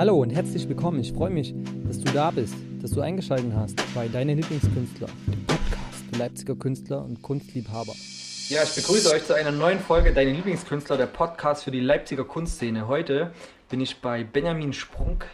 Hallo 0.00 0.16
und 0.16 0.30
herzlich 0.30 0.66
willkommen. 0.66 0.98
Ich 1.00 1.12
freue 1.12 1.28
mich, 1.28 1.52
dass 1.86 2.00
du 2.00 2.10
da 2.14 2.30
bist, 2.30 2.54
dass 2.80 2.92
du 2.92 3.02
eingeschaltet 3.02 3.52
hast 3.54 3.76
bei 3.94 4.08
Deine 4.08 4.32
Lieblingskünstler, 4.32 5.08
dem 5.26 5.44
Podcast 5.44 6.04
für 6.10 6.18
Leipziger 6.18 6.56
Künstler 6.56 7.04
und 7.04 7.20
Kunstliebhaber. 7.20 7.92
Ja, 8.48 8.62
ich 8.62 8.74
begrüße 8.76 9.12
euch 9.12 9.26
zu 9.26 9.34
einer 9.34 9.50
neuen 9.52 9.78
Folge 9.78 10.14
Deine 10.14 10.32
Lieblingskünstler, 10.32 10.96
der 10.96 11.04
Podcast 11.04 11.64
für 11.64 11.70
die 11.70 11.80
Leipziger 11.80 12.24
Kunstszene. 12.24 12.88
Heute 12.88 13.32
bin 13.68 13.82
ich 13.82 14.00
bei 14.00 14.24
Benjamin 14.24 14.72
Sprunk, 14.72 15.26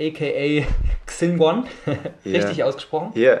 aka 0.00 0.64
Xinwon. 1.06 1.64
Richtig 2.24 2.58
Yeah. 2.58 2.68
ausgesprochen? 2.68 3.12
Yeah, 3.16 3.40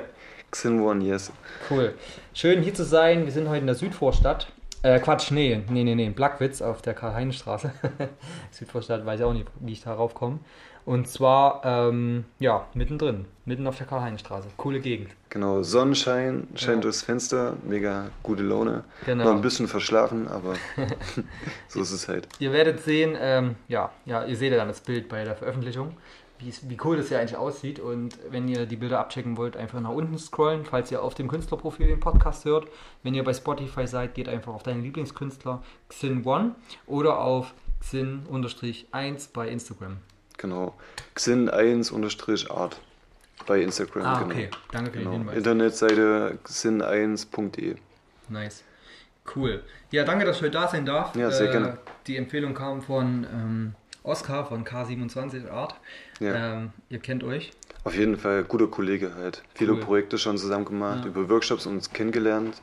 Xinwon, 0.50 1.02
yes. 1.02 1.30
Cool. 1.70 1.94
Schön 2.32 2.64
hier 2.64 2.74
zu 2.74 2.82
sein. 2.82 3.26
Wir 3.26 3.32
sind 3.32 3.48
heute 3.48 3.60
in 3.60 3.66
der 3.66 3.76
Südvorstadt. 3.76 4.48
Äh, 4.84 5.00
Quatsch, 5.00 5.30
nee, 5.30 5.62
nee, 5.70 5.82
nee, 5.82 5.94
nee, 5.94 6.10
Blackwitz 6.10 6.60
auf 6.60 6.82
der 6.82 6.92
Karl-Heinz-Straße. 6.92 7.72
Südvorstadt, 8.50 9.06
weiß 9.06 9.20
ich 9.20 9.24
auch 9.24 9.32
nicht, 9.32 9.46
wie 9.60 9.72
ich 9.72 9.82
darauf 9.82 10.12
komme. 10.14 10.40
Und 10.84 11.08
zwar, 11.08 11.62
ähm, 11.64 12.26
ja, 12.38 12.66
mittendrin, 12.74 13.24
mitten 13.46 13.66
auf 13.66 13.78
der 13.78 13.86
Karl-Heinz-Straße. 13.86 14.48
Coole 14.58 14.80
Gegend. 14.80 15.08
Genau, 15.30 15.62
Sonnenschein 15.62 16.46
scheint 16.54 16.76
Ja. 16.76 16.80
durchs 16.82 17.00
Fenster, 17.00 17.54
mega 17.64 18.10
gute 18.22 18.42
Laune. 18.42 18.84
Genau. 19.06 19.24
Noch 19.24 19.32
ein 19.32 19.40
bisschen 19.40 19.68
verschlafen, 19.68 20.28
aber 20.28 20.52
so 21.68 21.80
ist 21.80 21.90
es 21.92 22.06
halt. 22.06 22.28
Ihr 22.38 22.52
werdet 22.52 22.80
sehen, 22.80 23.16
ähm, 23.18 23.56
ja, 23.68 23.90
ja, 24.04 24.26
ihr 24.26 24.36
seht 24.36 24.52
ja 24.52 24.58
dann 24.58 24.68
das 24.68 24.80
Bild 24.82 25.08
bei 25.08 25.24
der 25.24 25.34
Veröffentlichung, 25.34 25.96
wie, 26.38 26.76
cool 26.84 26.96
das 26.96 27.08
hier 27.08 27.18
eigentlich 27.20 27.36
aussieht. 27.36 27.78
Und 27.80 28.18
wenn 28.30 28.48
ihr 28.48 28.66
die 28.66 28.76
Bilder 28.76 29.00
abchecken 29.00 29.36
wollt, 29.36 29.56
einfach 29.56 29.80
nach 29.80 29.90
unten 29.90 30.18
scrollen, 30.18 30.64
falls 30.64 30.90
ihr 30.90 31.02
auf 31.02 31.14
dem 31.14 31.28
Künstlerprofil 31.28 31.86
den 31.86 32.00
Podcast 32.00 32.44
hört. 32.44 32.66
Wenn 33.02 33.14
ihr 33.14 33.24
bei 33.24 33.32
Spotify 33.32 33.86
seid, 33.86 34.14
geht 34.14 34.28
einfach 34.28 34.52
auf 34.52 34.62
deinen 34.62 34.82
Lieblingskünstler 34.82 35.62
Xin1 35.90 36.52
oder 36.86 37.18
auf 37.18 37.54
Xin-1 37.82 39.28
bei 39.32 39.48
Instagram. 39.48 39.98
Genau. 40.38 40.74
Xin1-Art 41.16 42.80
bei 43.46 43.60
Instagram. 43.60 44.02
Ah, 44.04 44.18
genau. 44.20 44.30
okay. 44.34 44.50
Danke 44.72 44.90
für 44.90 44.98
den 44.98 45.04
Genau. 45.04 45.16
Hinweis. 45.18 45.36
Internetseite 45.36 46.38
xin1.de. 46.46 47.76
Nice. 48.28 48.64
Cool. 49.34 49.62
Ja, 49.90 50.04
danke, 50.04 50.24
dass 50.24 50.36
ich 50.36 50.42
heute 50.42 50.50
da 50.52 50.68
sein 50.68 50.84
darf. 50.86 51.14
Ja, 51.16 51.30
sehr 51.30 51.48
Äh, 51.48 51.52
gerne. 51.52 51.78
Die 52.06 52.16
Empfehlung 52.16 52.54
kam 52.54 52.82
von 52.82 53.26
ähm, 53.32 53.74
Oskar 54.04 54.46
von 54.46 54.64
K27 54.64 55.50
Art. 55.50 55.74
Ja. 56.20 56.34
Ähm, 56.54 56.72
ihr 56.90 57.00
kennt 57.00 57.24
euch. 57.24 57.50
Auf 57.82 57.96
jeden 57.96 58.16
Fall 58.16 58.44
guter 58.44 58.68
Kollege 58.68 59.14
halt. 59.16 59.42
Viele 59.54 59.72
Cool. 59.72 59.80
Projekte 59.80 60.18
schon 60.18 60.38
zusammen 60.38 60.64
gemacht, 60.64 61.00
Ja. 61.04 61.10
über 61.10 61.28
Workshops 61.28 61.66
uns 61.66 61.90
kennengelernt. 61.90 62.62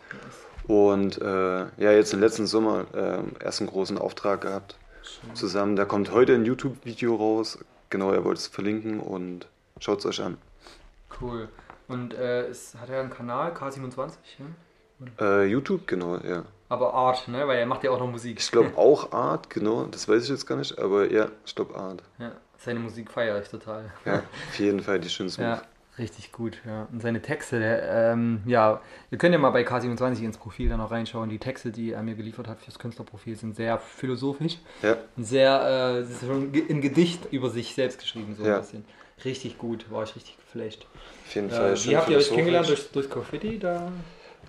Und 0.68 1.20
äh, 1.22 1.26
ja, 1.26 1.92
jetzt 1.92 2.14
im 2.14 2.20
letzten 2.22 2.48
Sommer 2.48 2.86
äh, 2.94 3.44
erst 3.44 3.60
einen 3.60 3.70
großen 3.70 3.98
Auftrag 3.98 4.42
gehabt 4.42 4.78
zusammen. 5.34 5.76
Da 5.76 5.86
kommt 5.86 6.12
heute 6.12 6.34
ein 6.36 6.46
YouTube-Video 6.46 7.16
raus. 7.16 7.58
Genau, 7.90 8.12
er 8.12 8.24
wollte 8.24 8.40
es 8.40 8.48
verlinken 8.48 9.00
und 9.00 9.48
schaut 9.80 10.00
es 10.00 10.06
euch 10.06 10.22
an. 10.24 10.38
Cool. 11.20 11.50
Und 11.88 12.14
äh, 12.14 12.48
es 12.48 12.76
hat 12.80 12.90
er 12.90 13.02
einen 13.02 13.10
Kanal, 13.10 13.52
K27, 13.54 14.12
ja? 14.40 15.26
Äh, 15.26 15.46
YouTube, 15.48 15.88
genau, 15.88 16.18
ja. 16.18 16.46
Aber 16.72 16.94
Art, 16.94 17.28
ne? 17.28 17.46
weil 17.48 17.60
er 17.60 17.66
macht 17.66 17.84
ja 17.84 17.92
auch 17.92 18.00
noch 18.00 18.10
Musik. 18.10 18.40
Ich 18.40 18.50
glaube 18.52 18.72
auch 18.78 19.12
Art, 19.12 19.50
genau, 19.50 19.84
das 19.86 20.08
weiß 20.08 20.24
ich 20.24 20.30
jetzt 20.30 20.46
gar 20.48 20.56
nicht, 20.56 20.80
aber 20.80 21.12
ja, 21.12 21.28
ich 21.46 21.54
glaube 21.54 21.76
Art. 21.76 22.02
Ja, 22.18 22.32
seine 22.58 22.80
Musik 22.80 23.12
feiere 23.12 23.42
ich 23.42 23.50
total. 23.50 23.92
Ja, 24.06 24.20
auf 24.50 24.60
jeden 24.60 24.80
Fall 24.80 25.00
die 25.00 25.10
schönste 25.10 25.42
Ja, 25.42 25.62
richtig 25.98 26.32
gut. 26.32 26.62
Ja. 26.66 26.88
Und 26.92 27.02
seine 27.02 27.22
Texte, 27.22 27.60
der, 27.60 28.12
ähm, 28.14 28.42
ja, 28.46 28.80
ihr 29.12 29.18
könnt 29.18 29.34
ja 29.34 29.40
mal 29.40 29.50
bei 29.50 29.64
K27 29.68 30.22
ins 30.24 30.38
Profil 30.38 30.70
dann 30.70 30.80
auch 30.80 30.92
reinschauen. 30.92 31.30
Die 31.30 31.40
Texte, 31.40 31.72
die 31.72 31.92
er 31.92 32.04
mir 32.04 32.16
geliefert 32.16 32.48
hat 32.48 32.62
fürs 32.62 32.80
Künstlerprofil, 32.80 33.36
sind 33.36 33.56
sehr 33.56 33.78
philosophisch. 33.78 34.58
Ja, 34.82 34.96
Sehr, 35.18 35.62
äh, 35.62 35.98
es 36.00 36.10
ist 36.12 36.22
schon 36.26 36.54
in 36.54 36.80
Gedicht 36.82 37.28
über 37.32 37.50
sich 37.50 37.76
selbst 37.76 38.00
geschrieben, 38.00 38.34
so 38.38 38.46
Ja. 38.46 38.56
ein 38.56 38.62
bisschen. 38.62 38.86
Richtig 39.26 39.58
gut, 39.58 39.92
war 39.92 40.04
ich 40.04 40.16
richtig 40.16 40.38
geflasht. 40.38 40.88
auf 41.28 41.36
jeden 41.36 41.50
Fall. 41.52 41.74
Äh, 41.74 41.78
schön 41.78 41.92
wie 41.92 41.98
habt 41.98 42.10
ihr 42.10 42.18
euch 42.18 42.30
kennengelernt? 42.30 42.70
Durch, 42.70 42.92
durch 42.92 43.10
Graffiti? 43.10 43.60
Da? 43.60 43.92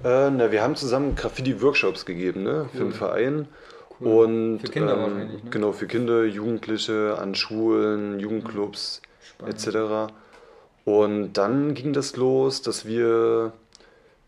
Äh, 0.04 0.30
na, 0.30 0.50
wir 0.50 0.62
haben 0.62 0.74
zusammen 0.76 1.14
Graffiti-Workshops 1.14 2.04
gegeben, 2.06 2.42
ne, 2.42 2.68
für 2.72 2.78
Cool. 2.78 2.84
den 2.84 2.92
Verein. 2.92 3.48
Cool. 4.00 4.08
Und, 4.24 4.58
Für 4.60 4.68
Kinder 4.72 4.94
ähm, 4.94 5.00
wahrscheinlich, 5.02 5.44
ne? 5.44 5.50
Genau, 5.50 5.72
für 5.72 5.86
Kinder, 5.86 6.24
Jugendliche, 6.24 7.18
an 7.18 7.34
Schulen, 7.34 8.18
Jugendclubs 8.18 9.00
Spannend. 9.22 9.66
etc. 9.66 10.12
Und 10.84 11.34
dann 11.34 11.74
ging 11.74 11.92
das 11.92 12.16
los, 12.16 12.62
dass 12.62 12.84
wir 12.84 13.52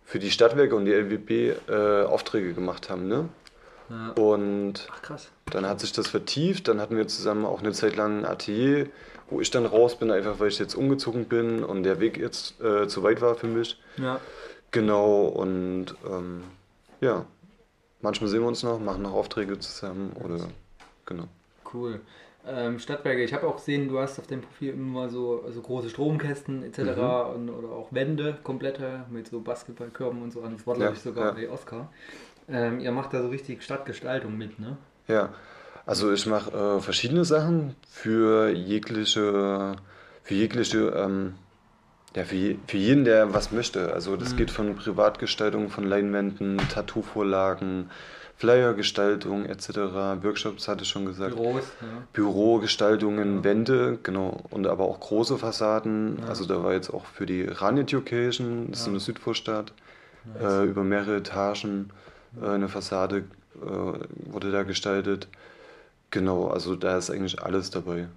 für 0.05 0.19
die 0.21 0.31
Stadtwerke 0.31 0.77
und 0.77 0.85
die 0.85 0.93
LWB 0.93 1.55
äh, 1.69 2.03
Aufträge 2.05 2.53
gemacht 2.55 2.89
haben. 2.89 3.09
Ne? 3.09 3.29
Ja. 3.91 4.11
Und 4.23 4.87
Ach 4.93 5.03
krass. 5.03 5.29
Dann 5.51 5.67
hat 5.69 5.81
sich 5.81 5.93
das 5.93 6.07
vertieft, 6.09 6.69
dann 6.69 6.81
hatten 6.81 6.97
wir 6.97 7.09
zusammen 7.09 7.45
auch 7.45 7.61
eine 7.61 7.73
Zeit 7.73 7.97
lang 7.97 8.21
ein 8.21 8.25
Atelier, 8.27 8.87
wo 9.31 9.41
ich 9.41 9.51
dann 9.51 9.67
raus 9.67 9.99
bin, 9.99 10.11
einfach 10.11 10.39
weil 10.39 10.49
ich 10.49 10.59
jetzt 10.59 10.75
umgezogen 10.75 11.25
bin 11.25 11.65
und 11.65 11.83
der 11.83 11.99
Weg 12.01 12.17
jetzt 12.19 12.61
äh, 12.63 12.87
zu 12.87 13.03
weit 13.03 13.21
war 13.21 13.35
für 13.35 13.47
mich. 13.49 13.81
Ja. 13.97 14.21
Genau, 14.75 15.27
und 15.27 15.95
ähm, 16.05 16.43
ja, 17.01 17.25
manchmal 18.01 18.29
sehen 18.29 18.41
wir 18.41 18.49
uns 18.49 18.65
noch, 18.65 18.81
machen 18.81 19.03
noch 19.03 19.13
Aufträge 19.13 19.57
zusammen 19.61 20.11
oder 20.25 20.49
genau. 21.07 21.29
Cool. 21.73 22.01
Ähm, 22.45 22.81
Stadtwerke, 22.81 23.23
ich 23.23 23.33
habe 23.33 23.47
auch 23.47 23.55
gesehen, 23.55 23.89
du 23.89 24.01
hast 24.01 24.19
auf 24.19 24.27
dem 24.27 24.41
Profil 24.41 24.71
immer 24.75 25.09
so, 25.09 25.45
so 25.49 25.61
große 25.61 25.91
Stromkästen 25.91 26.65
etc. 26.65 26.81
Und, 27.37 27.51
oder 27.51 27.69
auch 27.71 27.93
Wände 27.93 28.37
komplette 28.43 29.05
mit 29.11 29.29
so 29.29 29.39
Basketballkörben 29.41 30.21
und 30.21 30.33
so. 30.33 30.43
an. 30.43 30.55
Das 30.57 30.67
war, 30.67 30.75
glaube 30.75 30.91
Ja, 30.91 30.97
ich, 30.97 31.03
sogar 31.03 31.27
ja. 31.27 31.31
bei 31.31 31.49
Oscar. 31.49 31.89
Ähm, 32.49 32.81
ihr 32.81 32.91
macht 32.91 33.15
da 33.15 33.23
so 33.23 33.29
richtig 33.29 33.63
Stadtgestaltung 33.63 34.37
mit, 34.37 34.59
ne? 34.59 34.77
Ja, 35.07 35.33
also 35.87 36.13
ich 36.13 36.27
mache 36.27 36.51
äh, 36.51 36.81
verschiedene 36.81 37.25
Sachen 37.25 37.77
für 37.89 38.51
jegliche, 38.51 39.77
für 40.25 40.35
jegliche, 40.35 40.89
ähm, 40.97 41.35
ja, 42.17 42.25
für, 42.25 42.55
für 42.67 42.77
jeden, 42.77 43.05
der 43.05 43.33
was 43.35 43.51
möchte. 43.53 43.93
Also 43.93 44.17
das 44.17 44.33
Mhm. 44.33 44.37
geht 44.37 44.51
von 44.51 44.77
Privatgestaltung, 44.77 45.71
von 45.71 45.85
Leinwänden, 45.85 46.59
Tattoo-Vorlagen, 46.69 47.91
Flyergestaltung 48.37 49.47
etc. 49.47 49.69
Workshops 50.23 50.67
hatte 50.69 50.83
ich 50.83 50.89
schon 50.89 51.07
gesagt. 51.07 51.35
Büros, 51.37 51.63
ja. 51.81 51.87
Bürogestaltungen, 52.13 53.37
Ja. 53.39 53.45
Wände, 53.45 53.99
genau, 54.03 54.43
und 54.51 54.67
aber 54.67 54.85
auch 54.85 55.01
große 55.01 55.39
Fassaden. 55.39 56.19
Ja. 56.21 56.29
Also 56.29 56.45
da 56.45 56.63
war 56.63 56.73
jetzt 56.73 56.91
auch 56.93 57.05
für 57.07 57.27
die 57.27 57.43
Run 57.45 57.79
Education, 57.79 58.69
das 58.71 58.81
ist 58.83 58.89
eine 58.89 59.01
Südvorstadt, 59.01 59.73
äh, 60.41 60.65
über 60.65 60.83
mehrere 60.85 61.17
Etagen 61.17 61.91
äh, 62.43 62.49
eine 62.49 62.69
Fassade 62.69 63.25
äh, 63.63 64.33
wurde 64.33 64.51
da 64.51 64.63
gestaltet. 64.65 65.29
Genau, 66.11 66.49
also 66.49 66.77
da 66.77 66.97
ist 66.99 67.11
eigentlich 67.11 67.43
alles 67.43 67.71
dabei. 67.71 68.09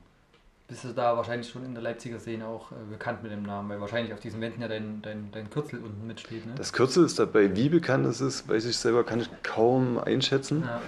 Bist 0.67 0.83
du 0.83 0.89
da 0.89 1.16
wahrscheinlich 1.16 1.50
schon 1.50 1.63
in 1.63 1.73
der 1.73 1.81
Leipziger 1.81 2.19
Szene 2.19 2.45
auch 2.45 2.72
äh, 2.73 2.75
bekannt 2.91 3.23
mit 3.23 3.31
dem 3.31 3.44
Namen, 3.44 3.69
weil 3.69 3.79
wahrscheinlich 3.79 4.13
auf 4.13 4.19
diesen 4.19 4.41
Wänden 4.41 4.61
ja 4.61 4.67
dein, 4.67 5.01
dein, 5.01 5.29
dein 5.31 5.50
Kürzel 5.50 5.79
unten 5.79 6.05
mitsteht, 6.05 6.45
ne? 6.45 6.53
Das 6.57 6.73
Kürzel 6.73 7.05
ist 7.05 7.17
dabei, 7.19 7.55
wie 7.55 7.69
bekannt 7.69 8.05
es 8.05 8.19
ist, 8.19 8.50
weiß 8.50 8.66
ich 8.66 8.78
selber, 8.78 9.05
kann 9.05 9.22
ich 9.22 9.29
kaum 9.44 9.97
einschätzen. 9.97 10.63
ja. 10.66 10.81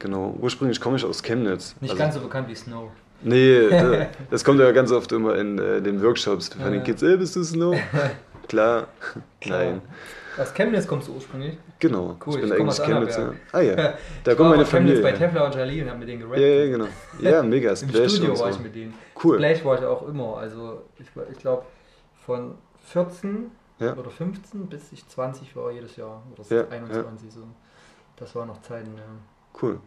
Genau, 0.00 0.34
ursprünglich 0.40 0.80
komme 0.80 0.96
ich 0.96 1.04
aus 1.04 1.22
Chemnitz. 1.22 1.76
Nicht 1.80 1.90
Also- 1.90 2.02
ganz 2.02 2.14
so 2.14 2.20
bekannt 2.22 2.48
wie 2.48 2.54
Snow. 2.54 2.90
Nee, 3.22 3.68
da- 3.70 4.06
das 4.30 4.42
kommt 4.42 4.58
ja 4.58 4.72
ganz 4.72 4.90
oft 4.90 5.12
immer 5.12 5.36
in 5.36 5.58
äh, 5.58 5.80
den 5.82 6.02
Workshops 6.02 6.48
von 6.48 6.62
Ja, 6.62 6.70
den. 6.70 6.82
Kids. 6.82 7.02
Ey, 7.02 7.16
bist 7.18 7.36
du 7.36 7.44
Snow? 7.44 7.76
Klar, 8.48 8.88
nein. 9.46 9.82
Aus 10.38 10.54
Chemnitz 10.54 10.86
kommst 10.86 11.08
du 11.08 11.14
ursprünglich. 11.14 11.58
Genau, 11.78 12.16
Cool, 12.24 12.34
ich 12.36 12.40
bin 12.40 12.44
ich 12.46 12.52
eigentlich 12.52 12.68
aus 12.68 12.82
Chemnitzer. 12.82 13.18
Annaberg. 13.22 13.40
Ah 13.52 13.60
ja, 13.60 13.74
da 14.24 14.30
Ich 14.32 14.36
kommt 14.36 14.38
war 14.38 14.48
meine 14.50 14.62
auf 14.62 14.70
Chemnitz 14.70 14.98
Familie. 14.98 15.02
bei. 15.02 15.12
Tefla 15.12 15.44
und 15.46 15.54
Jalil 15.54 15.82
und 15.84 15.90
hab 15.90 15.98
mit 15.98 16.08
denen 16.08 16.20
gerappt. 16.20 16.38
Ja, 16.38 16.46
ja, 16.46 16.66
genau. 16.70 16.86
Ja, 17.20 17.42
mega, 17.44 17.70
Im 17.70 17.76
Splash 17.76 18.12
Studio 18.12 18.32
und 18.32 18.38
war 18.40 18.48
ich 18.50 18.56
so. 18.56 18.62
mit 18.62 18.74
denen. 18.74 18.94
Cool. 19.22 19.34
Splash 19.36 19.64
war 19.64 19.78
ich 19.78 19.84
auch 19.84 20.08
immer. 20.08 20.36
Also 20.38 20.82
ich, 20.98 21.16
war- 21.16 21.24
ich 21.30 21.38
glaube 21.38 21.64
von 22.24 22.54
14 22.86 23.50
Ja. 23.80 23.94
oder 23.96 24.10
15 24.10 24.66
bis 24.66 24.92
ich 24.92 25.06
20 25.08 25.54
war 25.56 25.70
jedes 25.72 25.96
Jahr. 25.96 26.22
Oder 26.32 26.56
Ja, 26.56 26.68
21 26.68 27.32
so. 27.32 27.40
Das 28.16 28.34
war 28.34 28.46
noch 28.46 28.60
Zeiten, 28.62 28.94
ja. 28.96 29.02
Cool. 29.60 29.80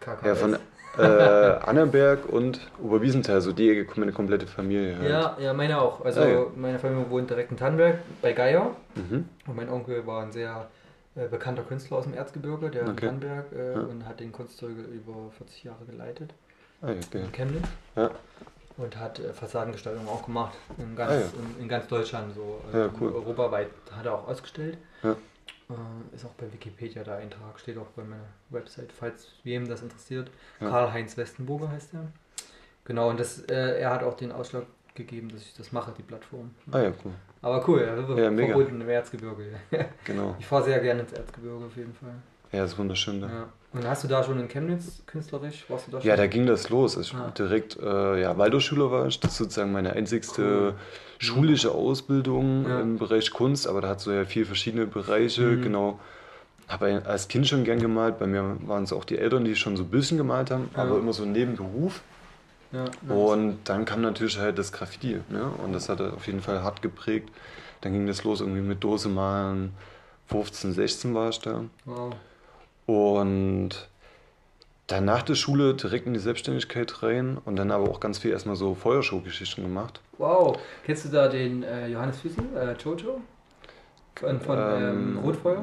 KKS. 0.00 0.26
Ja, 0.26 0.34
von 0.34 0.56
äh, 0.98 1.02
Annaberg 1.02 2.26
und 2.28 2.60
Oberwiesenthal, 2.82 3.40
so 3.40 3.52
die 3.52 3.70
Ecke 3.70 3.98
meine 4.00 4.12
komplette 4.12 4.46
Familie 4.46 4.96
halt. 4.98 5.10
ja, 5.10 5.36
ja, 5.40 5.52
meine 5.52 5.80
auch. 5.80 6.04
Also 6.04 6.20
Ah, 6.20 6.28
ja. 6.28 6.46
meine 6.56 6.78
Familie 6.78 7.10
wohnt 7.10 7.30
direkt 7.30 7.50
in 7.50 7.56
Tannberg 7.56 7.98
bei 8.22 8.32
Geier. 8.32 8.70
Mhm. 8.94 9.28
Und 9.46 9.56
mein 9.56 9.68
Onkel 9.68 10.06
war 10.06 10.22
ein 10.22 10.32
sehr 10.32 10.68
äh, 11.16 11.26
bekannter 11.28 11.62
Künstler 11.62 11.98
aus 11.98 12.04
dem 12.04 12.14
Erzgebirge, 12.14 12.70
der 12.70 12.82
in 12.82 12.90
Okay. 12.90 13.06
Tannberg 13.06 13.46
äh, 13.52 13.72
Ja. 13.72 13.80
und 13.80 14.06
hat 14.06 14.20
den 14.20 14.32
Kunstzirkel 14.32 14.84
über 14.86 15.14
40 15.38 15.64
Jahre 15.64 15.84
geleitet 15.86 16.34
Ah 16.82 16.88
ja, 16.90 16.96
okay. 17.06 17.22
in 17.24 17.32
Chemnitz. 17.32 17.66
Ja. 17.96 18.10
Und 18.76 18.96
hat 18.98 19.20
äh, 19.20 19.32
Fassadengestaltung 19.32 20.08
auch 20.08 20.24
gemacht 20.24 20.54
in 20.78 20.96
ganz, 20.96 21.12
Ah, 21.12 21.16
in, 21.58 21.62
in 21.62 21.68
ganz 21.68 21.86
Deutschland, 21.86 22.34
so 22.34 22.60
äh, 22.76 22.88
cool. 23.00 23.12
europaweit 23.12 23.68
hat 23.96 24.04
er 24.06 24.14
auch 24.14 24.26
ausgestellt. 24.28 24.78
Ja. 25.04 25.14
Äh, 25.70 26.14
ist 26.14 26.24
auch 26.24 26.30
bei 26.32 26.52
Wikipedia 26.52 27.02
der 27.04 27.16
Eintrag, 27.16 27.58
steht 27.58 27.78
auch 27.78 27.86
bei 27.96 28.04
meiner 28.04 28.24
Website, 28.50 28.92
falls 28.92 29.28
wem 29.44 29.66
das 29.68 29.82
interessiert. 29.82 30.30
Ja. 30.60 30.68
Karl-Heinz 30.68 31.16
Westenburger 31.16 31.70
heißt 31.70 31.94
er. 31.94 32.06
Genau, 32.84 33.08
und 33.10 33.18
das, 33.18 33.40
äh, 33.44 33.80
er 33.80 33.90
hat 33.90 34.02
auch 34.02 34.14
den 34.14 34.30
Ausschlag 34.30 34.64
gegeben, 34.94 35.28
dass 35.30 35.42
ich 35.42 35.54
das 35.54 35.72
mache, 35.72 35.92
die 35.96 36.02
Plattform. 36.02 36.50
Ah 36.70 36.80
ja, 36.80 36.92
cool. 37.04 37.12
Aber 37.40 37.66
cool, 37.68 37.80
ja, 37.80 38.16
Ja, 38.24 38.30
mega. 38.30 38.54
verbunden 38.54 38.80
im 38.80 38.88
Erzgebirge. 38.88 39.46
Genau. 40.04 40.36
Ich 40.38 40.46
fahre 40.46 40.64
sehr 40.64 40.80
gerne 40.80 41.00
ins 41.00 41.12
Erzgebirge 41.12 41.64
auf 41.64 41.76
jeden 41.76 41.94
Fall. 41.94 42.14
Ja, 42.52 42.64
ist 42.64 42.76
wunderschön 42.78 43.20
da. 43.20 43.26
Ja. 43.28 43.48
Und 43.74 43.86
hast 43.88 44.04
du 44.04 44.08
da 44.08 44.22
schon 44.22 44.38
in 44.38 44.48
Chemnitz 44.48 45.02
künstlerisch? 45.04 45.64
Warst 45.68 45.88
du 45.88 45.90
da 45.90 46.00
schon? 46.00 46.08
Ja, 46.08 46.16
da 46.16 46.28
ging 46.28 46.46
das 46.46 46.70
los. 46.70 46.96
Ich 46.96 47.12
ah. 47.12 47.32
direkt, 47.36 47.76
äh, 47.82 48.20
ja, 48.20 48.38
Waldorfschüler 48.38 48.90
war 48.90 49.06
ich. 49.08 49.18
Das 49.18 49.32
ist 49.32 49.38
sozusagen 49.38 49.72
meine 49.72 49.94
einzigste 49.94 50.42
cool. 50.42 50.74
schulische 51.18 51.72
Ausbildung 51.72 52.66
ja. 52.68 52.80
im 52.80 52.98
Bereich 52.98 53.32
Kunst, 53.32 53.66
aber 53.66 53.80
da 53.80 53.88
hat 53.88 54.00
so 54.00 54.12
ja 54.12 54.24
viele 54.24 54.46
verschiedene 54.46 54.86
Bereiche, 54.86 55.42
mhm. 55.42 55.62
genau. 55.62 55.98
Habe 56.68 57.02
als 57.04 57.28
Kind 57.28 57.48
schon 57.48 57.64
gern 57.64 57.80
gemalt. 57.80 58.18
Bei 58.18 58.26
mir 58.26 58.56
waren 58.66 58.84
es 58.84 58.92
auch 58.92 59.04
die 59.04 59.18
Eltern, 59.18 59.44
die 59.44 59.56
schon 59.56 59.76
so 59.76 59.82
ein 59.82 59.90
bisschen 59.90 60.18
gemalt 60.18 60.50
haben, 60.50 60.70
ja. 60.74 60.82
aber 60.82 60.96
immer 60.96 61.12
so 61.12 61.24
neben 61.24 61.56
Beruf. 61.56 62.00
Ja, 62.72 62.86
und 63.14 63.58
dann 63.64 63.84
kam 63.84 64.00
natürlich 64.00 64.38
halt 64.38 64.58
das 64.58 64.72
Graffiti. 64.72 65.20
Ne? 65.28 65.50
Und 65.62 65.72
das 65.72 65.88
hat 65.88 66.00
auf 66.00 66.26
jeden 66.26 66.40
Fall 66.40 66.62
hart 66.62 66.80
geprägt. 66.80 67.30
Dann 67.82 67.92
ging 67.92 68.06
das 68.06 68.24
los 68.24 68.40
irgendwie 68.40 68.62
mit 68.62 68.82
Dose 68.82 69.08
malen. 69.08 69.74
15, 70.28 70.72
16 70.72 71.14
war 71.14 71.28
ich 71.28 71.38
da. 71.40 71.64
Wow. 71.84 72.14
Und 72.86 73.88
dann 74.86 75.04
nach 75.06 75.22
der 75.22 75.34
Schule 75.34 75.74
direkt 75.74 76.06
in 76.06 76.12
die 76.12 76.20
Selbstständigkeit 76.20 77.02
rein 77.02 77.38
und 77.44 77.56
dann 77.56 77.70
aber 77.70 77.88
auch 77.88 78.00
ganz 78.00 78.18
viel 78.18 78.32
erstmal 78.32 78.56
so 78.56 78.74
Feuershow-Geschichten 78.74 79.62
gemacht. 79.62 80.00
Wow, 80.18 80.58
kennst 80.84 81.06
du 81.06 81.08
da 81.08 81.28
den 81.28 81.62
äh, 81.62 81.88
Johannes 81.88 82.20
Füssel, 82.20 82.44
äh, 82.54 82.74
Jojo? 82.82 83.20
Von, 84.16 84.40
von 84.40 84.58
ähm, 84.58 85.16
ähm, 85.16 85.18
Rotfeuer? 85.18 85.62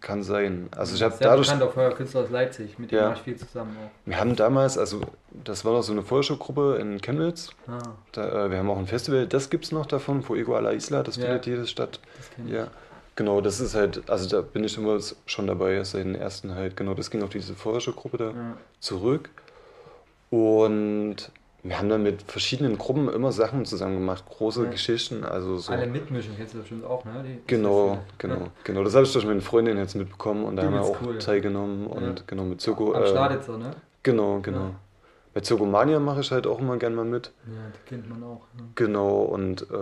Kann 0.00 0.22
sein. 0.22 0.68
Also 0.74 0.94
ich 0.94 1.02
habe 1.02 1.14
dadurch. 1.20 1.48
bekannter 1.48 1.72
Feuerkünstler 1.72 2.22
aus 2.22 2.30
Leipzig, 2.30 2.78
mit 2.78 2.90
dem 2.90 2.98
ja. 2.98 3.06
war 3.06 3.12
ich 3.14 3.20
viel 3.20 3.36
zusammen 3.36 3.76
auch. 3.76 3.90
Wir 4.06 4.18
haben 4.18 4.34
damals, 4.34 4.78
also 4.78 5.00
das 5.44 5.64
war 5.64 5.74
doch 5.74 5.82
so 5.82 5.92
eine 5.92 6.02
Feuershow-Gruppe 6.02 6.78
in 6.80 7.00
Chemnitz. 7.00 7.50
Ah. 7.66 7.78
Da, 8.12 8.46
äh, 8.46 8.50
wir 8.50 8.58
haben 8.58 8.70
auch 8.70 8.78
ein 8.78 8.86
Festival, 8.86 9.26
das 9.26 9.50
gibt 9.50 9.64
es 9.66 9.72
noch 9.72 9.86
davon, 9.86 10.22
Fuego 10.22 10.56
a 10.56 10.60
la 10.60 10.70
Isla, 10.70 11.02
das 11.02 11.16
ja. 11.16 11.24
findet 11.24 11.46
jede 11.46 11.66
Stadt. 11.66 12.00
Das 12.16 12.30
kenne 12.30 12.48
ich. 12.48 12.54
Ja. 12.54 12.68
Genau, 13.20 13.42
das 13.42 13.60
ist 13.60 13.74
halt, 13.74 14.08
also 14.08 14.26
da 14.30 14.40
bin 14.40 14.64
ich 14.64 14.78
immer 14.78 14.98
schon 15.26 15.46
dabei, 15.46 15.84
seit 15.84 16.06
den 16.06 16.14
ersten 16.14 16.54
halt, 16.54 16.74
genau, 16.74 16.94
das 16.94 17.10
ging 17.10 17.22
auf 17.22 17.28
diese 17.28 17.54
Forschergruppe 17.54 18.16
da 18.16 18.30
ja. 18.30 18.56
zurück. 18.78 19.28
Und 20.30 21.16
wir 21.62 21.78
haben 21.78 21.90
dann 21.90 22.02
mit 22.02 22.22
verschiedenen 22.22 22.78
Gruppen 22.78 23.10
immer 23.10 23.30
Sachen 23.30 23.66
zusammen 23.66 23.96
gemacht, 23.96 24.24
große 24.26 24.64
ja. 24.64 24.70
Geschichten. 24.70 25.22
Also 25.22 25.58
so. 25.58 25.70
Alle 25.70 25.86
mitmischen 25.86 26.34
kennst 26.34 26.54
du 26.54 26.60
bestimmt 26.60 26.82
auch, 26.86 27.04
ne? 27.04 27.22
Die, 27.22 27.42
genau, 27.46 27.98
genau, 28.16 28.36
ja. 28.36 28.50
genau. 28.64 28.84
Das 28.84 28.94
habe 28.94 29.04
ich 29.04 29.12
durch 29.12 29.26
meine 29.26 29.42
Freundin 29.42 29.76
jetzt 29.76 29.96
mitbekommen 29.96 30.44
und 30.44 30.56
da 30.56 30.62
haben 30.62 30.72
wir 30.72 30.80
auch 30.80 30.96
cool, 31.02 31.18
teilgenommen 31.18 31.88
und 31.88 32.26
genau 32.26 32.44
mit 32.44 32.62
Zirko. 32.62 32.94
Am 32.94 33.02
äh, 33.02 33.06
Staditzer, 33.06 33.58
ne? 33.58 33.72
Genau, 34.02 34.40
genau. 34.40 34.70
Bei 35.34 35.42
Zirkomania 35.42 36.00
mache 36.00 36.20
ich 36.20 36.30
halt 36.32 36.46
auch 36.46 36.58
immer 36.58 36.78
gerne 36.78 36.96
mal 36.96 37.04
mit. 37.04 37.32
Ja, 37.46 37.52
die 37.74 37.86
kennt 37.86 38.08
man 38.08 38.22
auch. 38.22 38.46
Ne? 38.56 38.62
Genau, 38.76 39.20
und 39.24 39.60
äh, 39.70 39.74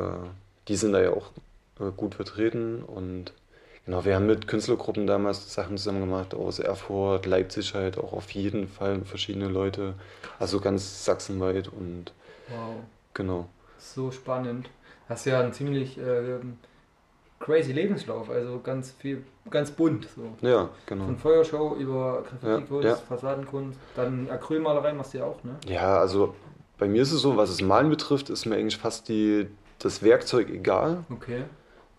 die 0.67 0.75
sind 0.75 0.93
da 0.93 1.00
ja 1.00 1.11
auch 1.11 1.31
äh, 1.80 1.90
gut 1.96 2.14
vertreten 2.14 2.82
und 2.82 3.32
genau, 3.84 4.04
wir 4.04 4.14
haben 4.14 4.26
mit 4.26 4.48
Künstlergruppen 4.48 5.06
damals 5.06 5.52
Sachen 5.52 5.76
zusammen 5.76 6.00
gemacht 6.00 6.34
aus 6.34 6.58
Erfurt, 6.58 7.26
Leipzig 7.26 7.75
halt 7.75 7.98
auch 7.98 8.12
auf 8.12 8.30
jeden 8.30 8.69
Fall 8.69 9.00
verschiedene 9.04 9.48
Leute, 9.48 9.94
also 10.38 10.60
ganz 10.60 11.04
sachsenweit 11.04 11.69
und 11.69 12.12
wow. 12.48 12.76
genau. 13.14 13.48
So 13.78 14.10
spannend. 14.10 14.69
Hast 15.08 15.25
ja 15.25 15.40
einen 15.40 15.54
ziemlich 15.54 15.96
äh, 15.96 16.38
crazy 17.40 17.72
Lebenslauf, 17.72 18.28
also 18.31 18.60
ganz 18.60 18.90
viel, 18.90 19.24
ganz 19.50 19.70
bunt. 19.70 20.08
So. 20.14 20.46
Ja, 20.46 20.69
genau. 20.86 21.06
Von 21.06 21.16
Feuershow 21.16 21.76
über 21.76 22.24
Graffiti-Kunst, 22.28 22.84
ja, 22.84 22.90
ja. 22.90 22.96
Fassadenkunst, 22.96 23.78
dann 23.94 24.28
Acrylmalerei 24.31 24.92
machst 24.92 25.14
du 25.14 25.19
ja 25.19 25.24
auch, 25.24 25.42
ne? 25.44 25.56
Ja, 25.66 25.98
also 25.98 26.34
bei 26.78 26.86
mir 26.86 27.02
ist 27.02 27.12
es 27.12 27.20
so, 27.20 27.36
was 27.36 27.50
das 27.50 27.62
Malen 27.62 27.90
betrifft, 27.90 28.31
ist 28.31 28.46
mir 28.46 28.56
eigentlich 28.56 28.76
fast 28.78 29.08
die, 29.08 29.48
das 29.78 30.02
Werkzeug 30.02 30.50
egal. 30.50 31.04
Okay. 31.10 31.44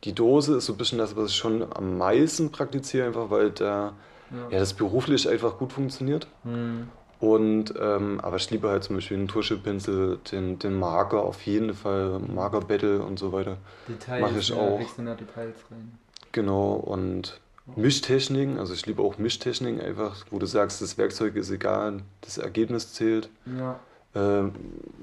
Die 0.04 0.14
Dose 0.14 0.58
ist 0.58 0.66
so 0.66 0.74
ein 0.74 0.78
bisschen 0.78 0.98
das, 0.98 1.16
was 1.16 1.32
ich 1.32 1.36
schon 1.36 1.66
am 1.74 1.98
meisten 1.98 2.52
praktiziere, 2.52 3.08
einfach 3.08 3.30
weil 3.30 3.52
da 3.52 3.94
ja. 4.32 4.50
ja 4.50 4.60
das 4.60 4.74
beruflich 4.74 5.28
einfach 5.28 5.58
gut 5.58 5.74
funktioniert. 5.74 6.28
Mhm. 6.44 6.90
Und, 7.20 7.74
ähm, 7.78 8.22
aber 8.22 8.38
ich 8.38 8.50
liebe 8.50 8.70
halt 8.70 8.86
zum 8.86 8.96
Beispiel 8.96 9.18
den 9.18 9.28
Tuschepinsel, 9.28 10.20
den, 10.32 10.58
den 10.58 10.80
Marker 10.80 11.22
auf 11.22 11.42
jeden 11.42 11.74
Fall, 11.74 12.20
Marker-Battle 12.20 13.02
und 13.02 13.20
so 13.20 13.34
weiter. 13.34 13.58
Details, 13.90 14.22
mache 14.22 14.40
ich 14.40 14.50
ja, 14.50 14.56
auch. 14.56 14.80
Details 14.80 15.58
rein. 15.70 15.98
Genau, 16.32 16.74
und 16.74 17.42
Mischtechniken, 17.76 18.58
also 18.58 18.74
ich 18.74 18.86
liebe 18.86 19.02
auch 19.02 19.18
Mischtechniken 19.18 19.82
einfach, 19.82 20.26
wo 20.32 20.40
du 20.40 20.46
sagst, 20.46 20.82
das 20.82 20.98
Werkzeug 20.98 21.36
ist 21.36 21.52
egal, 21.52 22.02
das 22.22 22.38
Ergebnis 22.38 22.94
zählt. 22.94 23.30
Ja. 23.46 23.80
Äh, 24.16 24.44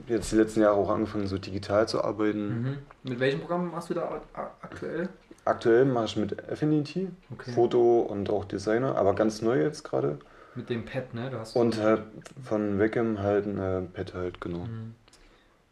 jetzt 0.09 0.33
die 0.33 0.37
letzten 0.37 0.61
Jahre 0.61 0.77
auch 0.77 0.91
angefangen, 0.91 1.27
so 1.27 1.39
digital 1.39 1.87
zu 1.87 2.03
arbeiten. 2.03 2.63
Mhm. 2.63 2.79
Mit 3.05 3.21
welchem 3.21 3.41
Programm 3.41 3.71
machst 3.71 3.91
du 3.91 3.95
da 3.95 4.21
aktuell? 4.63 5.09
Aktuell 5.45 5.85
mache 5.85 6.07
ich 6.07 6.17
mit 6.17 6.51
Affinity, 6.51 7.09
okay. 7.33 7.53
Foto 7.53 8.01
und 8.01 8.31
auch 8.31 8.45
Designer, 8.45 8.97
aber 8.97 9.15
ganz 9.15 9.43
neu 9.43 9.63
jetzt 9.63 9.85
gerade. 9.85 10.19
Mit 10.57 10.71
dem 10.71 10.85
Pad, 10.85 11.15
ne? 11.15 11.31
Du 11.31 11.39
hast 11.39 11.55
und 11.55 11.81
halt 11.81 12.03
von 12.43 12.81
Wacom 12.81 13.21
halt 13.21 13.47
ein 13.47 13.59
äh, 13.59 13.83
Pad 13.83 14.15
halt, 14.15 14.41
genau. 14.41 14.65
Mhm. 14.65 14.95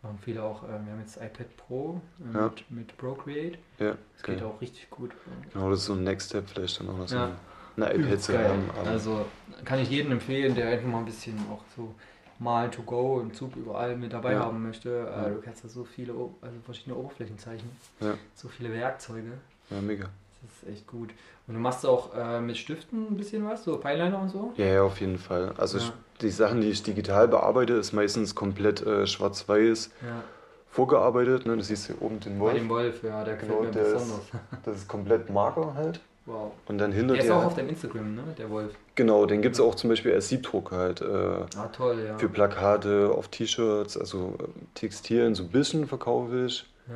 Machen 0.03 0.19
viele 0.23 0.43
auch, 0.43 0.63
äh, 0.63 0.69
wir 0.69 0.93
haben 0.93 1.01
jetzt 1.01 1.17
iPad 1.17 1.57
Pro 1.57 2.01
äh, 2.21 2.37
ja. 2.37 2.45
mit, 2.45 2.71
mit 2.71 2.97
Procreate. 2.99 3.59
Ja. 3.81 3.97
Das 4.13 4.23
geht 4.23 4.43
auch 4.43 4.61
richtig 4.61 4.91
gut. 4.91 5.11
Genau, 5.53 5.71
das 5.71 5.81
ist 5.81 5.87
so 5.87 5.95
ein 5.95 6.05
Next 6.05 6.29
Step 6.29 6.49
vielleicht 6.49 6.79
dann 6.79 6.91
auch 6.91 6.99
noch 6.99 7.09
so 7.09 7.17
ja. 7.17 7.33
eine 7.77 7.95
iPad 7.95 8.21
zu 8.21 8.39
haben. 8.39 8.71
Also 8.87 9.25
kann 9.65 9.81
ich 9.81 9.91
jedem 9.91 10.13
empfehlen, 10.13 10.55
der 10.55 10.69
einfach 10.69 10.87
mal 10.87 10.99
ein 10.99 11.07
bisschen 11.07 11.37
auch 11.51 11.63
so 11.75 11.95
mal 12.39 12.71
to 12.71 12.83
go 12.83 13.21
im 13.21 13.33
Zug 13.33 13.57
überall 13.57 13.97
mit 13.97 14.13
dabei 14.13 14.33
ja. 14.33 14.41
haben 14.41 14.63
möchte. 14.63 14.91
Äh, 14.91 15.23
ja. 15.23 15.29
Du 15.31 15.41
kannst 15.41 15.65
da 15.65 15.69
so 15.69 15.85
viele, 15.85 16.13
also 16.41 16.57
verschiedene 16.65 16.97
Oberflächen 16.97 17.39
zeichnen. 17.39 17.71
Ja. 18.01 18.15
So 18.35 18.49
viele 18.49 18.73
Werkzeuge. 18.73 19.33
Ja, 19.71 19.81
mega. 19.81 20.09
Das 20.43 20.69
ist 20.69 20.77
echt 20.77 20.87
gut. 20.87 21.11
Und 21.47 21.55
du 21.55 21.61
machst 21.61 21.87
auch 21.87 22.15
äh, 22.15 22.41
mit 22.41 22.57
Stiften 22.57 23.07
ein 23.09 23.17
bisschen 23.17 23.47
was, 23.47 23.65
so 23.65 23.79
Fineliner 23.79 24.21
und 24.21 24.29
so? 24.29 24.53
Ja, 24.57 24.67
ja, 24.67 24.83
auf 24.83 25.01
jeden 25.01 25.19
Fall. 25.19 25.55
Also 25.57 25.79
ich, 25.79 25.93
die 26.21 26.31
Sachen, 26.31 26.61
die 26.61 26.69
ich 26.69 26.83
digital 26.83 27.29
bearbeite, 27.29 27.75
ist 27.75 27.93
meistens 27.93 28.35
komplett 28.35 28.83
äh, 28.83 29.07
schwarz-weiß 29.07 29.91
vorgearbeitet. 30.75 31.47
Ne? 31.47 31.57
Du 31.57 31.63
siehst 31.63 31.87
hier 31.87 32.03
oben 32.03 32.21
den 32.21 32.39
Wolf. 32.41 32.53
Bei 32.53 32.59
dem 32.59 32.69
Wolf, 32.69 33.03
ja, 33.03 33.25
der 33.25 33.37
genau, 33.37 33.61
gefällt 33.61 33.75
mir 33.75 33.83
besonders. 33.83 34.19
Ist, 34.19 34.33
das 34.65 34.77
ist 34.77 34.89
komplett 34.89 35.31
Marker 35.31 35.75
halt. 35.75 36.01
Wow. 36.27 36.53
Und 36.67 36.79
dann 36.79 36.93
hinter 36.93 37.15
der 37.15 37.25
ist 37.25 37.31
auch 37.31 37.45
auf 37.45 37.55
deinem 37.55 37.69
Instagram, 37.69 38.15
ne? 38.15 38.23
Der 38.39 38.49
Wolf. 38.49 38.73
Genau, 38.95 39.27
den 39.27 39.43
gibt 39.43 39.57
es 39.57 39.61
auch 39.61 39.75
zum 39.75 39.91
Beispiel 39.91 40.13
als 40.13 40.29
Siebdruck 40.29 40.73
halt. 40.73 41.03
Äh, 41.03 41.05
ah, 41.05 41.69
toll, 41.71 42.03
ja. 42.07 42.17
Für 42.17 42.29
Plakate, 42.29 43.11
auf 43.15 43.29
T-Shirts, 43.29 43.99
also 43.99 44.35
äh, 44.39 44.45
Textilien, 44.75 45.35
so 45.35 45.43
ein 45.43 45.51
bisschen 45.51 45.87
verkaufe 45.87 46.47
ich. 46.47 46.67
Ja. 46.89 46.95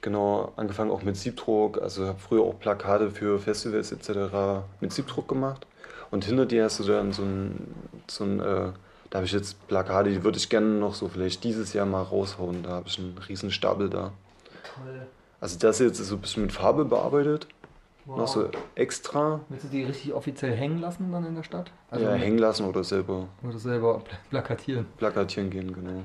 Genau, 0.00 0.52
angefangen 0.56 0.90
auch 0.90 1.02
mit 1.02 1.16
Siebdruck, 1.16 1.80
also 1.80 2.06
habe 2.06 2.18
früher 2.18 2.42
auch 2.42 2.58
Plakate 2.58 3.10
für 3.10 3.38
Festivals 3.38 3.92
etc. 3.92 4.64
mit 4.80 4.92
Siebdruck 4.92 5.28
gemacht. 5.28 5.66
Und 6.10 6.24
hinter 6.24 6.46
dir 6.46 6.64
hast 6.64 6.80
du 6.80 6.84
dann 6.84 7.12
so 7.12 7.22
ein, 7.22 7.74
so 8.08 8.24
ein 8.24 8.40
äh, 8.40 8.72
da 9.10 9.18
habe 9.18 9.26
ich 9.26 9.32
jetzt 9.32 9.68
Plakate, 9.68 10.10
die 10.10 10.24
würde 10.24 10.38
ich 10.38 10.48
gerne 10.48 10.66
noch 10.66 10.94
so 10.94 11.06
vielleicht 11.06 11.44
dieses 11.44 11.74
Jahr 11.74 11.84
mal 11.84 12.02
raushauen. 12.02 12.62
Da 12.62 12.70
habe 12.70 12.88
ich 12.88 12.98
einen 12.98 13.18
riesen 13.28 13.50
Stapel 13.50 13.90
da. 13.90 14.12
Toll. 14.74 15.06
Also 15.38 15.58
das 15.58 15.80
jetzt 15.80 16.00
ist 16.00 16.08
so 16.08 16.14
ein 16.14 16.20
bisschen 16.22 16.44
mit 16.44 16.52
Farbe 16.52 16.86
bearbeitet. 16.86 17.46
Wow. 18.04 18.18
Noch 18.18 18.28
so 18.28 18.48
extra. 18.74 19.40
Willst 19.48 19.64
du 19.64 19.68
die 19.68 19.84
richtig 19.84 20.12
offiziell 20.12 20.54
hängen 20.56 20.80
lassen 20.80 21.12
dann 21.12 21.24
in 21.24 21.36
der 21.36 21.44
Stadt? 21.44 21.70
Also 21.90 22.04
ja, 22.04 22.12
hängen 22.14 22.38
lassen 22.38 22.66
oder 22.66 22.82
selber. 22.82 23.28
Oder 23.46 23.58
selber 23.58 24.02
plakatieren. 24.30 24.86
Plakatieren 24.96 25.50
gehen, 25.50 25.72
genau. 25.72 26.02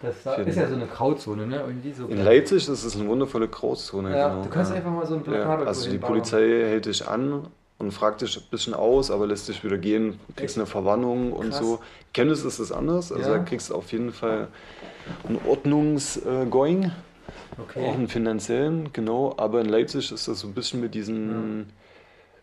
Das 0.00 0.16
ist 0.46 0.56
ja 0.56 0.68
so 0.68 0.74
eine 0.76 0.86
Grauzone, 0.86 1.44
ne? 1.44 1.64
So 1.96 2.06
in 2.06 2.22
Leipzig 2.24 2.68
ist 2.68 2.84
es 2.84 2.96
eine 2.96 3.08
wundervolle 3.08 3.48
Grauzone. 3.48 4.16
Ja, 4.16 4.28
genau. 4.28 4.42
du 4.44 4.48
kannst 4.48 4.70
ja. 4.70 4.76
einfach 4.76 4.92
mal 4.92 5.04
so 5.04 5.14
ein 5.14 5.24
Plakat 5.24 5.60
ja, 5.60 5.66
Also 5.66 5.90
die 5.90 5.98
Polizei 5.98 6.40
hält 6.40 6.86
dich 6.86 7.06
an 7.08 7.48
und 7.78 7.90
fragt 7.90 8.20
dich 8.20 8.36
ein 8.36 8.44
bisschen 8.48 8.74
aus, 8.74 9.10
aber 9.10 9.26
lässt 9.26 9.48
dich 9.48 9.64
wieder 9.64 9.76
gehen, 9.76 10.20
kriegst 10.36 10.56
eine 10.56 10.66
Verwarnung 10.66 11.32
und 11.32 11.52
so. 11.52 11.80
Chemnitz 12.14 12.44
ist 12.44 12.60
es 12.60 12.70
anders, 12.70 13.10
also 13.10 13.28
ja. 13.28 13.38
da 13.38 13.42
kriegst 13.42 13.70
du 13.70 13.74
auf 13.74 13.90
jeden 13.90 14.12
Fall 14.12 14.48
ein 15.28 15.38
Ordnungsgoing. 15.48 16.92
Okay. 17.60 17.84
Auch 17.84 17.94
einen 17.94 18.08
finanziellen, 18.08 18.92
genau. 18.92 19.34
Aber 19.36 19.60
in 19.60 19.68
Leipzig 19.68 20.12
ist 20.12 20.28
das 20.28 20.40
so 20.40 20.48
ein 20.48 20.54
bisschen 20.54 20.80
mit 20.80 20.94
diesen 20.94 21.58
ja. 21.58 21.64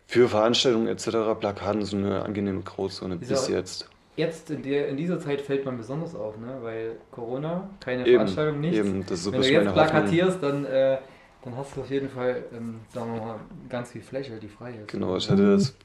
für 0.06 0.28
Veranstaltungen 0.28 0.88
etc. 0.88 1.38
Plakaten 1.38 1.84
so 1.84 1.96
eine 1.96 2.22
angenehme 2.22 2.62
Grauzone 2.62 3.16
bis 3.16 3.48
jetzt. 3.48 3.88
Jetzt 4.16 4.50
in, 4.50 4.62
der, 4.62 4.88
in 4.88 4.96
dieser 4.96 5.20
Zeit 5.20 5.42
fällt 5.42 5.66
man 5.66 5.76
besonders 5.76 6.14
auf, 6.14 6.38
ne? 6.38 6.56
weil 6.62 6.96
Corona, 7.10 7.68
keine 7.80 8.06
eben, 8.06 8.14
Veranstaltung, 8.14 8.60
nichts. 8.60 8.78
Eben, 8.78 9.02
das 9.02 9.18
ist 9.18 9.24
so 9.24 9.32
Wenn 9.32 9.42
du 9.42 9.50
jetzt 9.50 9.72
plakatierst, 9.74 10.42
dann, 10.42 10.64
äh, 10.64 10.96
dann 11.44 11.56
hast 11.56 11.76
du 11.76 11.82
auf 11.82 11.90
jeden 11.90 12.08
Fall, 12.08 12.44
ähm, 12.56 12.80
sagen 12.94 13.12
wir 13.12 13.20
mal, 13.20 13.40
ganz 13.68 13.90
viel 13.90 14.00
Fläche, 14.00 14.38
die 14.40 14.48
frei 14.48 14.70
ist. 14.70 14.88
Genau, 14.88 15.18
ich 15.18 15.30
hatte 15.30 15.52
das 15.52 15.76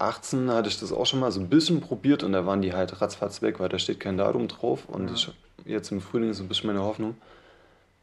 18 0.00 0.50
hatte 0.50 0.68
ich 0.68 0.80
das 0.80 0.92
auch 0.92 1.06
schon 1.06 1.20
mal 1.20 1.30
so 1.30 1.38
ein 1.38 1.48
bisschen 1.48 1.80
probiert 1.80 2.24
und 2.24 2.32
da 2.32 2.44
waren 2.44 2.60
die 2.60 2.72
halt 2.72 3.00
ratzfatz 3.00 3.40
weg, 3.40 3.60
weil 3.60 3.68
da 3.68 3.78
steht 3.78 4.00
kein 4.00 4.16
Datum 4.16 4.48
drauf 4.48 4.88
und 4.88 5.06
ja. 5.06 5.14
ich, 5.14 5.32
jetzt 5.64 5.92
im 5.92 6.00
Frühling 6.00 6.30
ist 6.30 6.38
so 6.38 6.42
ein 6.42 6.48
bisschen 6.48 6.66
meine 6.66 6.82
Hoffnung, 6.82 7.14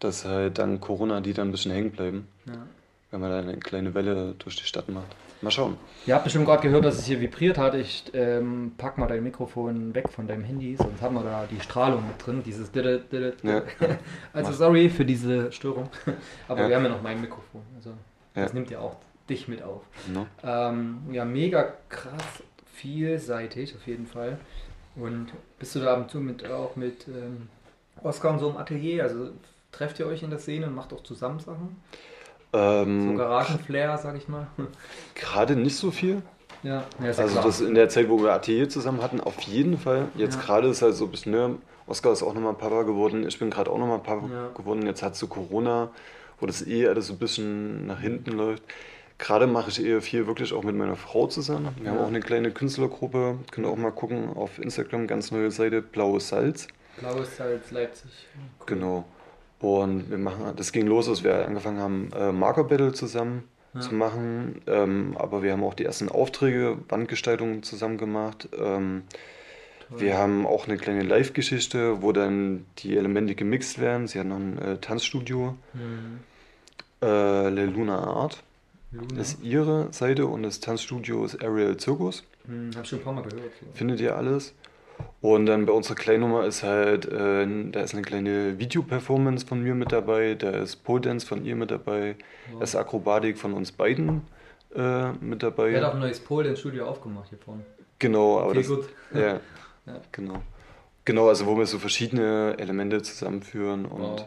dass 0.03 0.25
halt 0.25 0.57
dann 0.57 0.79
Corona 0.79 1.21
die 1.21 1.33
dann 1.33 1.49
ein 1.49 1.51
bisschen 1.51 1.71
hängen 1.71 1.91
bleiben. 1.91 2.27
Ja. 2.45 2.53
Wenn 3.11 3.21
man 3.21 3.29
da 3.29 3.39
eine 3.39 3.57
kleine 3.57 3.93
Welle 3.93 4.33
durch 4.39 4.55
die 4.55 4.65
Stadt 4.65 4.89
macht. 4.89 5.15
Mal 5.41 5.51
schauen. 5.51 5.77
Ihr 6.05 6.15
habt 6.15 6.23
bestimmt 6.23 6.45
gerade 6.45 6.61
gehört, 6.63 6.85
dass 6.85 6.97
es 6.97 7.05
hier 7.05 7.19
vibriert 7.19 7.57
hat. 7.57 7.75
Ich 7.75 8.05
ähm, 8.13 8.71
pack 8.77 8.97
mal 8.97 9.07
dein 9.07 9.23
Mikrofon 9.23 9.93
weg 9.93 10.09
von 10.09 10.25
deinem 10.25 10.43
Handy, 10.43 10.75
sonst 10.77 11.01
haben 11.01 11.15
wir 11.15 11.23
da 11.23 11.45
die 11.51 11.59
Strahlung 11.59 12.07
mit 12.07 12.25
drin, 12.25 12.41
dieses 12.45 12.71
ja. 13.43 13.61
Also 14.33 14.53
sorry 14.53 14.89
für 14.89 15.03
diese 15.03 15.51
Störung. 15.51 15.89
Aber 16.47 16.61
ja. 16.61 16.69
wir 16.69 16.75
haben 16.77 16.83
ja 16.83 16.89
noch 16.89 17.01
mein 17.01 17.19
Mikrofon. 17.19 17.61
Also 17.75 17.91
das 18.33 18.53
nimmt 18.53 18.71
ja 18.71 18.79
auch 18.79 18.95
dich 19.29 19.47
mit 19.47 19.61
auf. 19.63 19.81
No. 20.13 20.25
Ähm, 20.43 21.01
ja, 21.11 21.25
mega 21.25 21.73
krass 21.89 22.43
vielseitig 22.73 23.75
auf 23.75 23.85
jeden 23.85 24.07
Fall. 24.07 24.37
Und 24.95 25.27
bist 25.59 25.75
du 25.75 25.79
da 25.79 25.93
ab 25.93 26.01
und 26.01 26.11
zu 26.11 26.19
mit, 26.19 26.49
auch 26.49 26.75
mit 26.75 27.07
ähm, 27.07 27.49
Oskar 28.01 28.31
und 28.31 28.39
so 28.39 28.49
im 28.49 28.57
Atelier? 28.57 29.03
Also 29.03 29.31
trefft 29.73 29.99
ihr 29.99 30.07
euch 30.07 30.23
in 30.23 30.29
der 30.29 30.39
Szene 30.39 30.67
und 30.67 30.75
macht 30.75 30.93
auch 30.93 31.03
zusammen 31.03 31.39
Sachen? 31.39 31.81
Ähm, 32.53 33.11
so 33.11 33.17
Garagenflair, 33.17 33.97
sag 33.97 34.15
ich 34.15 34.29
mal. 34.29 34.47
Gerade 35.15 35.55
nicht 35.55 35.75
so 35.75 35.91
viel. 35.91 36.21
Ja, 36.61 36.85
ja 37.01 37.07
also 37.07 37.25
klar. 37.25 37.43
das 37.43 37.59
in 37.59 37.75
der 37.75 37.89
Zeit, 37.89 38.07
wo 38.09 38.21
wir 38.21 38.31
Atelier 38.31 38.69
zusammen 38.69 39.01
hatten, 39.01 39.19
auf 39.19 39.41
jeden 39.41 39.77
Fall. 39.77 40.07
Jetzt 40.15 40.35
ja. 40.35 40.41
gerade 40.41 40.69
ist 40.69 40.81
halt 40.81 40.93
so 40.93 41.05
ein 41.05 41.11
bisschen, 41.11 41.33
ne, 41.33 41.57
Oskar 41.87 42.13
ist 42.13 42.23
auch 42.23 42.33
nochmal 42.33 42.53
Papa 42.53 42.83
geworden, 42.83 43.27
ich 43.27 43.37
bin 43.37 43.49
gerade 43.49 43.69
auch 43.69 43.77
nochmal 43.77 43.99
Papa 43.99 44.29
ja. 44.31 44.47
geworden. 44.55 44.85
Jetzt 44.85 45.03
hat 45.03 45.15
so 45.15 45.27
Corona, 45.27 45.91
wo 46.39 46.45
das 46.45 46.65
eh 46.65 46.87
alles 46.87 47.07
so 47.07 47.13
ein 47.13 47.19
bisschen 47.19 47.87
nach 47.87 47.99
hinten 47.99 48.31
läuft. 48.31 48.63
Gerade 49.17 49.47
mache 49.47 49.69
ich 49.69 49.83
eher 49.83 50.01
viel 50.01 50.27
wirklich 50.27 50.53
auch 50.53 50.63
mit 50.63 50.75
meiner 50.75 50.95
Frau 50.95 51.27
zusammen. 51.27 51.69
Wir 51.79 51.91
haben 51.91 51.99
auch 51.99 52.07
eine 52.07 52.19
kleine 52.19 52.51
Künstlergruppe, 52.51 53.37
könnt 53.51 53.67
ihr 53.67 53.71
auch 53.71 53.77
mal 53.77 53.91
gucken 53.91 54.35
auf 54.35 54.59
Instagram, 54.59 55.07
ganz 55.07 55.31
neue 55.31 55.51
Seite, 55.51 55.81
Blaues 55.81 56.29
Salz. 56.29 56.67
Blaues 56.97 57.37
Salz, 57.37 57.71
Leipzig. 57.71 58.11
Cool. 58.59 58.65
Genau. 58.65 59.05
Und 59.63 60.09
wir 60.09 60.17
machen, 60.17 60.53
das 60.57 60.73
ging 60.73 60.87
los, 60.87 61.07
als 61.07 61.23
wir 61.23 61.47
angefangen 61.47 61.79
haben, 61.79 62.09
äh, 62.13 62.33
Marker 62.33 62.65
Battle 62.65 62.91
zusammen 62.91 63.43
ja. 63.73 63.79
zu 63.79 63.95
machen. 63.95 64.61
Ähm, 64.67 65.15
aber 65.17 65.41
wir 65.41 65.53
haben 65.53 65.63
auch 65.63 65.73
die 65.73 65.85
ersten 65.85 66.09
Aufträge, 66.09 66.79
Wandgestaltungen 66.89 67.63
zusammen 67.63 67.97
gemacht. 67.97 68.49
Ähm, 68.59 69.03
wir 69.89 70.17
haben 70.17 70.45
auch 70.45 70.67
eine 70.67 70.75
kleine 70.75 71.03
Live-Geschichte, 71.03 72.01
wo 72.01 72.11
dann 72.11 72.65
die 72.79 72.97
Elemente 72.97 73.35
gemixt 73.35 73.79
werden. 73.79 74.07
Sie 74.07 74.19
hat 74.19 74.27
noch 74.27 74.35
ein 74.35 74.57
äh, 74.57 74.77
Tanzstudio. 74.79 75.55
Mhm. 75.73 76.19
Äh, 77.01 77.49
Le 77.49 77.65
Luna 77.65 77.99
Art. 77.99 78.43
Luna. 78.91 79.21
ist 79.21 79.41
ihre 79.41 79.93
Seite 79.93 80.27
und 80.27 80.43
das 80.43 80.59
Tanzstudio 80.59 81.23
ist 81.23 81.41
Ariel 81.41 81.79
Circus. 81.79 82.23
Hm, 82.45 82.71
hab 82.75 82.85
schon 82.85 82.99
ein 82.99 83.03
paar 83.05 83.13
Mal 83.13 83.23
gehört. 83.23 83.51
So. 83.61 83.65
Findet 83.73 84.01
ihr 84.01 84.15
alles. 84.15 84.53
Und 85.21 85.45
dann 85.45 85.65
bei 85.65 85.73
unserer 85.73 85.95
Kleinnummer 85.95 86.45
ist 86.45 86.63
halt, 86.63 87.05
äh, 87.05 87.47
da 87.71 87.81
ist 87.81 87.93
eine 87.93 88.01
kleine 88.01 88.59
Videoperformance 88.59 89.45
von 89.45 89.61
mir 89.61 89.73
mit 89.75 89.91
dabei, 89.91 90.35
da 90.35 90.49
ist 90.49 90.77
Pole 90.83 91.01
Dance 91.01 91.25
von 91.25 91.45
ihr 91.45 91.55
mit 91.55 91.71
dabei, 91.71 92.15
wow. 92.51 92.59
da 92.59 92.63
ist 92.63 92.75
Akrobatik 92.75 93.37
von 93.37 93.53
uns 93.53 93.71
beiden 93.71 94.23
äh, 94.75 95.11
mit 95.13 95.43
dabei. 95.43 95.71
Er 95.71 95.81
hat 95.81 95.89
auch 95.91 95.93
ein 95.93 96.01
neues 96.01 96.19
Pole 96.19 96.45
Dance 96.45 96.59
Studio 96.59 96.87
aufgemacht 96.87 97.29
hier 97.29 97.37
vorne. 97.39 97.63
Genau, 97.99 98.39
aber 98.39 98.49
okay, 98.49 98.57
das, 98.57 98.67
gut. 98.67 98.89
Ja, 99.13 99.21
ja, 99.85 100.01
genau. 100.11 100.41
Genau, 101.05 101.27
also 101.27 101.45
wo 101.45 101.57
wir 101.57 101.65
so 101.65 101.79
verschiedene 101.79 102.55
Elemente 102.57 103.01
zusammenführen 103.01 103.85
und 103.85 104.01
wow. 104.01 104.25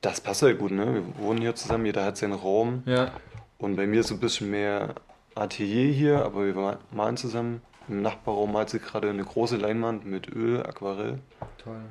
das 0.00 0.20
passt 0.20 0.42
halt 0.42 0.58
gut, 0.58 0.72
ne? 0.72 0.94
Wir 0.94 1.24
wohnen 1.24 1.40
hier 1.40 1.54
zusammen, 1.54 1.86
jeder 1.86 2.04
hat 2.04 2.16
seinen 2.16 2.32
Raum. 2.32 2.82
Ja. 2.86 3.12
Und 3.58 3.76
bei 3.76 3.86
mir 3.86 4.00
ist 4.00 4.08
so 4.08 4.14
ein 4.14 4.20
bisschen 4.20 4.50
mehr 4.50 4.94
Atelier 5.34 5.92
hier, 5.92 6.24
aber 6.24 6.46
wir 6.46 6.78
malen 6.90 7.16
zusammen. 7.16 7.62
Im 7.88 8.02
Nachbarraum 8.02 8.52
malt 8.52 8.70
sie 8.70 8.78
gerade 8.78 9.10
eine 9.10 9.24
große 9.24 9.56
Leinwand 9.56 10.06
mit 10.06 10.34
Öl, 10.34 10.62
Aquarell. 10.64 11.18
Toll. 11.58 11.82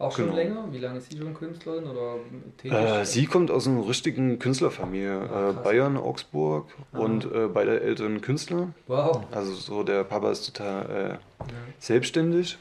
Auch 0.00 0.12
schon 0.12 0.26
genau. 0.26 0.36
länger? 0.36 0.64
Wie 0.70 0.78
lange 0.78 0.96
ist 0.96 1.12
sie 1.12 1.18
schon 1.18 1.34
Künstlerin 1.34 1.84
oder 1.84 2.16
Äh, 2.64 3.04
sie 3.04 3.26
kommt 3.26 3.50
aus 3.50 3.68
einer 3.68 3.86
richtigen 3.86 4.38
Künstlerfamilie. 4.38 5.50
Äh, 5.50 5.52
Bayern, 5.62 5.98
Augsburg 5.98 6.68
ah. 6.92 7.00
und 7.00 7.26
äh, 7.26 7.48
beide 7.48 7.82
Eltern 7.82 8.22
Künstler. 8.22 8.68
Wow. 8.86 9.26
Also 9.30 9.52
so 9.52 9.82
der 9.82 10.04
Papa 10.04 10.30
ist 10.30 10.46
total 10.46 10.86
äh, 10.90 11.08
ja. 11.10 11.18
selbstständig. 11.78 12.56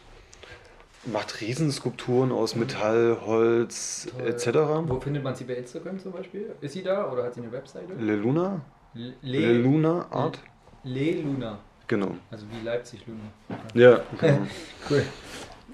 Macht 1.06 1.40
Riesenskulpturen 1.40 2.34
aus 2.34 2.58
Metall, 2.58 3.20
Holz 3.26 4.12
etc. 4.26 4.48
Wo 4.84 5.00
findet 5.00 5.24
man 5.24 5.34
sie 5.34 5.46
bei 5.46 5.54
Instagram 5.54 5.98
zum 5.98 6.12
Beispiel? 6.12 6.52
Ist 6.60 6.74
sie 6.74 6.84
da 6.84 7.10
oder 7.10 7.24
hat 7.24 7.36
sie 7.36 7.42
eine 7.42 7.54
Webseite? 7.54 7.94
Le 7.94 8.18
Luna. 8.18 8.60
Le, 8.94 9.14
Le 9.22 9.54
Luna 9.54 10.08
Art. 10.12 10.40
Le 10.84 11.22
Luna. 11.22 11.60
Genau. 11.90 12.16
Also 12.30 12.46
wie 12.52 12.64
Leipzig 12.64 13.04
Luna. 13.08 13.60
Ja, 13.74 14.00
genau. 14.22 14.48
cool. 14.90 15.04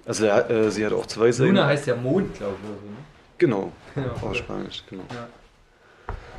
Also 0.06 0.26
äh, 0.26 0.72
sie 0.72 0.86
hat 0.86 0.94
auch 0.94 1.06
zwei 1.06 1.30
Seiten. 1.32 1.50
Luna 1.50 1.68
heißt 1.68 1.88
ja 1.88 1.96
Mond, 1.96 2.34
glaube 2.36 2.56
ich. 2.64 2.90
Ne? 2.90 2.98
Genau. 3.38 3.72
Ja, 3.96 4.12
auf 4.12 4.24
cool. 4.24 4.36
Spanisch, 4.36 4.84
genau. 4.90 5.04
Ja. 5.10 5.28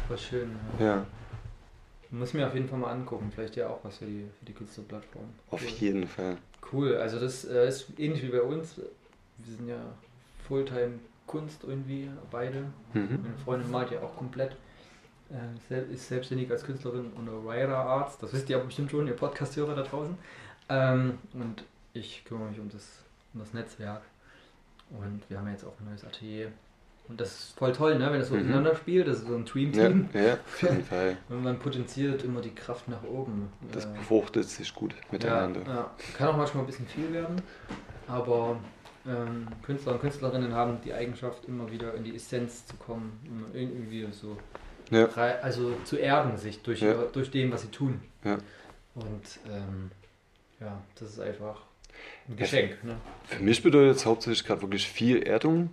War 0.08 0.16
schön. 0.16 0.50
Ja. 0.80 0.86
ja. 0.86 1.06
Muss 2.10 2.32
mir 2.32 2.46
auf 2.46 2.54
jeden 2.54 2.68
Fall 2.68 2.78
mal 2.78 2.90
angucken. 2.90 3.30
Vielleicht 3.34 3.56
ja 3.56 3.68
auch 3.68 3.80
was 3.82 3.98
für 3.98 4.06
die, 4.06 4.24
für 4.38 4.46
die 4.46 4.52
Künstlerplattform. 4.54 5.26
Auf 5.50 5.60
cool. 5.62 5.68
jeden 5.68 6.08
Fall. 6.08 6.38
Cool. 6.72 6.96
Also 6.96 7.20
das 7.20 7.44
äh, 7.44 7.68
ist 7.68 7.86
ähnlich 7.98 8.22
wie 8.22 8.28
bei 8.28 8.40
uns. 8.40 8.76
Wir 8.78 9.56
sind 9.56 9.68
ja 9.68 9.80
Fulltime 10.48 11.00
Kunst 11.26 11.64
irgendwie, 11.64 12.08
beide. 12.30 12.60
Mhm. 12.94 13.20
Meine 13.22 13.36
Freundin 13.44 13.70
malt 13.70 13.90
ja 13.90 14.00
auch 14.00 14.16
komplett. 14.16 14.56
Äh, 15.30 15.92
ist 15.92 16.08
selbstständig 16.08 16.50
als 16.50 16.64
Künstlerin 16.64 17.12
unter 17.16 17.32
Ryra 17.32 17.82
Arts. 17.82 18.18
Das 18.18 18.32
wisst 18.32 18.48
ihr 18.48 18.56
aber 18.56 18.66
bestimmt 18.66 18.90
schon, 18.90 19.06
ihr 19.06 19.16
Podcast-Hörer 19.16 19.74
da 19.74 19.82
draußen. 19.82 20.16
Ähm, 20.68 21.18
und 21.34 21.64
ich 21.92 22.24
kümmere 22.24 22.48
mich 22.48 22.60
um 22.60 22.68
das, 22.68 23.04
um 23.34 23.40
das 23.40 23.52
Netzwerk. 23.52 24.02
Und 24.90 25.22
wir 25.28 25.38
haben 25.38 25.50
jetzt 25.50 25.64
auch 25.64 25.74
ein 25.80 25.86
neues 25.86 26.04
Atelier. 26.04 26.52
Und 27.08 27.20
das 27.20 27.38
ist 27.38 27.58
voll 27.58 27.72
toll, 27.72 27.98
ne? 27.98 28.10
wenn 28.10 28.18
das 28.18 28.28
so 28.28 28.34
mhm. 28.34 28.42
miteinander 28.42 28.74
spielt. 28.74 29.06
Das 29.08 29.18
ist 29.18 29.26
so 29.26 29.34
ein 29.34 29.44
Dream-Team. 29.44 30.08
Ja, 30.12 30.20
ja, 30.20 30.32
auf 30.34 30.62
jeden 30.62 30.84
Fall. 30.84 31.16
Und 31.28 31.42
man 31.42 31.58
potenziert 31.58 32.22
immer 32.24 32.40
die 32.40 32.54
Kraft 32.54 32.88
nach 32.88 33.02
oben. 33.04 33.50
Das 33.72 33.84
äh, 33.84 33.88
befruchtet 33.88 34.48
sich 34.48 34.74
gut 34.74 34.94
miteinander. 35.10 35.62
Ja, 35.66 35.74
ja. 35.74 35.90
Kann 36.16 36.28
auch 36.28 36.36
manchmal 36.36 36.64
ein 36.64 36.66
bisschen 36.66 36.86
viel 36.86 37.12
werden. 37.12 37.40
Aber 38.08 38.58
ähm, 39.06 39.46
Künstler 39.62 39.92
und 39.92 40.00
Künstlerinnen 40.00 40.52
haben 40.52 40.78
die 40.84 40.92
Eigenschaft, 40.92 41.44
immer 41.46 41.70
wieder 41.70 41.94
in 41.94 42.04
die 42.04 42.14
Essenz 42.14 42.66
zu 42.66 42.76
kommen. 42.76 43.20
Immer 43.24 43.54
irgendwie 43.54 44.06
so 44.12 44.36
ja. 44.90 45.06
also 45.42 45.72
zu 45.84 45.96
erden 45.96 46.36
sich 46.36 46.62
durch, 46.62 46.80
ja. 46.80 46.94
durch 47.12 47.30
dem, 47.30 47.52
was 47.52 47.62
sie 47.62 47.70
tun. 47.70 48.00
Ja. 48.24 48.38
Und 48.94 49.22
ähm, 49.48 49.90
ja, 50.60 50.80
das 50.98 51.10
ist 51.10 51.20
einfach 51.20 51.60
ein 52.28 52.36
Geschenk. 52.36 52.82
Ne? 52.82 52.96
Für 53.24 53.42
mich 53.42 53.62
bedeutet 53.62 53.96
es 53.96 54.06
hauptsächlich 54.06 54.44
gerade 54.44 54.62
wirklich 54.62 54.88
viel 54.88 55.22
Erdung 55.22 55.70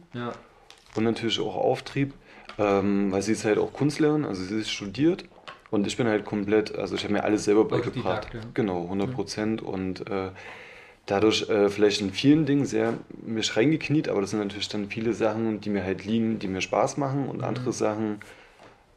und 0.96 1.03
natürlich 1.03 1.39
auch 1.39 1.55
Auftrieb, 1.55 2.13
ähm, 2.58 3.12
weil 3.12 3.22
sie 3.22 3.32
ist 3.32 3.46
halt 3.46 3.58
auch 3.58 3.74
Kunstlehrerin, 3.74 4.25
also 4.25 4.43
sie 4.43 4.60
ist 4.60 4.70
studiert 4.70 5.25
und 5.72 5.88
ich 5.88 5.98
bin 5.98 6.08
halt 6.08 6.25
komplett, 6.25 6.75
also 6.75 6.96
ich 6.96 7.03
habe 7.03 7.13
mir 7.13 7.24
alles 7.24 7.46
selber 7.46 7.65
beigebracht. 7.65 8.27
Genau, 8.53 8.84
100 8.84 9.12
Prozent 9.12 9.62
und 9.62 10.10
äh, 10.10 10.29
dadurch 11.05 11.50
äh, 11.50 11.70
vielleicht 11.70 12.01
in 12.01 12.12
vielen 12.12 12.46
Dingen 12.46 12.65
sehr 12.65 12.93
mich 13.25 13.55
reingekniet, 13.55 14.10
aber 14.10 14.22
das 14.22 14.32
sind 14.32 14.39
natürlich 14.39 14.70
dann 14.70 14.89
viele 14.89 15.13
Sachen, 15.13 15.62
die 15.62 15.70
mir 15.70 15.84
halt 15.84 16.05
liegen, 16.05 16.39
die 16.39 16.48
mir 16.48 16.62
Spaß 16.62 16.98
machen 16.98 17.27
und 17.27 17.38
mhm. 17.38 17.43
andere 17.43 17.74
Sachen, 17.74 18.20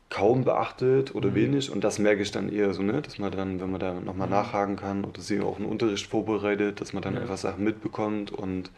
kaum 0.09 0.45
beachtet 0.45 1.15
oder 1.15 1.31
mhm. 1.31 1.35
wenig 1.35 1.71
und 1.71 1.83
das 1.83 1.99
merke 1.99 2.23
ich 2.23 2.31
dann 2.31 2.49
eher 2.49 2.73
so, 2.75 2.83
ne, 2.83 3.03
dass 3.03 3.19
man 3.19 3.33
dann, 3.33 3.61
wenn 3.61 3.71
man 3.71 3.81
da 3.81 3.95
nochmal 3.95 4.29
mhm. 4.29 4.35
nachhaken 4.35 4.77
kann 4.77 5.05
oder 5.05 5.21
sie 5.21 5.41
auch 5.41 5.57
einen 5.57 5.67
Unterricht 5.67 6.07
vorbereitet, 6.07 6.81
dass 6.81 6.93
man 6.93 7.03
dann 7.03 7.15
ja. 7.15 7.21
einfach 7.21 7.37
Sachen 7.37 7.65
mitbekommt 7.65 8.31
und 8.31 8.71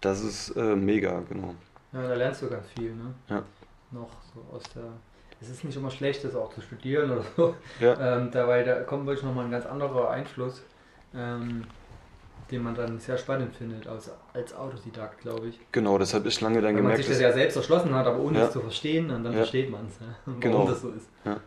das 0.00 0.22
ist 0.22 0.50
äh, 0.50 0.76
mega, 0.76 1.22
genau. 1.28 1.54
Ja, 1.92 2.08
da 2.08 2.14
lernst 2.14 2.42
du 2.42 2.48
ganz 2.48 2.66
viel, 2.76 2.94
ne? 2.94 3.14
Ja. 3.28 3.42
Noch 3.90 4.10
so 4.34 4.56
aus 4.56 4.62
der. 4.74 4.82
Es 5.40 5.48
ist 5.48 5.64
nicht 5.64 5.76
immer 5.76 5.90
schlecht, 5.90 6.24
das 6.24 6.34
auch 6.34 6.52
zu 6.52 6.60
studieren 6.60 7.10
oder 7.10 7.24
so. 7.36 7.54
Ja. 7.80 8.16
Ähm, 8.16 8.30
dabei 8.30 8.64
da 8.64 8.80
kommt 8.80 9.06
wirklich 9.06 9.24
nochmal 9.24 9.44
ein 9.44 9.50
ganz 9.50 9.66
anderer 9.66 10.10
Einfluss. 10.10 10.62
Ähm, 11.14 11.64
den 12.50 12.62
man 12.62 12.74
dann 12.74 12.98
sehr 12.98 13.16
spannend 13.16 13.54
findet 13.54 13.86
als, 13.86 14.10
als 14.34 14.54
Autodidakt, 14.54 15.20
glaube 15.22 15.48
ich. 15.48 15.58
Genau, 15.72 15.96
das 15.96 16.12
habe 16.12 16.28
ich 16.28 16.40
lange 16.40 16.56
dann 16.56 16.66
Weil 16.66 16.74
gemerkt. 16.76 16.98
man 16.98 17.06
sich 17.06 17.14
das 17.14 17.20
ja 17.20 17.32
selbst 17.32 17.56
erschlossen 17.56 17.94
hat, 17.94 18.06
aber 18.06 18.20
ohne 18.20 18.38
ja. 18.38 18.44
es 18.46 18.52
zu 18.52 18.60
verstehen, 18.60 19.10
und 19.10 19.24
dann 19.24 19.32
ja. 19.32 19.38
versteht 19.38 19.70
man 19.70 19.86
es, 19.86 19.98
ja, 20.00 20.14
warum 20.26 20.40
genau. 20.40 20.66
das 20.66 20.82
so 20.82 20.90
ist. 20.90 21.08
Ja. 21.24 21.40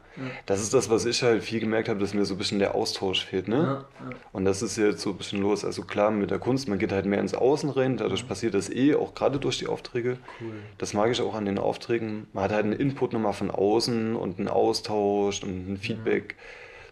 Das 0.48 0.62
ist 0.62 0.74
das, 0.74 0.90
was 0.90 1.06
ich 1.06 1.22
halt 1.22 1.44
viel 1.44 1.60
gemerkt 1.60 1.90
habe, 1.90 2.00
dass 2.00 2.16
mir 2.16 2.26
so 2.26 2.34
ein 2.34 2.38
bisschen 2.40 2.58
der 2.58 2.74
Austausch 2.74 3.24
fehlt. 3.26 3.48
Ne? 3.48 3.86
Und 4.34 4.46
das 4.46 4.64
ist 4.64 4.76
jetzt 4.76 5.02
so 5.02 5.12
ein 5.12 5.18
bisschen 5.18 5.42
los. 5.42 5.64
Also 5.64 5.84
klar, 5.84 6.10
mit 6.10 6.32
der 6.32 6.40
Kunst, 6.40 6.68
man 6.68 6.80
geht 6.80 6.92
halt 6.92 7.06
mehr 7.06 7.20
ins 7.20 7.36
Außen 7.36 7.70
rein, 7.70 7.98
dadurch 7.98 8.28
passiert 8.28 8.56
das 8.56 8.70
eh, 8.72 8.96
auch 8.96 9.14
gerade 9.14 9.38
durch 9.38 9.60
die 9.60 9.68
Aufträge. 9.68 10.18
Cool. 10.42 10.54
Das 10.80 10.94
mag 10.94 11.12
ich 11.12 11.22
auch 11.22 11.36
an 11.36 11.46
den 11.46 11.60
Aufträgen. 11.60 12.26
Man 12.34 12.46
hat 12.46 12.52
halt 12.52 12.66
einen 12.66 12.74
Input 12.74 13.14
nochmal 13.14 13.34
von 13.34 13.52
außen 13.52 14.16
und 14.16 14.40
einen 14.40 14.48
Austausch 14.48 15.44
und 15.44 15.74
ein 15.74 15.78
Feedback. 15.78 16.36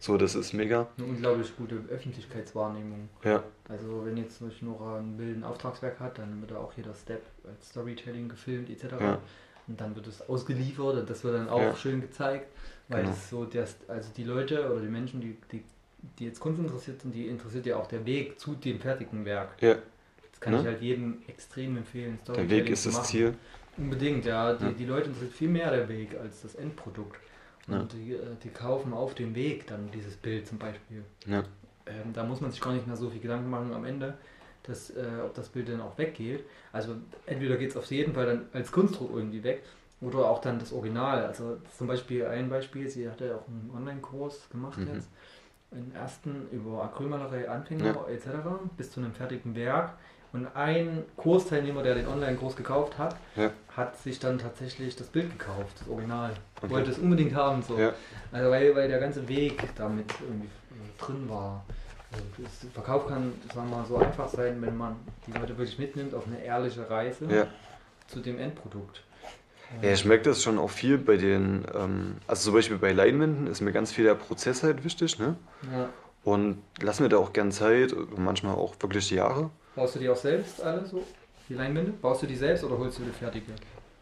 So, 0.05 0.17
das 0.17 0.35
ist 0.35 0.53
mega. 0.53 0.87
Eine 0.97 1.07
unglaublich 1.07 1.57
gute 1.57 1.83
Öffentlichkeitswahrnehmung. 1.89 3.09
Ja. 3.23 3.43
Also 3.67 4.05
wenn 4.05 4.17
jetzt 4.17 4.37
zum 4.37 4.49
Beispiel 4.49 4.67
Nora 4.67 4.99
ein 4.99 5.17
Bild 5.17 5.35
ein 5.35 5.43
Auftragswerk 5.43 5.99
hat, 5.99 6.19
dann 6.19 6.41
wird 6.41 6.51
da 6.51 6.57
auch 6.57 6.73
jeder 6.77 6.93
Step 6.93 7.23
als 7.43 7.69
Storytelling 7.69 8.29
gefilmt 8.29 8.69
etc. 8.69 8.83
Ja. 8.99 9.17
Und 9.65 9.81
dann 9.81 9.95
wird 9.95 10.05
es 10.05 10.21
ausgeliefert 10.29 10.97
und 10.97 11.09
das 11.09 11.23
wird 11.23 11.33
dann 11.33 11.49
auch 11.49 11.59
ja. 11.59 11.75
schön 11.75 12.01
gezeigt, 12.01 12.45
weil 12.87 13.01
genau. 13.01 13.15
es 13.15 13.29
so, 13.31 13.45
der, 13.45 13.67
also 13.87 14.11
die 14.15 14.23
Leute 14.23 14.71
oder 14.71 14.81
die 14.81 14.89
Menschen, 14.89 15.21
die, 15.21 15.37
die, 15.51 15.63
die 16.19 16.25
jetzt 16.25 16.39
Kunst 16.39 16.59
interessiert 16.59 17.01
sind, 17.01 17.15
die 17.15 17.25
interessiert 17.25 17.65
ja 17.65 17.77
auch 17.77 17.87
der 17.87 18.05
Weg 18.05 18.39
zu 18.39 18.53
dem 18.53 18.79
fertigen 18.79 19.25
Werk. 19.25 19.59
Ja. 19.59 19.73
Das 20.31 20.39
kann 20.39 20.53
ne? 20.53 20.59
ich 20.59 20.65
halt 20.67 20.81
jedem 20.83 21.23
extrem 21.25 21.77
empfehlen. 21.77 22.19
Der 22.27 22.47
Weg 22.47 22.69
ist 22.69 22.85
das 22.85 23.05
Ziel. 23.05 23.33
Unbedingt, 23.75 24.23
ja. 24.25 24.53
Die, 24.53 24.65
ja. 24.65 24.71
die 24.71 24.85
Leute 24.85 25.07
interessiert 25.07 25.33
viel 25.33 25.49
mehr 25.49 25.71
der 25.71 25.89
Weg 25.89 26.15
als 26.15 26.43
das 26.43 26.53
Endprodukt. 26.53 27.24
Und 27.67 27.93
ja. 27.93 27.99
die, 27.99 28.13
äh, 28.13 28.35
die 28.43 28.49
kaufen 28.49 28.93
auf 28.93 29.15
dem 29.15 29.33
Weg 29.35 29.67
dann 29.67 29.89
dieses 29.91 30.15
Bild 30.15 30.47
zum 30.47 30.57
Beispiel. 30.57 31.03
Ja. 31.25 31.43
Ähm, 31.87 32.13
da 32.13 32.23
muss 32.23 32.41
man 32.41 32.51
sich 32.51 32.61
gar 32.61 32.73
nicht 32.73 32.87
mehr 32.87 32.95
so 32.95 33.09
viel 33.09 33.21
Gedanken 33.21 33.49
machen 33.49 33.73
am 33.73 33.85
Ende, 33.85 34.15
dass, 34.63 34.91
äh, 34.91 35.05
ob 35.23 35.33
das 35.33 35.49
Bild 35.49 35.69
dann 35.69 35.81
auch 35.81 35.97
weggeht. 35.97 36.43
Also 36.71 36.95
entweder 37.25 37.57
geht 37.57 37.71
es 37.71 37.77
auf 37.77 37.85
jeden 37.91 38.13
Fall 38.13 38.25
dann 38.25 38.45
als 38.53 38.71
Kunstdruck 38.71 39.11
irgendwie 39.13 39.43
weg 39.43 39.63
oder 40.01 40.29
auch 40.29 40.41
dann 40.41 40.59
das 40.59 40.73
Original. 40.73 41.25
Also 41.25 41.57
zum 41.77 41.87
Beispiel 41.87 42.25
ein 42.25 42.49
Beispiel, 42.49 42.89
sie 42.89 43.09
hatte 43.09 43.35
auch 43.35 43.47
einen 43.47 43.71
Online-Kurs 43.75 44.49
gemacht 44.49 44.77
mhm. 44.77 44.93
jetzt. 44.93 45.09
einen 45.71 45.93
ersten 45.95 46.47
über 46.51 46.83
Acrylmalerei 46.83 47.49
Anfänger 47.49 47.85
ja. 47.85 48.07
etc. 48.07 48.27
bis 48.77 48.91
zu 48.91 48.99
einem 48.99 49.13
fertigen 49.13 49.55
Werk. 49.55 49.93
Und 50.35 50.47
ein 50.53 51.05
Kursteilnehmer, 51.15 51.81
der 51.81 51.95
den 51.95 52.07
Online-Kurs 52.09 52.57
gekauft 52.57 52.97
hat, 52.97 53.15
ja. 53.37 53.51
hat 53.69 53.97
sich 53.97 54.19
dann 54.19 54.37
tatsächlich 54.37 54.93
das 54.97 55.07
Bild 55.07 55.31
gekauft, 55.31 55.79
das 55.79 55.87
Original. 55.87 56.31
Okay. 56.61 56.73
Wollte 56.73 56.91
es 56.91 56.97
unbedingt 56.97 57.33
haben. 57.33 57.61
So. 57.61 57.79
Ja. 57.79 57.93
Also 58.33 58.51
weil, 58.51 58.75
weil 58.75 58.89
der 58.89 58.99
ganze 58.99 59.25
Weg 59.29 59.63
damit 59.77 60.13
irgendwie 60.27 60.49
drin 60.97 61.29
war. 61.29 61.63
Also 62.11 62.25
Verkauf 62.73 63.07
kann, 63.07 63.31
sagen 63.53 63.69
wir 63.69 63.77
mal, 63.77 63.85
so 63.85 63.95
einfach 63.95 64.27
sein, 64.27 64.61
wenn 64.61 64.75
man 64.75 64.97
die 65.25 65.31
Leute 65.31 65.57
wirklich 65.57 65.79
mitnimmt 65.79 66.13
auf 66.13 66.27
eine 66.27 66.43
ehrliche 66.43 66.89
Reise 66.89 67.27
ja. 67.33 67.47
zu 68.07 68.19
dem 68.19 68.37
Endprodukt. 68.37 69.03
Ja, 69.81 69.93
ich 69.93 70.03
merke 70.03 70.25
das 70.25 70.43
schon 70.43 70.59
auch 70.59 70.69
viel 70.69 70.97
bei 70.97 71.15
den, 71.15 71.63
ähm, 71.73 72.17
also 72.27 72.43
zum 72.43 72.55
Beispiel 72.55 72.77
bei 72.77 72.91
Leinwänden 72.91 73.47
ist 73.47 73.61
mir 73.61 73.71
ganz 73.71 73.93
viel 73.93 74.03
der 74.03 74.15
Prozess 74.15 74.63
halt 74.63 74.83
wichtig, 74.83 75.17
ne? 75.17 75.37
Ja. 75.71 75.87
Und 76.25 76.61
lassen 76.81 77.03
wir 77.03 77.09
da 77.09 77.17
auch 77.17 77.31
gern 77.31 77.53
Zeit, 77.53 77.95
manchmal 78.17 78.55
auch 78.55 78.75
wirklich 78.81 79.11
Jahre. 79.11 79.49
Baust 79.75 79.95
du 79.95 79.99
die 79.99 80.09
auch 80.09 80.15
selbst 80.15 80.61
alle 80.61 80.85
so, 80.85 81.03
die 81.49 81.53
Leinwände? 81.53 81.91
Baust 82.01 82.23
du 82.23 82.27
die 82.27 82.35
selbst 82.35 82.63
oder 82.63 82.77
holst 82.77 82.99
du 82.99 83.03
die 83.03 83.11
fertige? 83.11 83.51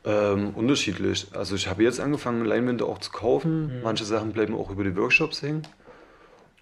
Ähm, 0.05 0.51
unterschiedlich. 0.55 1.27
Also 1.33 1.55
ich 1.55 1.67
habe 1.67 1.83
jetzt 1.83 1.99
angefangen, 1.99 2.45
Leinwände 2.45 2.85
auch 2.85 2.99
zu 2.99 3.11
kaufen. 3.11 3.77
Mhm. 3.77 3.83
Manche 3.83 4.05
Sachen 4.05 4.33
bleiben 4.33 4.55
auch 4.55 4.69
über 4.69 4.83
die 4.83 4.95
Workshops 4.95 5.41
hängen. 5.41 5.63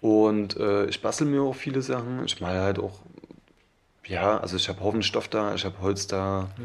Und 0.00 0.56
äh, 0.56 0.86
ich 0.86 1.02
bastel 1.02 1.26
mir 1.26 1.42
auch 1.42 1.54
viele 1.54 1.82
Sachen. 1.82 2.24
Ich 2.24 2.40
male 2.40 2.60
halt 2.60 2.78
auch, 2.78 3.00
ja, 4.06 4.38
also 4.38 4.56
ich 4.56 4.68
habe 4.68 4.80
Haufen 4.80 5.02
Stoff 5.02 5.28
da, 5.28 5.54
ich 5.54 5.64
habe 5.64 5.80
Holz 5.80 6.06
da. 6.06 6.50
Ja 6.58 6.64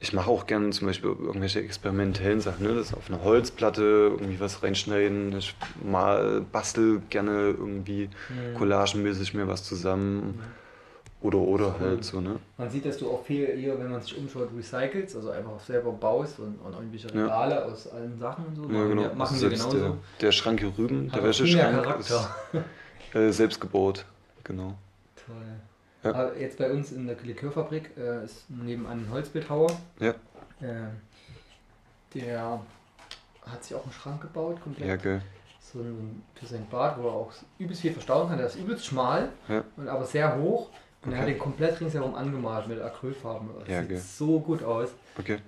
ich 0.00 0.12
mache 0.12 0.30
auch 0.30 0.46
gerne 0.46 0.70
zum 0.70 0.86
Beispiel 0.86 1.10
irgendwelche 1.10 1.60
experimentellen 1.60 2.40
Sachen, 2.40 2.66
ne? 2.66 2.74
das 2.74 2.94
auf 2.94 3.10
einer 3.10 3.24
Holzplatte 3.24 3.82
irgendwie 4.12 4.38
was 4.38 4.62
reinschneiden. 4.62 5.36
Ich 5.36 5.56
mal 5.82 6.40
bastel 6.52 7.02
gerne 7.10 7.50
irgendwie 7.50 8.08
mhm. 8.28 8.56
collagenmäßig 8.56 9.34
mir 9.34 9.48
was 9.48 9.64
zusammen. 9.64 10.18
Mhm. 10.18 10.40
Oder 11.20 11.38
oder 11.38 11.74
cool. 11.80 11.88
halt 11.88 12.04
so, 12.04 12.20
ne? 12.20 12.38
Man 12.56 12.70
sieht, 12.70 12.86
dass 12.86 12.98
du 12.98 13.10
auch 13.10 13.24
viel 13.24 13.42
eher, 13.42 13.76
wenn 13.78 13.90
man 13.90 14.00
sich 14.00 14.16
umschaut, 14.16 14.50
recycelst, 14.56 15.16
also 15.16 15.30
einfach 15.30 15.58
selber 15.58 15.90
baust 15.90 16.38
und, 16.38 16.60
und 16.60 16.72
irgendwelche 16.74 17.12
Regale 17.12 17.56
ja. 17.56 17.62
aus 17.64 17.88
allen 17.88 18.16
Sachen 18.16 18.46
und 18.46 18.54
so. 18.54 18.62
Ja, 18.70 18.86
genau. 18.86 19.02
Wir, 19.02 19.14
machen 19.14 19.40
wir 19.40 19.50
genauso. 19.50 19.78
Der, 19.78 19.96
der, 20.20 20.32
Schrank 20.32 20.60
hier 20.60 20.72
rüben, 20.78 21.10
der 21.10 21.24
Wäscheschrank, 21.24 21.98
ist 21.98 22.14
äh, 23.14 23.32
selbst 23.32 23.60
gebaut, 23.60 24.04
genau. 24.44 24.74
Toll. 25.26 25.34
Ja. 26.04 26.10
Aber 26.10 26.38
jetzt 26.38 26.56
bei 26.56 26.70
uns 26.70 26.92
in 26.92 27.08
der 27.08 27.16
Likörfabrik 27.20 27.90
äh, 27.96 28.24
ist 28.24 28.48
nebenan 28.48 29.04
ein 29.04 29.10
Holzbildhauer. 29.10 29.76
Ja. 29.98 30.10
Äh, 30.60 30.90
der 32.14 32.60
hat 33.44 33.64
sich 33.64 33.76
auch 33.76 33.82
einen 33.82 33.92
Schrank 33.92 34.20
gebaut, 34.20 34.60
komplett. 34.62 34.88
Ja, 34.88 34.96
geil. 34.96 35.22
So 35.60 35.80
ein, 35.80 36.22
für 36.34 36.46
sein 36.46 36.66
Bad, 36.70 36.96
wo 36.98 37.08
er 37.08 37.12
auch 37.12 37.32
übelst 37.58 37.82
viel 37.82 37.92
verstauen 37.92 38.28
kann. 38.28 38.38
Der 38.38 38.46
ist 38.46 38.56
übelst 38.56 38.86
schmal, 38.86 39.30
ja. 39.48 39.64
und 39.76 39.88
aber 39.88 40.04
sehr 40.04 40.36
hoch. 40.36 40.70
Und 41.02 41.10
okay. 41.10 41.14
er 41.14 41.20
hat 41.20 41.28
den 41.28 41.38
komplett 41.38 41.80
ringsherum 41.80 42.14
angemalt 42.14 42.66
mit 42.68 42.80
Acrylfarben. 42.80 43.48
Das 43.60 43.68
ja, 43.68 43.82
sieht 43.82 43.90
okay. 43.90 44.00
so 44.00 44.40
gut 44.40 44.62
aus. 44.62 44.90
Okay. 45.18 45.38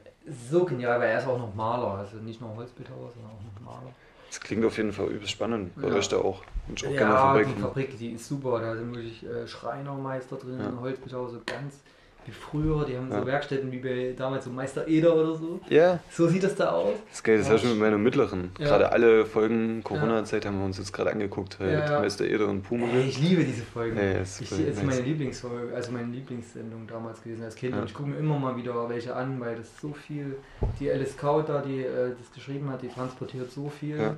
So 0.49 0.65
genial, 0.65 1.01
weil 1.01 1.11
er 1.11 1.19
ist 1.19 1.27
auch 1.27 1.39
noch 1.39 1.55
Maler. 1.55 1.99
Also 1.99 2.19
nicht 2.19 2.41
nur 2.41 2.55
Holzbildhauer, 2.55 3.11
sondern 3.13 3.33
auch 3.33 3.43
noch 3.43 3.73
Maler. 3.73 3.93
Das 4.29 4.41
klingt 4.41 4.65
auf 4.65 4.77
jeden 4.77 4.93
Fall 4.93 5.09
übelst 5.09 5.33
spannend. 5.33 5.75
Bei 5.75 5.89
ja. 5.89 5.95
euch 5.95 6.09
da 6.09 6.19
auch. 6.19 6.43
Und 6.69 6.87
auch 6.87 6.91
ja, 6.91 7.37
die 7.43 7.61
Fabrik, 7.61 7.99
die 7.99 8.13
ist 8.13 8.29
super. 8.29 8.61
Da 8.61 8.77
sind 8.77 8.95
wirklich 8.95 9.27
äh, 9.27 9.49
Schreinermeister 9.49 10.37
drin, 10.37 10.61
ja. 10.61 10.73
Holzbildhauer, 10.81 11.31
so 11.31 11.41
ganz 11.45 11.81
wie 12.27 12.33
früher. 12.33 12.85
Die 12.85 12.97
haben 12.97 13.11
ja. 13.11 13.21
so 13.21 13.27
Werkstätten 13.27 13.73
wie 13.73 13.79
bei 13.79 14.15
damals 14.17 14.45
so 14.45 14.51
Meister 14.51 14.87
Eder 14.87 15.15
oder 15.15 15.35
so. 15.35 15.61
Ja. 15.69 16.01
So 16.11 16.29
sieht 16.29 16.43
das 16.43 16.55
da 16.55 16.71
aus. 16.71 16.95
Das 17.09 17.17
ist 17.17 17.25
geil, 17.25 17.39
das 17.39 17.47
ja. 17.47 17.55
habe 17.55 17.63
ich 17.63 17.71
mit 17.71 17.79
meiner 17.79 17.99
mittleren. 17.99 18.53
Ja. 18.59 18.67
Gerade 18.67 18.93
alle 18.93 19.27
Folgen 19.27 19.83
Corona-Zeit 19.83 20.47
haben 20.47 20.59
wir 20.59 20.65
uns 20.65 20.79
jetzt 20.79 20.93
gerade 20.93 21.11
angeguckt. 21.11 21.59
Halt. 21.59 21.73
Ja, 21.73 22.01
Meister 22.01 22.25
Eder 22.25 22.49
und 22.49 22.63
Pumuckl. 22.63 22.99
Ich 22.99 23.21
liebe 23.21 23.45
diese 23.45 23.63
Folgen. 23.63 23.97
Ja, 23.97 24.21
ist 24.21 24.41
ich, 24.41 24.53
ist 24.53 24.85
meine 24.85 25.01
Lieblingsfolge, 25.01 25.75
also 25.75 25.93
meine 25.93 26.13
Lieblingssendung 26.13 26.87
damals 26.87 27.23
gewesen 27.23 27.45
als 27.45 27.55
Kind. 27.55 27.77
Und 27.77 27.85
ich 27.85 27.95
gucke 27.95 28.09
mir 28.09 28.17
immer 28.17 28.39
mal 28.39 28.57
wieder 28.57 28.89
welche 28.89 29.15
an, 29.15 29.41
weil 29.41 29.57
das 29.57 29.81
so 29.81 29.93
viel, 29.93 30.37
die 30.79 30.91
Alice 30.91 31.17
Kaut 31.17 31.49
da, 31.49 31.61
die 31.61 31.81
äh, 31.81 32.15
das 32.19 32.33
geschrieben 32.33 32.71
hat, 32.71 32.83
die 32.83 32.89
transportiert 32.89 33.51
so 33.51 33.69
viel 33.69 34.17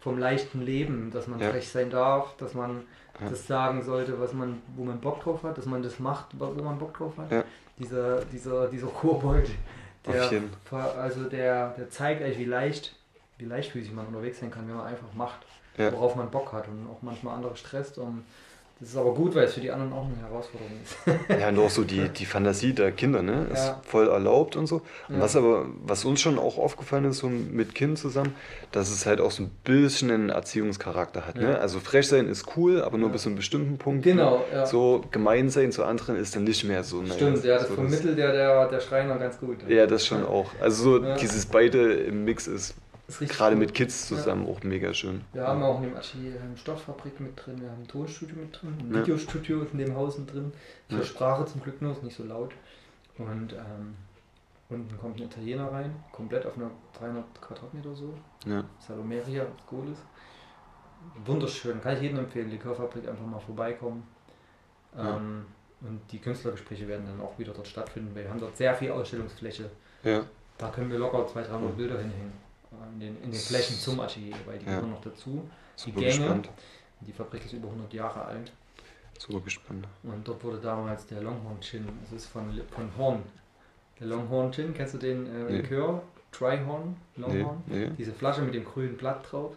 vom 0.00 0.18
leichten 0.18 0.62
Leben, 0.62 1.10
dass 1.12 1.26
man 1.26 1.40
frech 1.40 1.68
sein 1.68 1.90
darf, 1.90 2.36
dass 2.36 2.54
man 2.54 2.82
ja. 3.20 3.28
das 3.28 3.46
sagen 3.46 3.82
sollte, 3.82 4.18
was 4.20 4.32
man, 4.32 4.62
wo 4.76 4.84
man 4.84 5.00
Bock 5.00 5.22
drauf 5.22 5.42
hat, 5.42 5.58
dass 5.58 5.66
man 5.66 5.82
das 5.82 5.98
macht, 5.98 6.26
wo 6.38 6.62
man 6.62 6.78
Bock 6.78 6.96
drauf 6.96 7.16
hat. 7.18 7.30
Ja. 7.30 7.44
Dieser, 7.78 8.24
dieser, 8.24 8.68
dieser 8.68 8.88
Kobold, 8.88 9.48
der, 10.06 10.30
also 10.70 11.24
der, 11.24 11.70
der 11.70 11.90
zeigt 11.90 12.22
eigentlich, 12.22 12.38
wie 12.38 12.44
leicht, 12.44 12.96
wie 13.38 13.44
leichtfüßig 13.44 13.92
man 13.92 14.06
unterwegs 14.06 14.40
sein 14.40 14.50
kann, 14.50 14.66
wenn 14.68 14.76
man 14.76 14.86
einfach 14.86 15.12
macht, 15.14 15.40
ja. 15.76 15.92
worauf 15.92 16.16
man 16.16 16.30
Bock 16.30 16.52
hat 16.52 16.66
und 16.68 16.88
auch 16.90 17.02
manchmal 17.02 17.36
andere 17.36 17.56
stresst. 17.56 17.98
Und 17.98 18.24
das 18.80 18.90
ist 18.90 18.96
aber 18.96 19.12
gut, 19.12 19.34
weil 19.34 19.44
es 19.44 19.54
für 19.54 19.60
die 19.60 19.72
anderen 19.72 19.92
auch 19.92 20.06
eine 20.06 20.16
Herausforderung 20.16 20.72
ist. 20.84 21.40
ja, 21.40 21.48
und 21.48 21.58
auch 21.58 21.70
so 21.70 21.82
die, 21.82 22.08
die 22.16 22.26
Fantasie 22.26 22.72
der 22.72 22.92
Kinder, 22.92 23.22
ne? 23.22 23.48
Ist 23.52 23.66
ja. 23.66 23.80
voll 23.84 24.08
erlaubt 24.08 24.54
und 24.54 24.68
so. 24.68 24.82
Und 25.08 25.16
ja. 25.16 25.20
was 25.20 25.34
aber, 25.34 25.66
was 25.82 26.04
uns 26.04 26.20
schon 26.20 26.38
auch 26.38 26.58
aufgefallen 26.58 27.04
ist, 27.06 27.18
so 27.18 27.28
mit 27.28 27.74
Kind 27.74 27.98
zusammen, 27.98 28.36
dass 28.70 28.90
es 28.90 29.04
halt 29.04 29.20
auch 29.20 29.32
so 29.32 29.42
ein 29.42 29.50
bisschen 29.64 30.12
einen 30.12 30.28
Erziehungscharakter 30.28 31.26
hat. 31.26 31.34
Ne? 31.34 31.42
Ja. 31.42 31.48
Ne? 31.48 31.58
Also 31.58 31.80
frech 31.80 32.06
sein 32.06 32.28
ist 32.28 32.56
cool, 32.56 32.80
aber 32.82 32.98
nur 32.98 33.10
bis 33.10 33.22
zu 33.22 33.30
einem 33.30 33.36
bestimmten 33.36 33.78
Punkt. 33.78 34.04
Genau. 34.04 34.44
Ja. 34.52 34.64
So 34.64 35.02
gemein 35.10 35.50
sein 35.50 35.72
zu 35.72 35.84
anderen 35.84 36.14
ist 36.14 36.36
dann 36.36 36.44
nicht 36.44 36.62
mehr 36.62 36.84
so. 36.84 37.04
Stimmt, 37.04 37.44
ja, 37.44 37.58
das 37.58 37.66
so 37.66 37.74
vermittelt 37.74 38.16
ja 38.16 38.30
der, 38.30 38.68
der 38.68 38.80
Schreiner 38.80 39.18
ganz 39.18 39.40
gut. 39.40 39.56
Ja, 39.68 39.88
das 39.88 40.06
schon 40.06 40.24
auch. 40.24 40.52
Also 40.60 40.98
so 40.98 41.14
dieses 41.16 41.46
beide 41.46 41.94
im 41.94 42.24
Mix 42.24 42.46
ist 42.46 42.76
Gerade 43.08 43.56
gut. 43.56 43.60
mit 43.60 43.74
Kids 43.74 44.06
zusammen 44.06 44.46
ja. 44.46 44.52
auch 44.52 44.62
mega 44.62 44.92
schön. 44.92 45.24
Wir 45.32 45.46
haben 45.46 45.62
auch 45.62 45.78
in 45.78 45.88
dem 45.88 45.96
Atelier 45.96 46.40
eine 46.42 46.56
Stofffabrik 46.56 47.18
mit 47.20 47.32
drin, 47.36 47.60
wir 47.60 47.70
haben 47.70 47.82
ein 47.82 47.88
Tonstudio 47.88 48.36
mit 48.36 48.60
drin, 48.60 48.76
ein 48.78 48.94
ja. 48.94 49.00
Videostudio 49.00 49.62
in 49.62 49.78
dem 49.78 49.96
Haus 49.96 50.18
mit 50.18 50.32
drin. 50.32 50.52
Für 50.88 50.96
ja. 50.96 51.02
Sprache 51.02 51.46
zum 51.46 51.62
Glück 51.62 51.80
nur, 51.80 51.92
ist 51.92 52.02
nicht 52.02 52.16
so 52.16 52.24
laut. 52.24 52.52
Und 53.16 53.54
ähm, 53.54 53.96
unten 54.68 54.98
kommt 54.98 55.18
ein 55.18 55.24
Italiener 55.24 55.72
rein, 55.72 55.96
komplett 56.12 56.44
auf 56.44 56.56
einer 56.56 56.70
300 56.98 57.40
Quadratmeter 57.40 57.94
so. 57.94 58.12
Ja. 58.46 58.62
Salomeria, 58.78 59.46
Golis. 59.66 59.98
Wunderschön, 61.24 61.80
kann 61.80 61.96
ich 61.96 62.02
jedem 62.02 62.18
empfehlen, 62.18 62.50
die 62.50 62.56
Likörfabrik 62.56 63.08
einfach 63.08 63.24
mal 63.24 63.40
vorbeikommen. 63.40 64.06
Ähm, 64.96 65.46
und 65.80 66.00
die 66.12 66.18
Künstlergespräche 66.18 66.86
werden 66.88 67.06
dann 67.06 67.20
auch 67.20 67.38
wieder 67.38 67.54
dort 67.54 67.68
stattfinden, 67.68 68.14
weil 68.14 68.24
wir 68.24 68.30
haben 68.30 68.40
dort 68.40 68.56
sehr 68.56 68.74
viel 68.74 68.90
Ausstellungsfläche. 68.90 69.70
Ja. 70.02 70.24
Da 70.58 70.68
können 70.68 70.90
wir 70.90 70.98
locker 70.98 71.26
200, 71.26 71.52
300 71.52 71.76
Bilder 71.76 71.98
hinhängen 72.00 72.47
in 72.92 73.00
den, 73.00 73.22
in 73.22 73.30
den 73.30 73.40
Flächen 73.40 73.76
zum 73.76 74.00
Atelier, 74.00 74.36
weil 74.46 74.58
die 74.58 74.66
ja. 74.66 74.72
gehören 74.72 74.90
noch 74.90 75.00
dazu. 75.00 75.48
Die 75.84 75.92
Gänge. 75.92 76.06
Gespannt. 76.06 76.50
Die 77.00 77.12
Fabrik 77.12 77.44
ist 77.44 77.52
über 77.52 77.68
100 77.68 77.92
Jahre 77.92 78.24
alt. 78.24 78.52
Super 79.18 79.40
gespannt. 79.40 79.86
Und 80.02 80.26
dort 80.26 80.42
wurde 80.44 80.58
damals 80.58 81.06
der 81.06 81.22
Longhorn 81.22 81.60
Gin, 81.60 81.86
das 82.02 82.12
ist 82.12 82.26
von, 82.26 82.60
von 82.70 82.90
Horn. 82.96 83.22
Der 83.98 84.06
Longhorn 84.06 84.52
Gin, 84.52 84.74
kennst 84.74 84.94
du 84.94 84.98
den 84.98 85.26
äh, 85.26 85.44
nee. 85.44 85.56
Likör? 85.58 86.02
Tryhorn, 86.30 86.96
Longhorn? 87.16 87.62
Nee, 87.66 87.86
nee. 87.86 87.92
Diese 87.98 88.12
Flasche 88.12 88.42
mit 88.42 88.54
dem 88.54 88.64
grünen 88.64 88.96
Blatt 88.96 89.26
drauf. 89.30 89.56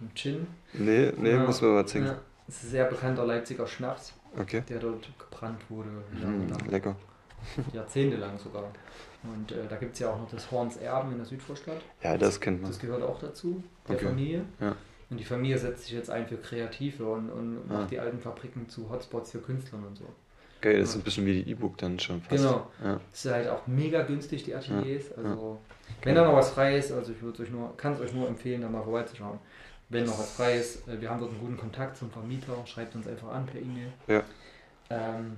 Ein 0.00 0.10
Gin. 0.14 0.46
Nee, 0.72 1.12
nee, 1.16 1.32
ja, 1.32 1.44
muss 1.44 1.60
man 1.60 1.72
mal. 1.72 1.86
Ja, 1.86 2.20
das 2.46 2.56
ist 2.56 2.64
ein 2.64 2.70
sehr 2.70 2.84
bekannter 2.84 3.24
Leipziger 3.24 3.66
Schnaps, 3.66 4.12
okay. 4.38 4.62
der 4.68 4.78
dort 4.78 5.08
gebrannt 5.18 5.60
wurde. 5.68 5.88
Mm, 6.12 6.70
lecker. 6.70 6.96
Jahrzehntelang 7.72 8.38
sogar. 8.38 8.70
Und 9.22 9.52
äh, 9.52 9.68
da 9.68 9.76
gibt 9.76 9.94
es 9.94 10.00
ja 10.00 10.10
auch 10.10 10.18
noch 10.18 10.30
das 10.30 10.50
Horns 10.50 10.76
Erben 10.76 11.12
in 11.12 11.18
der 11.18 11.26
Südvorstadt. 11.26 11.80
Ja, 12.02 12.16
das 12.16 12.40
kennt 12.40 12.60
man. 12.60 12.70
Das 12.70 12.80
gehört 12.80 13.02
auch 13.02 13.20
dazu, 13.20 13.62
der 13.88 13.96
okay. 13.96 14.06
Familie. 14.06 14.44
Ja. 14.60 14.74
Und 15.10 15.18
die 15.18 15.24
Familie 15.24 15.58
setzt 15.58 15.84
sich 15.84 15.92
jetzt 15.92 16.10
ein 16.10 16.26
für 16.26 16.38
Kreative 16.38 17.04
und, 17.04 17.30
und 17.30 17.60
ah. 17.68 17.74
macht 17.74 17.90
die 17.90 18.00
alten 18.00 18.18
Fabriken 18.18 18.68
zu 18.68 18.90
Hotspots 18.90 19.32
für 19.32 19.38
Künstler 19.38 19.78
und 19.86 19.96
so. 19.96 20.06
Geil, 20.62 20.78
das 20.78 20.90
ist 20.90 20.96
ein 20.96 21.02
bisschen 21.02 21.26
wie 21.26 21.42
die 21.42 21.50
E-Book 21.50 21.76
dann 21.76 21.98
schon 21.98 22.22
fast. 22.22 22.42
Genau. 22.42 22.70
Ja. 22.82 23.00
Das 23.10 23.24
ist 23.24 23.32
halt 23.32 23.48
auch 23.48 23.66
mega 23.66 24.02
günstig, 24.02 24.44
die 24.44 24.54
Ateliers. 24.54 25.10
Ja. 25.10 25.16
Also, 25.16 25.58
wenn 26.02 26.14
da 26.14 26.24
noch 26.24 26.34
was 26.34 26.50
frei 26.50 26.78
ist, 26.78 26.92
also 26.92 27.12
ich 27.12 27.40
euch 27.40 27.50
nur, 27.50 27.76
kann 27.76 27.92
es 27.92 28.00
euch 28.00 28.14
nur 28.14 28.28
empfehlen, 28.28 28.62
da 28.62 28.68
mal 28.68 28.82
vorbeizuschauen. 28.82 29.38
Wenn 29.88 30.06
noch 30.06 30.18
was 30.18 30.32
frei 30.32 30.56
ist, 30.56 30.88
äh, 30.88 31.00
wir 31.00 31.10
haben 31.10 31.20
dort 31.20 31.32
einen 31.32 31.40
guten 31.40 31.56
Kontakt 31.56 31.96
zum 31.96 32.10
Vermieter, 32.10 32.56
schreibt 32.64 32.94
uns 32.94 33.06
einfach 33.06 33.28
an 33.28 33.44
per 33.44 33.60
E-Mail. 33.60 33.92
Ja. 34.06 34.22
Ähm, 34.88 35.36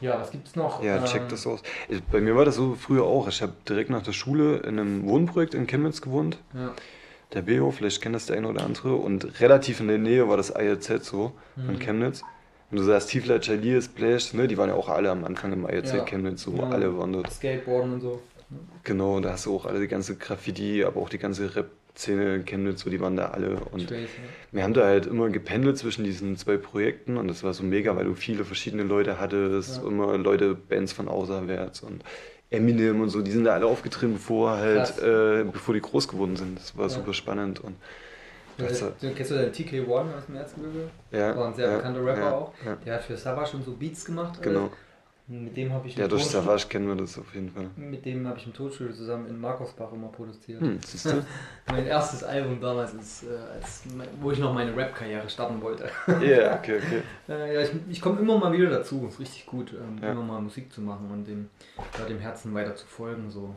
ja, 0.00 0.20
was 0.20 0.30
gibt 0.30 0.48
es 0.48 0.56
noch? 0.56 0.82
Ja, 0.82 1.04
check 1.04 1.22
ähm, 1.22 1.28
das 1.28 1.46
aus. 1.46 1.62
Bei 2.10 2.20
mir 2.20 2.36
war 2.36 2.44
das 2.44 2.56
so 2.56 2.74
früher 2.74 3.04
auch. 3.04 3.28
Ich 3.28 3.42
habe 3.42 3.52
direkt 3.68 3.90
nach 3.90 4.02
der 4.02 4.12
Schule 4.12 4.58
in 4.58 4.78
einem 4.78 5.06
Wohnprojekt 5.06 5.54
in 5.54 5.66
Chemnitz 5.66 6.00
gewohnt. 6.00 6.38
Ja. 6.54 6.72
Der 7.32 7.42
Beho, 7.42 7.70
vielleicht 7.70 8.00
kennt 8.00 8.14
das 8.14 8.26
der 8.26 8.36
eine 8.36 8.48
oder 8.48 8.64
andere. 8.64 8.96
Und 8.96 9.40
relativ 9.40 9.80
in 9.80 9.88
der 9.88 9.98
Nähe 9.98 10.28
war 10.28 10.36
das 10.36 10.50
ILZ 10.50 11.04
so 11.04 11.32
mhm. 11.56 11.66
von 11.66 11.78
Chemnitz. 11.78 12.22
Und 12.70 12.78
du 12.78 12.82
sagst 12.82 13.10
Tiefler, 13.10 13.40
Chalier, 13.40 13.82
Splash, 13.82 14.32
ne, 14.32 14.48
die 14.48 14.56
waren 14.56 14.68
ja 14.68 14.74
auch 14.74 14.88
alle 14.88 15.10
am 15.10 15.24
Anfang 15.24 15.52
im 15.52 15.68
ILZ 15.68 15.92
ja. 15.92 16.04
Chemnitz, 16.04 16.42
so 16.42 16.54
ja. 16.56 16.68
alle 16.68 16.96
waren 16.96 17.12
dort. 17.12 17.30
Skateboarden 17.30 17.94
und 17.94 18.00
so. 18.00 18.22
Genau, 18.84 19.20
da 19.20 19.32
hast 19.32 19.46
du 19.46 19.54
auch 19.54 19.66
alle 19.66 19.80
die 19.80 19.88
ganze 19.88 20.16
Graffiti, 20.16 20.84
aber 20.84 21.00
auch 21.00 21.08
die 21.08 21.18
ganze 21.18 21.54
Rap 21.54 21.70
Szene 21.96 22.42
Chemnitz, 22.44 22.82
so 22.82 22.90
die 22.90 23.00
waren 23.00 23.16
da 23.16 23.28
alle. 23.28 23.56
Und 23.72 23.92
wir 24.52 24.62
haben 24.62 24.74
da 24.74 24.84
halt 24.84 25.06
immer 25.06 25.28
gependelt 25.28 25.78
zwischen 25.78 26.04
diesen 26.04 26.36
zwei 26.36 26.56
Projekten 26.56 27.16
und 27.16 27.28
das 27.28 27.42
war 27.42 27.52
so 27.52 27.62
mega, 27.62 27.96
weil 27.96 28.04
du 28.04 28.14
viele 28.14 28.44
verschiedene 28.44 28.82
Leute 28.82 29.20
hattest, 29.20 29.82
ja. 29.82 29.88
immer 29.88 30.16
Leute, 30.18 30.54
Bands 30.54 30.92
von 30.92 31.08
außerwärts 31.08 31.80
und 31.80 32.04
Eminem 32.50 33.00
und 33.00 33.10
so, 33.10 33.22
die 33.22 33.30
sind 33.30 33.44
da 33.44 33.54
alle 33.54 33.66
aufgetreten, 33.66 34.14
bevor 34.14 34.56
halt, 34.56 34.98
äh, 34.98 35.44
bevor 35.44 35.74
die 35.74 35.80
groß 35.80 36.08
geworden 36.08 36.36
sind. 36.36 36.58
Das 36.58 36.76
war 36.76 36.84
ja. 36.84 36.90
super 36.90 37.14
spannend 37.14 37.60
und 37.60 37.76
Also, 38.58 38.92
kennst 39.00 39.30
du 39.30 39.34
den 39.36 39.52
TK1 39.52 39.88
aus 39.88 40.26
dem 40.26 40.36
Erzgebirge? 40.36 40.90
Ja. 41.12 41.36
War 41.36 41.48
ein 41.48 41.54
sehr 41.54 41.70
ja, 41.70 41.76
bekannter 41.76 42.04
Rapper 42.04 42.34
auch. 42.34 42.52
Der 42.84 42.94
hat 42.94 43.04
für 43.04 43.16
Savage 43.16 43.50
schon 43.52 43.62
so 43.62 43.72
Beats 43.72 44.04
gemacht. 44.04 44.42
Genau. 44.42 44.70
Mit 45.32 45.56
dem 45.56 45.72
habe 45.72 45.86
ich 45.86 45.94
Ja, 45.94 46.08
durch 46.08 46.24
Savage 46.24 46.66
kennen 46.68 46.88
wir 46.88 46.96
das 46.96 47.16
auf 47.16 47.32
jeden 47.36 47.50
Fall. 47.50 47.70
Mit 47.76 48.04
dem 48.04 48.26
habe 48.26 48.36
ich 48.36 48.46
im 48.46 48.52
Tonstudio 48.52 48.92
zusammen 48.92 49.28
in 49.28 49.40
Markusbach 49.40 49.92
immer 49.92 50.08
produziert. 50.08 50.60
Hm, 50.60 50.80
mein 51.68 51.86
erstes 51.86 52.24
Album 52.24 52.60
damals, 52.60 52.94
ist, 52.94 53.22
äh, 53.22 53.54
als, 53.54 53.84
wo 54.20 54.32
ich 54.32 54.40
noch 54.40 54.52
meine 54.52 54.76
Rap-Karriere 54.76 55.30
starten 55.30 55.62
wollte. 55.62 55.88
Ja, 56.08 56.20
yeah, 56.20 56.58
okay, 56.58 56.78
okay. 56.78 57.02
äh, 57.28 57.54
ja, 57.54 57.60
ich, 57.60 57.70
ich 57.88 58.00
komme 58.00 58.18
immer 58.18 58.38
mal 58.38 58.52
wieder 58.52 58.70
dazu. 58.70 59.06
Ist 59.06 59.20
richtig 59.20 59.46
gut, 59.46 59.72
ähm, 59.72 60.02
ja. 60.02 60.10
immer 60.10 60.24
mal 60.24 60.40
Musik 60.40 60.72
zu 60.72 60.80
machen 60.80 61.08
und 61.12 61.24
dem, 61.28 61.48
ja, 61.96 62.04
dem 62.06 62.18
Herzen 62.18 62.52
weiter 62.52 62.74
zu 62.74 62.86
folgen. 62.86 63.30
So. 63.30 63.54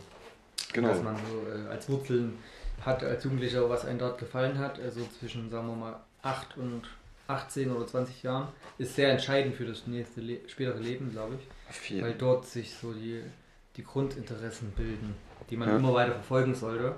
Genau. 0.73 0.89
Dass 0.89 1.01
man 1.01 1.15
so 1.15 1.49
äh, 1.49 1.71
als 1.71 1.89
Wurzeln 1.89 2.37
hat, 2.81 3.03
als 3.03 3.23
Jugendlicher, 3.23 3.67
was 3.67 3.83
einem 3.83 3.97
dort 3.97 4.19
gefallen 4.19 4.59
hat. 4.59 4.79
Also 4.79 5.01
zwischen, 5.19 5.49
sagen 5.49 5.67
wir 5.69 5.75
mal, 5.75 5.95
8 6.21 6.55
und 6.57 6.83
18 7.27 7.71
oder 7.71 7.87
20 7.87 8.21
Jahren, 8.21 8.49
ist 8.77 8.95
sehr 8.95 9.11
entscheidend 9.11 9.55
für 9.55 9.65
das 9.65 9.87
nächste 9.87 10.21
Le 10.21 10.39
spätere 10.47 10.79
Leben, 10.79 11.11
glaube 11.11 11.35
ich. 11.39 11.47
Viel. 11.69 12.01
Weil 12.01 12.13
dort 12.13 12.45
sich 12.45 12.73
so 12.73 12.93
die, 12.93 13.21
die 13.75 13.83
Grundinteressen 13.83 14.71
bilden, 14.71 15.15
die 15.49 15.57
man 15.57 15.69
ja. 15.69 15.77
immer 15.77 15.93
weiter 15.93 16.13
verfolgen 16.13 16.55
sollte. 16.55 16.95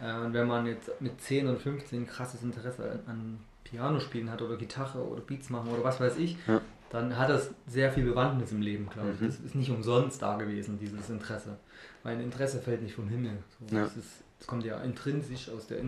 Ja. 0.00 0.20
Äh, 0.20 0.24
und 0.24 0.32
wenn 0.32 0.46
man 0.46 0.66
jetzt 0.66 0.90
mit 1.00 1.20
10 1.20 1.48
und 1.48 1.60
15 1.60 2.06
krasses 2.06 2.42
Interesse 2.42 2.90
an, 2.90 3.00
an 3.06 3.38
Piano 3.64 4.00
spielen 4.00 4.30
hat 4.30 4.42
oder 4.42 4.56
Gitarre 4.56 5.04
oder 5.04 5.20
Beats 5.20 5.50
machen 5.50 5.70
oder 5.70 5.82
was 5.82 6.00
weiß 6.00 6.16
ich, 6.18 6.36
ja. 6.46 6.60
dann 6.90 7.16
hat 7.16 7.28
das 7.28 7.50
sehr 7.66 7.92
viel 7.92 8.04
Bewandtnis 8.04 8.52
im 8.52 8.62
Leben, 8.62 8.88
glaube 8.88 9.12
ich. 9.12 9.20
Mhm. 9.20 9.26
Das 9.26 9.40
ist 9.40 9.54
nicht 9.54 9.70
umsonst 9.70 10.22
da 10.22 10.36
gewesen, 10.36 10.78
dieses 10.78 11.10
Interesse. 11.10 11.58
Weil 12.02 12.16
ein 12.16 12.22
Interesse 12.22 12.60
fällt 12.60 12.82
nicht 12.82 12.94
vom 12.94 13.08
Himmel. 13.08 13.38
So, 13.58 13.76
das, 13.76 13.96
ist, 13.96 14.22
das 14.38 14.46
kommt 14.46 14.64
ja 14.64 14.80
intrinsisch 14.82 15.48
aus 15.48 15.66
der 15.66 15.80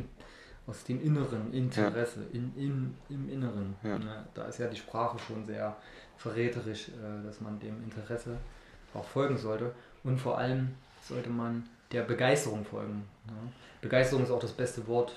aus 0.68 0.84
dem 0.84 1.02
inneren 1.02 1.52
Interesse, 1.52 2.24
in, 2.32 2.52
in, 2.54 2.94
im 3.08 3.30
Inneren. 3.30 3.74
Ja, 3.82 3.98
da 4.34 4.44
ist 4.44 4.58
ja 4.58 4.68
die 4.68 4.76
Sprache 4.76 5.18
schon 5.18 5.44
sehr 5.46 5.74
verräterisch, 6.18 6.88
äh, 6.88 7.24
dass 7.24 7.40
man 7.40 7.58
dem 7.60 7.82
Interesse 7.82 8.36
auch 8.94 9.04
folgen 9.04 9.38
sollte. 9.38 9.72
Und 10.04 10.18
vor 10.18 10.38
allem 10.38 10.74
sollte 11.02 11.30
man 11.30 11.68
der 11.92 12.02
Begeisterung 12.02 12.64
folgen. 12.64 13.04
Begeisterung 13.80 14.22
ist 14.24 14.30
auch 14.30 14.40
das 14.40 14.52
beste 14.52 14.86
Wort, 14.86 15.14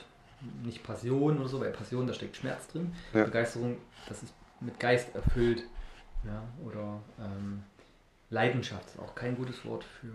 nicht 0.63 0.83
Passion 0.83 1.39
oder 1.39 1.49
so, 1.49 1.59
weil 1.59 1.71
Passion, 1.71 2.07
da 2.07 2.13
steckt 2.13 2.37
Schmerz 2.37 2.67
drin. 2.67 2.93
Begeisterung, 3.11 3.77
das 4.07 4.23
ist 4.23 4.33
mit 4.59 4.79
Geist 4.79 5.13
erfüllt. 5.13 5.63
Ja, 6.23 6.43
oder 6.65 7.01
ähm, 7.19 7.63
Leidenschaft 8.29 8.85
ist 8.87 8.99
auch 8.99 9.15
kein 9.15 9.35
gutes 9.35 9.65
Wort 9.65 9.83
für 9.83 10.13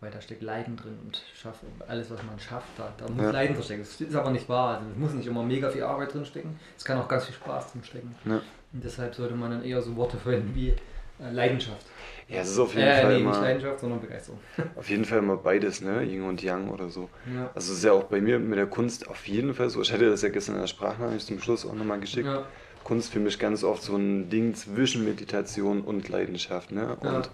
weil 0.00 0.10
da 0.10 0.20
steckt 0.20 0.42
Leiden 0.42 0.76
drin 0.76 0.98
und 1.04 1.22
schafft, 1.34 1.60
alles, 1.86 2.10
was 2.10 2.22
man 2.22 2.38
schafft, 2.40 2.68
da, 2.78 2.92
da 2.96 3.06
muss 3.08 3.22
ja. 3.22 3.30
Leiden 3.30 3.54
drin 3.54 3.64
stecken. 3.64 3.82
Das 3.82 4.00
ist 4.00 4.14
aber 4.14 4.30
nicht 4.30 4.48
wahr. 4.48 4.78
Also 4.78 4.90
es 4.90 4.96
muss 4.96 5.12
nicht 5.12 5.26
immer 5.26 5.42
mega 5.42 5.70
viel 5.70 5.82
Arbeit 5.82 6.14
drin 6.14 6.24
stecken. 6.24 6.58
Es 6.76 6.84
kann 6.84 6.98
auch 6.98 7.06
ganz 7.06 7.26
viel 7.26 7.34
Spaß 7.34 7.72
drin 7.72 7.84
stecken. 7.84 8.14
Ja. 8.24 8.40
Und 8.72 8.84
deshalb 8.84 9.14
sollte 9.14 9.34
man 9.34 9.50
dann 9.50 9.64
eher 9.64 9.82
so 9.82 9.96
Worte 9.96 10.16
verwenden 10.16 10.52
wie 10.54 10.68
äh, 10.68 11.30
Leidenschaft. 11.32 11.86
Ja, 12.28 12.42
es 12.42 12.50
ist 12.50 12.58
auf 12.58 12.74
jeden 12.74 12.86
äh, 12.86 13.02
Fall 13.02 13.14
nee, 13.14 13.20
immer, 13.20 13.30
nicht 13.30 13.40
Leidenschaft, 13.40 13.80
sondern 13.80 14.00
Begeisterung. 14.00 14.38
Auf 14.76 14.88
jeden 14.88 15.04
Fall 15.04 15.18
immer 15.18 15.36
beides, 15.36 15.80
ne? 15.80 16.04
Yin 16.04 16.22
und 16.22 16.40
Yang 16.42 16.70
oder 16.70 16.88
so. 16.88 17.08
Ja. 17.34 17.50
Also 17.54 17.72
es 17.72 17.78
ist 17.78 17.84
ja 17.84 17.92
auch 17.92 18.04
bei 18.04 18.20
mir 18.20 18.38
mit 18.38 18.56
der 18.56 18.68
Kunst 18.68 19.08
auf 19.08 19.26
jeden 19.26 19.52
Fall 19.52 19.68
so. 19.68 19.82
Ich 19.82 19.92
hatte 19.92 20.08
das 20.08 20.22
ja 20.22 20.28
gestern 20.28 20.54
in 20.54 20.60
der 20.60 20.68
Sprachnachricht 20.68 21.26
zum 21.26 21.40
Schluss 21.40 21.66
auch 21.66 21.74
nochmal 21.74 21.98
geschickt. 21.98 22.26
Ja. 22.26 22.46
Kunst 22.84 23.12
für 23.12 23.18
mich 23.18 23.40
ganz 23.40 23.64
oft 23.64 23.82
so 23.82 23.96
ein 23.96 24.30
Ding 24.30 24.54
zwischen 24.54 25.04
Meditation 25.04 25.80
und 25.80 26.08
Leidenschaft, 26.08 26.70
ne? 26.70 26.96
Und 27.00 27.26
ja. 27.26 27.32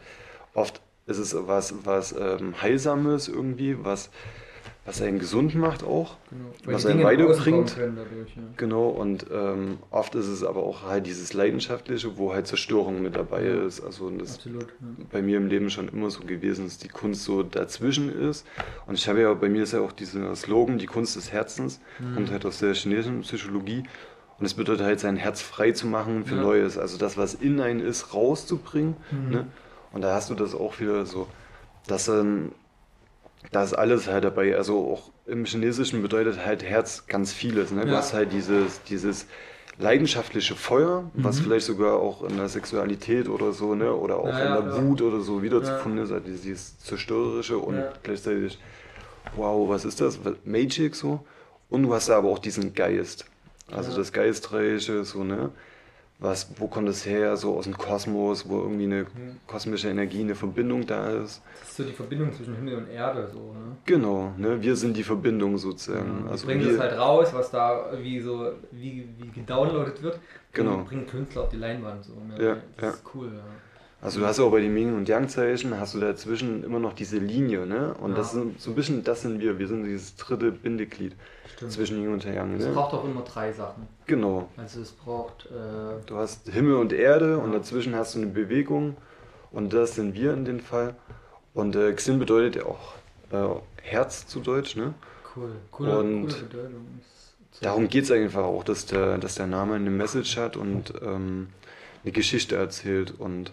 oft 0.55 0.81
es 1.07 1.19
ist 1.19 1.37
was, 1.47 1.75
was 1.85 2.13
ähm, 2.19 2.61
Heilsames 2.61 3.29
irgendwie, 3.29 3.77
was, 3.85 4.11
was 4.87 5.03
einen 5.03 5.19
gesund 5.19 5.57
macht 5.57 5.83
auch, 5.83 6.17
genau. 6.31 6.45
was 6.65 6.87
einen 6.87 7.03
weiterbringt. 7.03 7.77
Dadurch, 7.77 8.37
ja. 8.37 8.43
Genau, 8.57 8.89
und 8.89 9.27
ähm, 9.33 9.79
oft 9.91 10.15
ist 10.15 10.29
es 10.29 10.45
aber 10.45 10.63
auch 10.63 10.85
halt 10.85 11.07
dieses 11.07 11.33
Leidenschaftliche, 11.33 12.17
wo 12.17 12.33
halt 12.33 12.47
Zerstörung 12.47 13.03
mit 13.03 13.17
dabei 13.17 13.43
ist. 13.43 13.81
Also 13.81 14.09
das 14.11 14.37
Absolut, 14.37 14.63
ja. 14.63 15.05
bei 15.11 15.23
mir 15.23 15.39
im 15.39 15.49
Leben 15.49 15.71
schon 15.71 15.89
immer 15.89 16.09
so 16.11 16.21
gewesen, 16.21 16.67
dass 16.67 16.79
die 16.79 16.89
Kunst 16.89 17.25
so 17.25 17.43
dazwischen 17.43 18.09
ist. 18.11 18.47
Und 18.87 18.95
ich 18.95 19.09
habe 19.09 19.23
ja, 19.23 19.35
bei 19.35 19.49
mir 19.49 19.65
ist 19.65 19.73
ja 19.73 19.81
auch 19.81 19.93
dieser 19.93 20.35
Slogan, 20.37 20.79
die 20.79 20.87
Kunst 20.87 21.17
des 21.17 21.33
Herzens, 21.33 21.81
mhm. 21.99 22.15
kommt 22.15 22.31
halt 22.31 22.47
aus 22.47 22.61
der 22.61 22.73
chinesischen 22.75 23.23
Psychologie. 23.23 23.83
Und 24.39 24.47
es 24.47 24.55
bedeutet 24.55 24.87
halt, 24.87 25.01
sein 25.01 25.17
Herz 25.17 25.41
frei 25.41 25.73
zu 25.73 25.89
machen 25.89 26.27
für 26.27 26.37
ja. 26.37 26.43
Neues. 26.43 26.79
Also 26.79 26.97
das, 26.97 27.17
was 27.17 27.35
in 27.35 27.61
einen 27.61 27.81
ist, 27.81 28.15
rauszubringen. 28.15 28.97
Mhm. 29.11 29.31
Ne? 29.31 29.47
Und 29.93 30.03
da 30.03 30.15
hast 30.15 30.31
du 30.31 30.35
das 30.35 30.55
auch 30.55 30.79
wieder 30.79 31.07
so, 31.07 31.27
dass 31.89 32.07
ähm, 32.07 32.53
da 33.53 33.63
ist 33.63 33.75
alles 33.75 34.09
halt 34.09 34.25
dabei. 34.25 34.57
Also 34.57 34.79
auch 34.93 35.11
im 35.27 35.45
Chinesischen 35.45 36.03
bedeutet 36.03 36.45
halt 36.45 36.63
Herz 36.63 37.07
ganz 37.07 37.33
vieles. 37.33 37.71
Ne? 37.71 37.81
Ja. 37.81 37.87
Du 37.87 37.97
hast 37.97 38.13
halt 38.13 38.33
dieses, 38.33 38.83
dieses 38.85 39.27
leidenschaftliche 39.79 40.55
Feuer, 40.55 41.03
mhm. 41.03 41.25
was 41.25 41.41
vielleicht 41.41 41.67
sogar 41.67 41.95
auch 41.95 42.23
in 42.23 42.37
der 42.37 42.49
Sexualität 42.49 43.29
oder 43.29 43.53
so, 43.53 43.75
ne? 43.75 43.93
oder 43.95 44.19
auch 44.19 44.29
ja, 44.29 44.57
in 44.57 44.65
der 44.65 44.75
ja, 44.75 44.83
Wut 44.83 45.03
oder 45.03 45.21
so 45.21 45.43
wiederzufinden 45.43 46.05
ist, 46.05 46.11
halt 46.11 46.27
dieses 46.27 46.79
zerstörerische 46.79 47.59
und 47.59 47.83
gleichzeitig, 48.03 48.59
wow, 49.35 49.69
was 49.69 49.85
ist 49.85 50.01
das? 50.01 50.19
Magic 50.45 50.95
so. 50.95 51.21
Und 51.69 51.83
du 51.83 51.93
hast 51.93 52.11
aber 52.11 52.29
auch 52.29 52.39
diesen 52.39 52.75
Geist. 52.75 53.27
Also 53.73 53.97
das 53.97 54.13
Geistreiche, 54.13 55.05
so, 55.05 55.25
ne? 55.25 55.51
Was, 56.19 56.49
wo 56.59 56.67
kommt 56.67 56.89
es 56.89 57.05
her, 57.05 57.37
so 57.37 57.57
aus 57.57 57.65
dem 57.65 57.77
Kosmos, 57.77 58.49
wo 58.49 58.61
irgendwie 58.61 58.85
eine 58.85 59.07
kosmische 59.47 59.89
Energie, 59.89 60.21
eine 60.21 60.35
Verbindung 60.35 60.87
da 60.87 61.11
ist. 61.11 61.43
Das 61.61 61.69
ist 61.69 61.77
so 61.77 61.85
die 61.85 61.93
Verbindung 61.93 62.33
zwischen 62.33 62.57
Himmel 62.57 62.77
und 62.77 62.89
Erde, 62.89 63.29
so, 63.29 63.53
ne? 63.53 63.77
Genau, 63.85 64.33
ne? 64.39 64.63
wir 64.63 64.77
sind 64.77 64.97
die 64.97 65.03
Verbindung 65.03 65.59
sozusagen. 65.59 66.25
Ja, 66.25 66.31
also 66.31 66.47
bringen 66.47 66.65
das 66.65 66.79
halt 66.79 66.99
raus, 66.99 67.35
was 67.35 67.51
da 67.51 67.91
wie 68.01 68.21
so, 68.21 68.53
wie, 68.73 69.07
wie 69.19 69.29
gedownloadet 69.29 70.03
wird. 70.03 70.19
Genau. 70.53 70.85
Bringen 70.85 71.07
Künstler 71.07 71.43
auf 71.43 71.49
die 71.51 71.59
Leinwand, 71.59 72.05
so. 72.05 72.15
Ne? 72.15 72.43
Ja, 72.43 72.57
das 72.77 72.83
ja. 72.83 72.89
ist 72.91 73.03
cool, 73.15 73.33
ja. 73.35 73.45
Also 74.03 74.21
du 74.21 74.27
hast 74.27 74.39
auch 74.41 74.51
bei 74.51 74.61
den 74.61 74.75
Ming 74.75 74.95
und 74.95 75.09
Yang 75.09 75.29
Zeichen 75.29 75.81
hast 75.81 75.95
du 75.95 76.01
dazwischen 76.01 76.63
immer 76.63 76.79
noch 76.79 76.93
diese 76.93 77.19
Linie, 77.19 77.67
ne? 77.67 77.95
Und 77.95 78.11
ja. 78.11 78.19
das 78.19 78.33
sind 78.33 78.61
so 78.61 78.71
ein 78.71 78.77
bisschen, 78.77 79.03
das 79.03 79.23
sind 79.23 79.41
wir, 79.41 79.59
wir 79.59 79.67
sind 79.67 79.85
dieses 79.85 80.17
dritte 80.17 80.53
Bindeglied. 80.53 81.15
Stimmt. 81.57 81.73
zwischen 81.73 82.03
Yin 82.03 82.13
und 82.13 82.25
Yang. 82.25 82.55
Es 82.57 82.67
ne? 82.67 82.73
braucht 82.73 82.93
auch 82.93 83.05
immer 83.05 83.23
drei 83.23 83.51
Sachen. 83.53 83.89
Genau. 84.07 84.49
Also 84.59 84.81
es 84.83 84.93
braucht. 84.93 85.47
Äh 85.47 86.05
du 86.05 86.17
hast 86.17 86.49
Himmel 86.51 86.77
und 86.77 86.93
Erde 86.93 87.33
ja. 87.33 87.37
und 87.37 87.53
dazwischen 87.53 87.95
hast 87.95 88.15
du 88.15 88.19
eine 88.19 88.29
Bewegung 88.29 88.97
und 89.53 89.73
das 89.73 89.95
sind 89.95 90.15
wir 90.15 90.35
in 90.35 90.45
dem 90.45 90.61
Fall. 90.61 90.95
Und 91.55 91.75
äh, 91.75 91.95
Xin 91.95 92.19
bedeutet 92.19 92.57
ja 92.57 92.67
auch 92.67 92.95
äh, 93.33 93.61
Herz 93.83 94.27
zu 94.27 94.41
Deutsch, 94.41 94.77
ne? 94.77 94.93
Cool, 95.35 95.53
coole, 95.71 95.99
und 95.99 96.29
coole 96.29 96.43
Bedeutung. 96.43 97.01
Darum 97.63 97.89
geht 97.89 98.05
es 98.05 98.11
einfach 98.11 98.45
auch, 98.45 98.65
dass 98.65 98.85
der, 98.85 99.17
dass 99.17 99.37
der 99.37 99.47
Name 99.47 99.77
eine 99.77 99.89
Message 99.89 100.37
hat 100.37 100.59
und 100.59 100.93
ähm, 101.03 101.49
eine 102.03 102.13
Geschichte 102.13 102.57
erzählt. 102.57 103.15
Und 103.19 103.53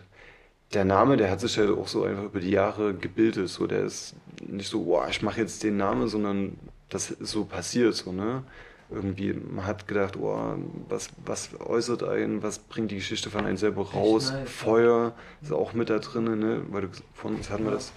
der 0.73 0.85
Name, 0.85 1.17
der 1.17 1.29
hat 1.29 1.39
sich 1.39 1.57
halt 1.57 1.69
auch 1.69 1.87
so 1.87 2.03
einfach 2.03 2.23
über 2.23 2.39
die 2.39 2.51
Jahre 2.51 2.93
gebildet. 2.93 3.49
So, 3.49 3.67
der 3.67 3.83
ist 3.83 4.15
nicht 4.47 4.69
so, 4.69 4.83
boah, 4.83 5.07
ich 5.09 5.21
mache 5.21 5.41
jetzt 5.41 5.63
den 5.63 5.77
Namen, 5.77 6.07
sondern 6.07 6.57
das 6.89 7.11
ist 7.11 7.31
so 7.31 7.45
passiert, 7.45 7.95
so, 7.95 8.11
ne? 8.11 8.43
Irgendwie, 8.89 9.33
man 9.33 9.65
hat 9.65 9.87
gedacht, 9.87 10.17
oh, 10.17 10.55
was, 10.87 11.09
was 11.25 11.49
äußert 11.59 12.03
einen, 12.03 12.43
was 12.43 12.59
bringt 12.59 12.91
die 12.91 12.97
Geschichte 12.97 13.29
von 13.29 13.45
einem 13.45 13.57
selber 13.57 13.89
raus? 13.91 14.31
Nice, 14.31 14.49
Feuer 14.49 15.13
ist 15.41 15.51
auch 15.51 15.73
mit 15.73 15.89
da 15.89 15.99
drin, 15.99 16.39
ne? 16.39 16.61
Weil 16.69 16.83
du, 16.83 16.87
von 17.13 17.35
uns 17.35 17.49
hatten 17.49 17.65
wir 17.65 17.71
das 17.71 17.91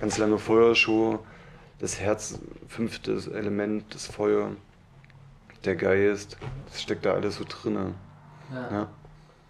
ganz 0.00 0.16
lange 0.16 0.38
Feuershow, 0.38 1.18
das 1.80 2.00
Herz, 2.00 2.38
fünftes 2.68 3.26
Element, 3.26 3.94
das 3.94 4.06
Feuer, 4.06 4.52
der 5.64 5.76
Geist, 5.76 6.38
das 6.70 6.82
steckt 6.82 7.04
da 7.04 7.14
alles 7.14 7.36
so 7.36 7.44
drin. 7.46 7.94
Ja. 8.52 8.70
ja. 8.70 8.88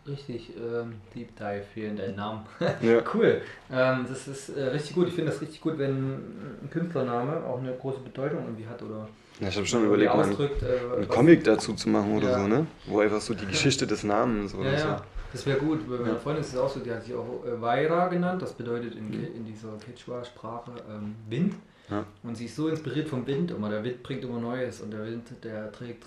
Richtig 0.09 0.51
ähm, 0.57 0.95
Deep 1.15 1.37
Dive 1.37 1.65
hier 1.75 1.89
in 1.89 1.97
deinen 1.97 2.17
Namen. 2.17 2.41
ja. 2.81 3.03
Cool. 3.13 3.43
Ähm, 3.71 4.07
das 4.09 4.27
ist 4.27 4.51
äh, 4.51 4.65
richtig 4.65 4.95
gut. 4.95 5.09
Ich 5.09 5.15
finde 5.15 5.31
das 5.31 5.41
richtig 5.41 5.61
gut, 5.61 5.79
wenn 5.79 6.15
ein 6.63 6.71
Künstlername 6.71 7.45
auch 7.45 7.59
eine 7.59 7.73
große 7.75 8.01
Bedeutung 8.01 8.45
irgendwie 8.45 8.67
hat 8.67 8.83
oder. 8.83 9.09
Ja, 9.41 9.49
ich 9.49 9.57
habe 9.57 9.67
schon 9.67 9.85
überlegt, 9.85 10.15
mal 10.15 10.25
einen, 10.25 10.39
äh, 10.39 10.97
einen 10.97 11.09
Comic 11.09 11.45
dazu 11.45 11.75
zu 11.75 11.89
machen 11.89 12.17
oder 12.17 12.31
ja. 12.31 12.41
so, 12.41 12.49
ne? 12.49 12.67
Wo 12.87 13.01
einfach 13.01 13.21
so 13.21 13.35
die 13.35 13.47
Geschichte 13.47 13.87
des 13.87 14.03
Namens 14.03 14.55
oder 14.55 14.73
ja, 14.73 14.79
so. 14.79 14.89
Ja. 14.89 15.03
Das 15.33 15.47
wäre 15.47 15.59
gut. 15.59 15.89
Bei 15.89 15.97
meiner 15.99 16.17
Freundin 16.17 16.43
ist 16.43 16.55
es 16.55 16.59
auch 16.59 16.71
so, 16.71 16.81
die 16.81 16.91
hat 16.91 17.05
sich 17.05 17.15
auch 17.15 17.45
äh, 17.47 17.61
Vaira 17.61 18.09
genannt. 18.09 18.41
Das 18.41 18.53
bedeutet 18.53 18.95
in, 18.95 19.09
mhm. 19.11 19.37
in 19.37 19.45
dieser 19.45 19.77
Quechua-Sprache 19.85 20.73
ähm, 20.91 21.15
Wind. 21.29 21.55
Ja. 21.91 22.05
Und 22.23 22.35
sie 22.35 22.45
ist 22.45 22.57
so 22.57 22.69
inspiriert 22.69 23.09
vom 23.09 23.27
Wind 23.27 23.51
immer. 23.51 23.71
Der 23.71 23.83
Wind 23.83 24.03
bringt 24.03 24.23
immer 24.23 24.39
Neues 24.39 24.81
und 24.81 24.91
der 24.91 25.07
Wind, 25.07 25.27
der 25.43 25.73
trägt, 25.73 26.05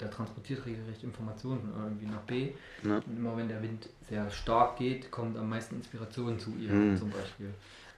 der 0.00 0.10
transportiert 0.10 0.64
regelrecht 0.64 1.02
Informationen 1.02 1.72
irgendwie 1.76 2.06
nach 2.06 2.20
B. 2.20 2.52
Ja. 2.82 2.96
Und 2.96 3.16
immer 3.16 3.36
wenn 3.36 3.48
der 3.48 3.62
Wind 3.62 3.88
sehr 4.08 4.30
stark 4.30 4.76
geht, 4.76 5.10
kommt 5.10 5.36
am 5.36 5.48
meisten 5.48 5.76
Inspiration 5.76 6.38
zu 6.38 6.54
ihr 6.60 6.70
mhm. 6.70 6.96
zum 6.96 7.10
Beispiel. 7.10 7.52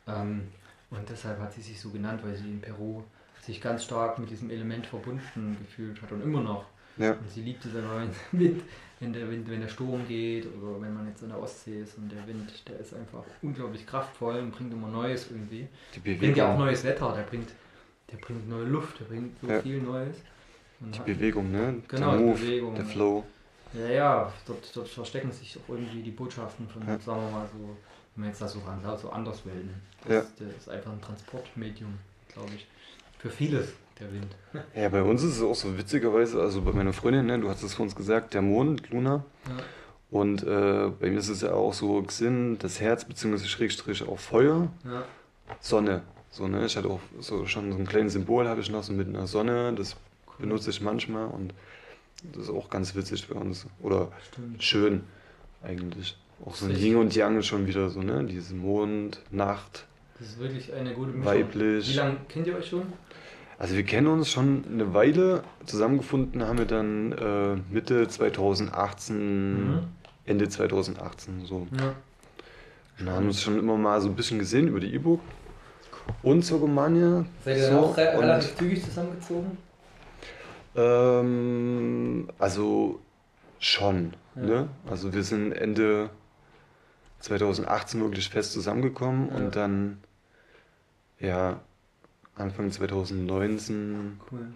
Ähm, 0.07 0.49
und 0.90 1.09
deshalb 1.09 1.38
hat 1.40 1.53
sie 1.53 1.62
sich 1.62 1.81
so 1.81 1.90
genannt, 1.90 2.20
weil 2.25 2.35
sie 2.37 2.49
in 2.49 2.61
Peru 2.61 3.03
sich 3.42 3.61
ganz 3.61 3.85
stark 3.85 4.18
mit 4.18 4.31
diesem 4.31 4.51
Element 4.51 4.87
verbunden 4.87 5.57
gefühlt 5.61 6.01
hat 6.01 6.12
und 6.12 6.22
immer 6.22 6.40
noch. 6.40 6.64
Ja. 6.96 7.12
Und 7.12 7.31
sie 7.31 7.42
liebt 7.42 7.64
diesen 7.64 7.87
neuen 7.87 8.11
Wind 8.33 8.62
wenn 9.00 9.12
der 9.12 9.30
Wind, 9.30 9.48
wenn 9.50 9.61
der 9.61 9.68
Sturm 9.68 10.06
geht 10.09 10.46
oder 10.46 10.80
wenn 10.80 10.94
man 10.94 11.06
jetzt 11.09 11.22
in 11.22 11.28
der 11.28 11.38
Ostsee 11.38 11.82
ist 11.82 11.98
und 11.98 12.11
der 12.11 12.26
Wind, 12.26 12.50
der 12.66 12.80
ist 12.80 12.94
einfach 12.94 13.24
unglaublich 13.42 13.87
kraftvoll 13.87 14.38
und 14.38 14.52
bringt 14.52 14.72
immer 14.72 14.88
Neues 14.88 15.30
irgendwie. 15.30 15.68
Die 15.94 15.98
Bewegung. 15.98 16.20
Bringt 16.20 16.37
ja 16.38 16.52
auch 16.52 16.59
neues 16.59 16.82
Wetter, 16.85 17.12
der 17.14 17.22
bringt, 17.22 17.50
der 18.11 18.16
bringt 18.16 18.48
neue 18.48 18.64
Luft, 18.64 19.00
der 19.00 19.04
bringt 19.04 19.38
so 19.40 19.48
ja. 19.48 19.61
viel 19.61 19.82
Neues. 19.82 20.16
Die 20.80 21.00
Bewegung, 21.00 21.50
ne? 21.50 21.82
Genau, 21.88 22.12
der 22.12 22.20
Move, 22.20 22.38
Bewegung. 22.38 22.74
Der 22.74 22.85
Flow. 22.85 23.24
Ja, 23.72 23.88
ja, 23.88 24.32
dort, 24.46 24.76
dort 24.76 24.88
verstecken 24.88 25.32
sich 25.32 25.59
auch 25.59 25.74
irgendwie 25.74 26.02
die 26.02 26.11
Botschaften 26.11 26.68
von, 26.68 26.87
ja. 26.87 26.98
sagen 26.98 27.20
wir 27.22 27.30
mal 27.30 27.48
so, 27.52 27.76
wenn 28.14 28.22
man 28.22 28.28
jetzt 28.28 28.40
das 28.40 28.52
so 28.52 28.61
anschaut, 28.61 29.00
so 29.00 29.11
Anderswelten. 29.11 29.74
Das, 30.04 30.12
ja. 30.12 30.24
das 30.38 30.56
ist 30.56 30.68
einfach 30.68 30.92
ein 30.92 31.00
Transportmedium, 31.00 31.98
glaube 32.32 32.52
ich. 32.54 32.66
Für 33.18 33.30
vieles, 33.30 33.72
der 34.00 34.12
Wind. 34.12 34.37
Ja, 34.74 34.88
bei 34.88 35.02
uns 35.02 35.22
ist 35.22 35.37
es 35.37 35.42
auch 35.42 35.54
so 35.54 35.76
witzigerweise, 35.76 36.40
also 36.40 36.62
bei 36.62 36.72
meiner 36.72 36.92
Freundin, 36.92 37.26
ne, 37.26 37.38
du 37.38 37.48
hast 37.48 37.62
es 37.62 37.74
vor 37.74 37.85
uns 37.85 37.94
gesagt, 37.94 38.35
der 38.35 38.42
Mond, 38.42 38.90
Luna. 38.90 39.24
Ja. 39.46 39.56
Und 40.11 40.42
äh, 40.44 40.90
bei 41.00 41.11
mir 41.11 41.18
ist 41.18 41.28
es 41.28 41.40
ja 41.40 41.52
auch 41.52 41.74
so 41.74 42.00
Gesinn, 42.02 42.59
das 42.59 42.80
Herz, 42.80 43.04
beziehungsweise 43.04 43.48
Schrägstrich 43.48 44.06
auch 44.06 44.18
Feuer, 44.18 44.68
ja. 44.85 45.04
Sonne. 45.61 46.02
So, 46.30 46.46
ne? 46.46 46.66
Ich 46.66 46.76
hatte 46.76 46.88
auch 46.88 47.00
so 47.20 47.46
schon 47.46 47.72
so 47.72 47.78
ein 47.78 47.87
kleines 47.87 48.12
Symbol, 48.12 48.46
habe 48.46 48.61
ich 48.61 48.70
noch 48.70 48.82
so 48.82 48.92
mit 48.92 49.09
einer 49.09 49.26
Sonne, 49.26 49.72
das 49.74 49.96
benutze 50.38 50.70
ich 50.70 50.80
manchmal 50.80 51.26
und 51.28 51.54
das 52.32 52.44
ist 52.44 52.50
auch 52.50 52.70
ganz 52.70 52.94
witzig 52.94 53.26
für 53.26 53.35
uns. 53.35 53.66
Oder 53.82 54.12
Stimmt. 54.32 54.62
schön 54.62 55.04
eigentlich. 55.62 56.16
Auch 56.44 56.54
so 56.54 56.66
ein 56.66 56.76
Yin 56.76 56.96
und 56.96 57.14
Yang 57.14 57.42
schon 57.42 57.66
wieder 57.66 57.88
so, 57.88 58.02
ne? 58.02 58.24
Diese 58.24 58.54
Mond, 58.54 59.22
Nacht. 59.30 59.87
Das 60.18 60.28
ist 60.28 60.38
wirklich 60.38 60.72
eine 60.72 60.92
gute 60.94 61.11
Mischung. 61.12 61.24
Weiblich. 61.24 61.88
Wie 61.88 61.96
lange 61.96 62.16
kennt 62.28 62.46
ihr 62.46 62.56
euch 62.56 62.68
schon? 62.68 62.92
Also 63.59 63.75
wir 63.75 63.85
kennen 63.85 64.07
uns 64.07 64.31
schon 64.31 64.64
eine 64.71 64.92
Weile. 64.92 65.42
Zusammengefunden 65.64 66.42
haben 66.47 66.59
wir 66.59 66.66
dann 66.66 67.12
äh, 67.12 67.57
Mitte 67.73 68.07
2018, 68.07 69.55
mhm. 69.55 69.79
Ende 70.27 70.49
2018 70.49 71.47
so. 71.47 71.66
Ja. 71.79 71.95
Und 72.99 73.11
haben 73.11 73.27
uns 73.27 73.42
schon 73.42 73.59
immer 73.59 73.77
mal 73.77 74.01
so 74.01 74.09
ein 74.09 74.16
bisschen 74.16 74.38
gesehen 74.38 74.69
über 74.69 74.81
die 74.81 74.95
E-Book 74.95 75.21
und 76.23 76.42
Zogomania. 76.45 77.25
Seid 77.45 77.59
ihr 77.59 77.71
so, 77.71 77.79
auch 77.79 77.97
re 77.97 78.19
relativ 78.19 78.57
zügig 78.57 78.85
zusammengezogen? 78.85 79.59
Ähm, 80.75 82.29
also 82.38 83.01
schon. 83.59 84.14
Ja. 84.35 84.42
Ne? 84.42 84.69
Also 84.88 85.12
wir 85.12 85.23
sind 85.23 85.53
Ende 85.53 86.11
2018 87.21 88.01
wirklich 88.01 88.29
fest 88.29 88.53
zusammengekommen 88.53 89.29
ja. 89.31 89.37
und 89.37 89.57
dann 89.57 89.99
ja 91.19 91.61
Anfang 92.37 92.70
2019. 92.70 94.20
Cool. 94.31 94.46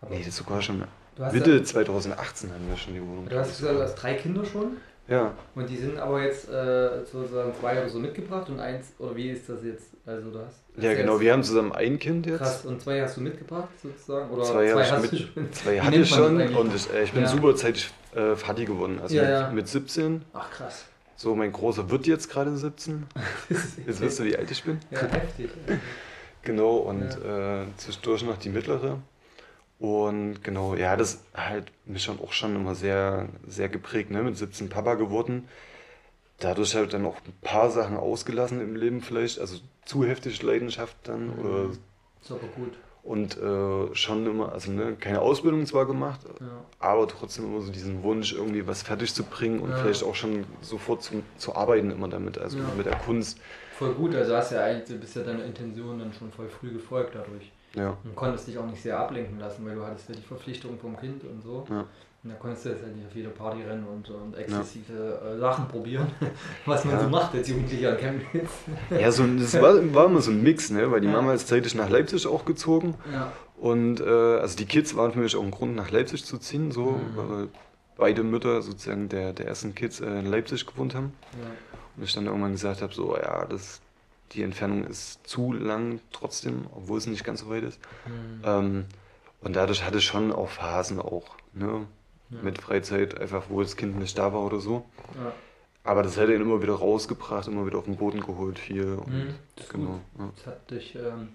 Aber 0.00 0.10
nee, 0.10 0.18
das 0.18 0.28
ist 0.28 0.36
sogar 0.36 0.60
schon 0.60 0.84
Mitte 1.32 1.56
ja, 1.56 1.64
2018 1.64 2.50
haben 2.52 2.68
wir 2.68 2.76
schon 2.76 2.94
die 2.94 3.00
Wohnung. 3.00 3.28
Du 3.28 3.38
hast 3.38 3.56
gesagt, 3.56 3.74
du 3.74 3.82
hast 3.82 3.94
drei 3.94 4.14
Kinder 4.14 4.44
schon? 4.44 4.76
Ja. 5.08 5.32
Und 5.54 5.70
die 5.70 5.76
sind 5.76 5.98
aber 5.98 6.22
jetzt 6.22 6.48
äh, 6.50 7.04
sozusagen 7.10 7.54
zwei 7.60 7.78
oder 7.78 7.88
so 7.88 7.98
mitgebracht 7.98 8.48
und 8.50 8.58
eins, 8.58 8.92
oder 8.98 9.14
wie 9.14 9.30
ist 9.30 9.48
das 9.48 9.62
jetzt? 9.64 9.90
Also 10.04 10.30
du 10.30 10.40
hast. 10.40 10.64
Ja, 10.76 10.94
genau, 10.94 11.20
wir 11.20 11.32
haben 11.32 11.44
zusammen 11.44 11.72
ein 11.72 11.98
Kind 11.98 12.26
jetzt. 12.26 12.38
Krass, 12.38 12.64
und 12.64 12.82
zwei 12.82 13.00
hast 13.00 13.16
du 13.16 13.20
mitgebracht 13.20 13.68
sozusagen? 13.80 14.30
Oder 14.30 14.42
zwei, 14.42 14.72
zwei 14.72 14.84
hast 14.84 15.12
mit, 15.12 15.20
schon, 15.20 15.52
zwei 15.52 15.80
hatte 15.80 15.96
ich 15.96 16.08
schon 16.08 16.54
und 16.54 16.74
ich, 16.74 16.92
äh, 16.92 17.04
ich 17.04 17.12
bin 17.12 17.22
ja. 17.22 17.28
super 17.28 17.54
zeitig 17.54 17.90
äh, 18.14 18.34
Vati 18.34 18.64
geworden. 18.64 18.98
Also 19.00 19.14
ja, 19.14 19.46
mit, 19.46 19.56
mit 19.56 19.68
17. 19.68 20.22
Ach 20.32 20.50
krass. 20.50 20.86
So, 21.14 21.34
mein 21.34 21.52
Großer 21.52 21.88
wird 21.88 22.06
jetzt 22.06 22.28
gerade 22.28 22.54
17. 22.56 23.06
jetzt 23.86 24.00
wirst 24.00 24.18
du, 24.18 24.24
wie 24.24 24.36
alt 24.36 24.50
ich 24.50 24.62
bin. 24.64 24.80
Ja, 24.90 25.00
heftig. 25.02 25.50
Genau, 26.46 26.76
und 26.76 27.02
äh, 27.02 27.66
zwischendurch 27.76 28.22
noch 28.22 28.38
die 28.38 28.48
mittlere. 28.48 28.98
Und 29.78 30.42
genau, 30.42 30.74
ja, 30.74 30.96
das 30.96 31.22
halt 31.34 31.70
mich 31.84 32.04
schon 32.04 32.18
auch 32.20 32.32
schon 32.32 32.56
immer 32.56 32.74
sehr, 32.74 33.28
sehr 33.46 33.68
geprägt, 33.68 34.10
ne? 34.10 34.22
Mit 34.22 34.36
17 34.38 34.70
Papa 34.70 34.94
geworden. 34.94 35.48
Dadurch 36.38 36.74
halt 36.74 36.94
dann 36.94 37.04
auch 37.04 37.16
ein 37.16 37.34
paar 37.42 37.70
Sachen 37.70 37.96
ausgelassen 37.96 38.60
im 38.60 38.74
Leben 38.76 39.02
vielleicht, 39.02 39.38
also 39.38 39.58
zu 39.84 40.04
heftig 40.04 40.42
Leidenschaft 40.42 40.96
dann. 41.04 41.26
Mhm. 41.26 41.38
Oder, 41.38 41.70
Super 42.22 42.46
gut. 42.56 42.72
Und 43.02 43.36
äh, 43.38 43.94
schon 43.94 44.26
immer, 44.26 44.52
also 44.52 44.72
ne, 44.72 44.96
keine 44.98 45.20
Ausbildung 45.20 45.64
zwar 45.64 45.86
gemacht, 45.86 46.20
ja. 46.40 46.46
aber 46.80 47.06
trotzdem 47.06 47.44
immer 47.44 47.60
so 47.60 47.70
diesen 47.70 48.02
Wunsch, 48.02 48.32
irgendwie 48.32 48.66
was 48.66 48.82
fertig 48.82 49.14
zu 49.14 49.22
bringen 49.22 49.60
und 49.60 49.70
ja. 49.70 49.76
vielleicht 49.76 50.02
auch 50.02 50.16
schon 50.16 50.44
sofort 50.60 51.04
zum, 51.04 51.22
zu 51.36 51.54
arbeiten 51.54 51.92
immer 51.92 52.08
damit, 52.08 52.36
also 52.36 52.58
ja. 52.58 52.64
mit 52.76 52.86
der 52.86 52.96
Kunst. 52.96 53.38
Voll 53.78 53.92
gut, 53.94 54.14
also 54.14 54.36
hast 54.36 54.52
ja 54.52 54.64
eigentlich, 54.64 54.88
du 54.88 54.94
bist 54.94 55.16
ja 55.16 55.22
deiner 55.22 55.44
Intention 55.44 55.98
dann 55.98 56.12
schon 56.12 56.30
voll 56.30 56.48
früh 56.48 56.70
gefolgt 56.72 57.14
dadurch. 57.14 57.52
Ja. 57.74 57.96
Und 58.04 58.16
konntest 58.16 58.48
dich 58.48 58.56
auch 58.56 58.66
nicht 58.66 58.82
sehr 58.82 58.98
ablenken 58.98 59.38
lassen, 59.38 59.66
weil 59.66 59.74
du 59.74 59.84
hattest 59.84 60.08
ja 60.08 60.14
die 60.14 60.22
Verpflichtung 60.22 60.78
vom 60.78 60.96
Kind 60.96 61.22
und 61.24 61.42
so. 61.42 61.66
Ja. 61.68 61.84
Und 62.26 62.30
da 62.32 62.36
konntest 62.36 62.64
du 62.64 62.70
jetzt 62.70 62.82
halt 62.82 62.96
nicht 62.96 63.06
auf 63.06 63.14
jede 63.14 63.28
Party 63.28 63.62
rennen 63.62 63.86
und, 63.86 64.08
und 64.10 64.36
exzessive 64.36 65.20
ja. 65.22 65.34
Äh, 65.34 65.38
Sachen 65.38 65.68
probieren, 65.68 66.06
was 66.66 66.84
man 66.84 66.94
ja. 66.94 67.02
so 67.02 67.08
macht 67.08 67.34
als 67.34 67.48
Jugendlicher 67.48 67.90
an 67.90 67.98
Chemnitz. 67.98 68.50
Ja, 68.90 69.12
so, 69.12 69.24
das 69.26 69.54
war, 69.60 69.94
war 69.94 70.06
immer 70.06 70.20
so 70.22 70.30
ein 70.30 70.42
Mix, 70.42 70.70
ne? 70.70 70.90
weil 70.90 71.00
die 71.00 71.08
Mama 71.08 71.34
ist 71.34 71.46
zeitlich 71.46 71.74
nach 71.74 71.90
Leipzig 71.90 72.26
auch 72.26 72.44
gezogen. 72.44 72.94
Ja. 73.12 73.32
Und 73.58 74.00
äh, 74.00 74.04
also 74.04 74.56
die 74.56 74.66
Kids 74.66 74.96
waren 74.96 75.12
für 75.12 75.20
mich 75.20 75.36
auch 75.36 75.42
ein 75.42 75.50
Grund, 75.50 75.76
nach 75.76 75.90
Leipzig 75.90 76.24
zu 76.24 76.38
ziehen, 76.38 76.72
so, 76.72 76.92
mhm. 76.92 77.16
weil 77.16 77.48
beide 77.96 78.22
Mütter 78.22 78.60
sozusagen 78.62 79.08
der, 79.08 79.32
der 79.32 79.46
ersten 79.46 79.74
Kids 79.74 80.00
äh, 80.00 80.06
in 80.06 80.26
Leipzig 80.26 80.66
gewohnt 80.66 80.94
haben. 80.94 81.12
Und 81.96 82.02
ich 82.02 82.12
dann 82.14 82.26
irgendwann 82.26 82.52
gesagt 82.52 82.82
habe, 82.82 82.92
so, 82.94 83.16
ja, 83.16 83.44
das 83.46 83.80
die 84.32 84.42
Entfernung 84.42 84.84
ist 84.84 85.26
zu 85.26 85.52
lang 85.52 86.00
trotzdem, 86.12 86.66
obwohl 86.74 86.98
es 86.98 87.06
nicht 87.06 87.24
ganz 87.24 87.40
so 87.40 87.50
weit 87.50 87.64
ist. 87.64 87.80
Mhm. 88.06 88.42
Ähm, 88.44 88.84
und 89.40 89.54
dadurch 89.54 89.84
hatte 89.84 89.98
ich 89.98 90.04
schon 90.04 90.32
auch 90.32 90.48
Phasen 90.48 91.00
auch, 91.00 91.36
ne? 91.52 91.86
Ja. 92.30 92.38
Mit 92.42 92.60
Freizeit, 92.60 93.20
einfach 93.20 93.44
wo 93.50 93.62
das 93.62 93.76
Kind 93.76 94.00
nicht 94.00 94.18
da 94.18 94.32
war 94.32 94.40
oder 94.40 94.58
so. 94.58 94.84
Ja. 95.14 95.32
Aber 95.84 96.02
das 96.02 96.18
hat 96.18 96.28
ihn 96.28 96.40
immer 96.40 96.60
wieder 96.60 96.74
rausgebracht, 96.74 97.46
immer 97.46 97.64
wieder 97.66 97.78
auf 97.78 97.84
den 97.84 97.96
Boden 97.96 98.18
geholt, 98.18 98.58
viel. 98.58 98.94
Und 98.94 99.12
mhm, 99.12 99.34
das 99.54 99.68
genau. 99.68 100.00
Ja. 100.18 100.30
Das 100.34 100.46
hat 100.46 100.68
dich 100.68 100.96
ähm, 100.96 101.28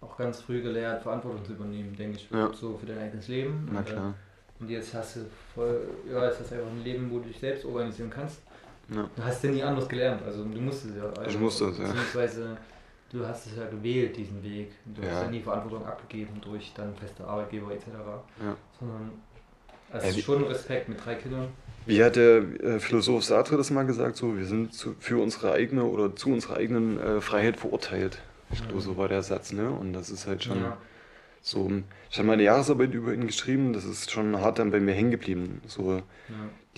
auch 0.00 0.16
ganz 0.16 0.40
früh 0.42 0.62
gelehrt, 0.62 1.02
Verantwortung 1.02 1.44
zu 1.44 1.54
übernehmen, 1.54 1.96
denke 1.96 2.18
ich, 2.18 2.28
so 2.56 2.78
für 2.78 2.86
dein 2.86 2.98
eigenes 2.98 3.26
Leben. 3.26 3.68
Na 3.72 3.82
klar. 3.82 4.10
Äh, 4.10 4.62
und 4.62 4.70
jetzt 4.70 4.94
hast 4.94 5.16
du 5.16 5.20
voll, 5.56 5.88
ja, 6.08 6.24
jetzt 6.26 6.38
hast 6.38 6.52
du 6.52 6.54
einfach 6.54 6.70
ein 6.70 6.84
Leben, 6.84 7.10
wo 7.10 7.18
du 7.18 7.24
dich 7.24 7.40
selbst 7.40 7.64
organisieren 7.64 8.10
kannst. 8.10 8.40
Ja. 8.90 9.08
Du 9.14 9.22
hast 9.22 9.44
ja 9.44 9.50
nie 9.50 9.62
anders 9.62 9.88
gelernt, 9.88 10.22
also 10.24 10.44
du 10.44 10.60
musstest 10.60 10.96
ja. 10.96 11.04
Also, 11.04 11.30
ich 11.30 11.38
musste 11.38 11.64
es, 11.66 11.78
ja. 11.78 11.84
Beziehungsweise 11.84 12.56
du 13.12 13.26
hast 13.26 13.46
es 13.46 13.56
ja 13.56 13.66
gewählt, 13.68 14.16
diesen 14.16 14.42
Weg. 14.42 14.72
Du 14.86 15.02
ja. 15.02 15.10
hast 15.10 15.22
ja 15.22 15.30
nie 15.30 15.40
Verantwortung 15.40 15.86
abgegeben 15.86 16.40
durch 16.40 16.72
dann 16.74 16.94
feste 16.94 17.24
Arbeitgeber 17.24 17.72
etc. 17.72 17.86
Ja. 18.42 18.56
Sondern 18.78 19.10
also 19.92 20.06
ja, 20.06 20.22
schon 20.22 20.44
Respekt 20.44 20.88
mit 20.88 21.04
drei 21.04 21.14
Kindern. 21.14 21.48
Wie 21.86 22.02
hat 22.02 22.16
der 22.16 22.38
äh, 22.38 22.78
Philosoph 22.80 23.24
Sartre 23.24 23.56
das 23.56 23.70
mal 23.70 23.86
gesagt? 23.86 24.16
So, 24.16 24.36
wir 24.36 24.44
sind 24.44 24.74
zu, 24.74 24.94
für 24.98 25.22
unsere 25.22 25.52
eigene 25.52 25.84
oder 25.84 26.14
zu 26.14 26.30
unserer 26.30 26.56
eigenen 26.56 27.00
äh, 27.00 27.20
Freiheit 27.20 27.56
verurteilt. 27.56 28.18
Ich 28.50 28.62
glaube, 28.62 28.80
so 28.80 28.96
war 28.96 29.08
der 29.08 29.22
Satz, 29.22 29.52
ne? 29.52 29.70
Und 29.70 29.92
das 29.92 30.10
ist 30.10 30.26
halt 30.26 30.44
schon 30.44 30.72
so. 31.42 31.70
Ich 32.10 32.18
habe 32.18 32.26
meine 32.26 32.42
Jahresarbeit 32.42 32.94
über 32.94 33.12
ihn 33.12 33.26
geschrieben, 33.26 33.72
das 33.72 33.84
ist 33.84 34.10
schon 34.10 34.40
hart 34.40 34.58
dann 34.58 34.70
bei 34.70 34.80
mir 34.80 34.92
hängen 34.92 35.10
geblieben. 35.10 35.60
So, 35.66 36.02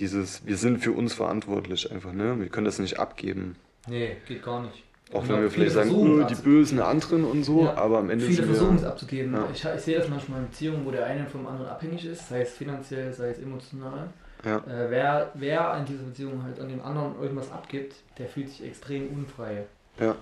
dieses, 0.00 0.46
wir 0.46 0.56
sind 0.56 0.78
für 0.78 0.92
uns 0.92 1.14
verantwortlich 1.14 1.90
einfach, 1.92 2.12
ne? 2.12 2.40
Wir 2.40 2.48
können 2.48 2.64
das 2.64 2.78
nicht 2.78 2.98
abgeben. 2.98 3.56
Nee, 3.86 4.16
geht 4.26 4.42
gar 4.42 4.62
nicht. 4.62 4.82
Auch 5.12 5.26
wenn 5.28 5.42
wir 5.42 5.50
vielleicht 5.50 5.72
sagen, 5.72 5.90
oh, 5.92 6.22
die 6.22 6.36
bösen 6.36 6.80
anderen 6.80 7.24
und 7.24 7.42
so, 7.42 7.64
ja, 7.64 7.74
aber 7.74 7.98
am 7.98 8.10
Ende 8.10 8.26
Viele 8.26 8.44
versuchen 8.44 8.76
es 8.76 8.84
abzugeben. 8.84 9.34
Ja. 9.34 9.48
Ich, 9.52 9.64
ich, 9.64 9.80
sehe 9.80 9.98
das 9.98 10.08
manchmal 10.08 10.40
in 10.40 10.46
Beziehungen, 10.46 10.86
wo 10.86 10.92
der 10.92 11.04
eine 11.04 11.26
vom 11.26 11.46
anderen 11.48 11.68
abhängig 11.68 12.04
ist, 12.04 12.28
sei 12.28 12.42
es 12.42 12.50
finanziell, 12.52 13.12
sei 13.12 13.30
es 13.30 13.38
emotional. 13.40 14.08
Ja. 14.44 14.58
Äh, 14.58 14.90
wer, 14.90 15.32
wer 15.34 15.70
an 15.72 15.84
dieser 15.84 16.04
Beziehung 16.04 16.42
halt 16.44 16.60
an 16.60 16.68
den 16.68 16.80
anderen 16.80 17.20
irgendwas 17.20 17.50
abgibt, 17.50 17.96
der 18.18 18.28
fühlt 18.28 18.50
sich 18.50 18.64
extrem 18.64 19.08
unfrei. 19.08 19.64
Ja. 19.98 20.14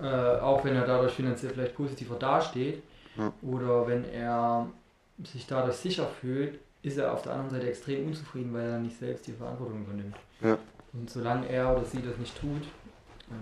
Äh, 0.00 0.40
auch 0.40 0.64
wenn 0.64 0.76
er 0.76 0.86
dadurch 0.86 1.12
finanziell 1.14 1.52
vielleicht 1.52 1.74
positiver 1.74 2.14
dasteht 2.14 2.82
oder 3.42 3.88
wenn 3.88 4.04
er 4.04 4.68
sich 5.24 5.44
dadurch 5.48 5.74
sicher 5.74 6.06
fühlt, 6.20 6.60
ist 6.82 6.98
er 6.98 7.12
auf 7.12 7.22
der 7.22 7.32
anderen 7.32 7.50
Seite 7.50 7.68
extrem 7.68 8.06
unzufrieden, 8.06 8.52
weil 8.54 8.68
er 8.68 8.78
nicht 8.78 8.98
selbst 8.98 9.26
die 9.26 9.32
Verantwortung 9.32 9.82
übernimmt. 9.82 10.16
Ja. 10.40 10.58
Und 10.92 11.10
solange 11.10 11.48
er 11.48 11.76
oder 11.76 11.84
sie 11.84 12.02
das 12.02 12.16
nicht 12.18 12.38
tut, 12.38 12.62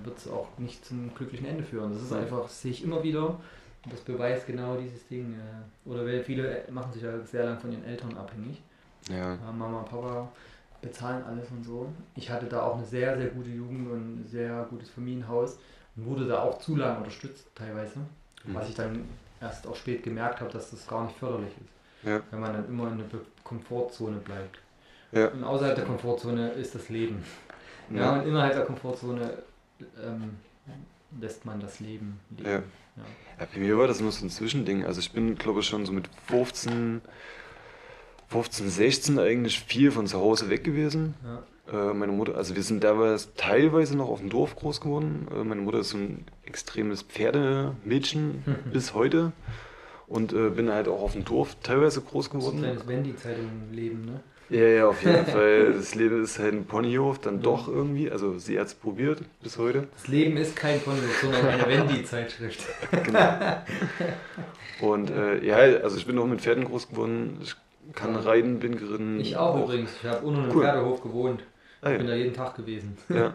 wird 0.05 0.19
es 0.19 0.29
auch 0.29 0.49
nicht 0.59 0.85
zum 0.85 1.15
glücklichen 1.15 1.47
Ende 1.47 1.63
führen. 1.63 1.93
Das 1.93 2.03
ist 2.03 2.13
einfach, 2.13 2.49
sehe 2.49 2.73
ich 2.73 2.83
immer 2.83 3.03
wieder, 3.03 3.39
und 3.87 3.93
das 3.93 4.01
beweist 4.01 4.49
genau 4.49 4.77
dieses 4.77 5.07
Ding. 5.07 5.35
Äh, 5.35 5.89
oder 5.89 6.05
viele 6.25 6.65
machen 6.71 6.93
sich 6.93 7.03
ja 7.03 7.21
sehr 7.21 7.45
lang 7.45 7.61
von 7.61 7.71
ihren 7.71 7.85
Eltern 7.85 8.17
abhängig. 8.17 8.61
Ja. 9.09 9.39
Mama 9.57 9.79
und 9.79 9.89
Papa 9.89 10.29
bezahlen 10.83 11.23
alles 11.25 11.49
und 11.53 11.63
so. 11.63 11.89
Ich 12.17 12.29
hatte 12.29 12.47
da 12.47 12.63
auch 12.63 12.77
eine 12.77 12.85
sehr, 12.85 13.17
sehr 13.17 13.29
gute 13.29 13.51
Jugend 13.51 13.89
und 13.89 14.23
ein 14.23 14.27
sehr 14.27 14.67
gutes 14.69 14.91
Familienhaus 14.91 15.59
und 15.95 16.07
wurde 16.07 16.27
da 16.27 16.43
auch 16.43 16.59
zu 16.59 16.75
lange 16.75 16.99
unterstützt 16.99 17.47
teilweise. 17.55 18.01
Mhm. 18.45 18.55
Was 18.55 18.69
ich 18.69 18.75
dann 18.75 19.05
erst 19.41 19.69
auch 19.69 19.77
spät 19.77 20.03
gemerkt 20.03 20.41
habe, 20.41 20.51
dass 20.51 20.73
das 20.73 20.85
gar 20.89 21.05
nicht 21.05 21.17
förderlich 21.17 21.53
ist. 21.53 21.76
Ja. 22.03 22.23
Wenn 22.31 22.41
man 22.41 22.53
dann 22.53 22.69
immer 22.69 22.93
in 22.93 22.99
der 22.99 23.07
Komfortzone 23.45 24.19
bleibt. 24.19 24.59
Ja. 25.13 25.29
Und 25.29 25.45
außerhalb 25.45 25.75
der 25.75 25.85
Komfortzone 25.85 26.51
ist 26.51 26.75
das 26.75 26.89
Leben. 26.89 27.25
Ja, 27.91 27.97
ja 27.97 28.13
und 28.15 28.29
innerhalb 28.29 28.55
der 28.55 28.65
Komfortzone 28.65 29.39
ähm, 30.03 30.37
lässt 31.21 31.45
man 31.45 31.61
das 31.61 31.81
Leben 31.81 32.21
leben. 32.37 32.49
Ja. 32.49 32.63
Ja. 33.39 33.47
bei 33.53 33.61
mir 33.61 33.77
war 33.79 33.87
das 33.87 34.01
nur 34.01 34.11
so 34.11 34.25
ein 34.25 34.31
Zwischending. 34.31 34.85
Also 34.85 35.01
ich 35.01 35.13
bin, 35.13 35.37
glaube 35.37 35.61
ich, 35.61 35.67
schon 35.67 35.85
so 35.85 35.93
mit 35.93 36.09
15, 36.27 37.03
15, 38.29 38.69
16 38.69 39.19
eigentlich 39.19 39.61
viel 39.61 39.91
von 39.91 40.07
zu 40.07 40.19
Hause 40.19 40.49
weg 40.51 40.65
gewesen. 40.65 41.15
Ja. 41.25 41.43
Äh, 41.73 41.95
meine 41.95 42.13
Mutter, 42.13 42.37
also 42.37 42.55
wir 42.55 42.63
sind 42.63 42.85
damals 42.85 43.35
teilweise 43.35 43.97
noch 43.97 44.09
auf 44.09 44.21
dem 44.21 44.31
Dorf 44.31 44.57
groß 44.57 44.81
geworden. 44.81 45.29
Äh, 45.35 45.45
meine 45.45 45.61
Mutter 45.61 45.81
ist 45.81 45.91
so 45.91 45.99
ein 45.99 46.25
extremes 46.45 47.03
Pferdemädchen 47.03 48.45
bis 48.73 48.95
heute. 48.95 49.33
Und 50.09 50.33
äh, 50.33 50.51
bin 50.51 50.71
halt 50.71 50.89
auch 50.89 51.03
auf 51.03 51.13
dem 51.13 51.25
Dorf 51.25 51.57
teilweise 51.63 52.01
groß 52.01 52.31
geworden. 52.31 52.63
Das 52.63 52.73
ist 52.73 52.81
ein 52.81 52.87
kleines 52.87 52.89
Wendy-Zeitung-Leben, 52.89 54.05
ne? 54.05 54.21
Ja, 54.49 54.67
ja, 54.69 54.89
auf 54.89 55.03
jeden 55.03 55.27
Fall. 55.33 55.73
Das 55.73 55.95
Leben 55.95 56.23
ist 56.23 56.39
halt 56.39 56.55
ein 56.55 56.65
Ponyhof, 56.67 57.19
dann 57.19 57.43
doch 57.43 57.67
irgendwie. 57.69 58.11
Also 58.11 58.39
sie 58.39 58.59
hat 58.59 58.69
es 58.69 58.75
probiert 58.75 59.23
bis 59.43 59.59
heute. 59.59 59.89
Das 59.95 60.07
Leben 60.09 60.37
ist 60.37 60.55
kein 60.55 60.81
Ponyhof, 60.81 61.21
sondern 61.21 61.47
eine 61.47 61.67
Wendy-Zeitschrift. 61.69 62.65
genau. 63.03 63.57
Und 64.81 65.11
äh, 65.11 65.45
ja, 65.45 65.57
also 65.57 65.97
ich 65.97 66.07
bin 66.07 66.19
auch 66.19 66.27
mit 66.27 66.41
Pferden 66.41 66.65
groß 66.65 66.91
geworden. 66.91 67.39
Ich 67.43 67.57
kann 67.95 68.15
ja. 68.15 68.21
reiten, 68.21 68.61
bin 68.61 68.77
geritten. 68.77 69.21
Ich 69.21 69.37
auch, 69.37 69.55
auch. 69.57 69.65
übrigens. 69.65 69.91
Ich 70.03 70.09
habe 70.09 70.25
unten 70.25 70.45
im 70.45 70.55
cool. 70.55 70.63
Pferdehof 70.63 71.03
gewohnt. 71.03 71.43
Ah, 71.81 71.91
ja. 71.91 71.99
Bin 71.99 72.07
da 72.07 72.15
jeden 72.15 72.35
Tag 72.35 72.57
gewesen. 72.57 72.97
Ja. 73.09 73.35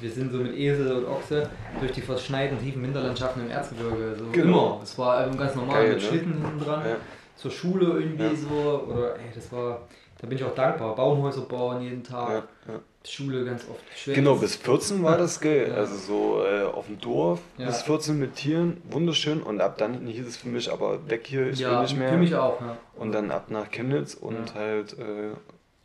Wir 0.00 0.10
sind 0.10 0.32
so 0.32 0.38
mit 0.38 0.56
Esel 0.56 0.92
und 0.92 1.06
Ochse 1.06 1.48
durch 1.80 1.92
die 1.92 2.02
verschneiten 2.02 2.58
tiefen 2.60 2.82
Winterlandschaften 2.82 3.44
im 3.44 3.50
Erzgebirge. 3.50 4.16
So 4.18 4.24
genau. 4.32 4.66
immer. 4.66 4.80
Es 4.82 4.98
war 4.98 5.28
ganz 5.30 5.54
normal 5.54 5.76
Geil, 5.76 5.94
mit 5.94 6.02
ne? 6.02 6.08
Schlitten 6.08 6.32
hinten 6.32 6.60
dran. 6.60 6.82
Ja. 6.86 6.96
Zur 7.36 7.50
Schule 7.50 8.00
irgendwie 8.00 8.36
so. 8.36 8.84
Oder 8.88 9.14
ey, 9.16 9.30
das 9.34 9.50
war 9.52 9.80
da 10.20 10.26
bin 10.26 10.36
ich 10.36 10.44
auch 10.44 10.54
dankbar. 10.54 10.96
Baumhäuser 10.96 11.42
bauen 11.42 11.80
jeden 11.80 12.02
Tag. 12.02 12.28
Ja, 12.66 12.72
ja. 12.72 12.80
Schule 13.04 13.44
ganz 13.44 13.64
oft 13.70 13.80
schwer. 13.96 14.16
Genau, 14.16 14.34
bis 14.34 14.56
14 14.56 15.02
war 15.02 15.16
das 15.16 15.40
geil. 15.40 15.68
Ja. 15.70 15.76
Also 15.76 15.96
so 15.96 16.44
äh, 16.44 16.64
auf 16.64 16.86
dem 16.86 17.00
Dorf 17.00 17.40
bis 17.56 17.82
14 17.82 18.18
mit 18.18 18.34
Tieren, 18.34 18.82
wunderschön. 18.90 19.42
Und 19.42 19.60
ab 19.60 19.78
dann 19.78 20.06
hieß 20.06 20.26
es 20.26 20.36
für 20.36 20.48
mich 20.48 20.70
aber 20.70 21.08
weg 21.08 21.26
hier, 21.26 21.48
ich 21.48 21.60
will 21.60 21.80
nicht 21.80 21.96
mehr. 21.96 22.10
Für 22.10 22.18
mich 22.18 22.34
auch, 22.34 22.60
ja. 22.60 22.76
Und 22.96 23.12
dann 23.12 23.30
ab 23.30 23.50
nach 23.50 23.70
Chemnitz 23.70 24.14
und 24.14 24.54
halt 24.54 24.98
äh, 24.98 25.30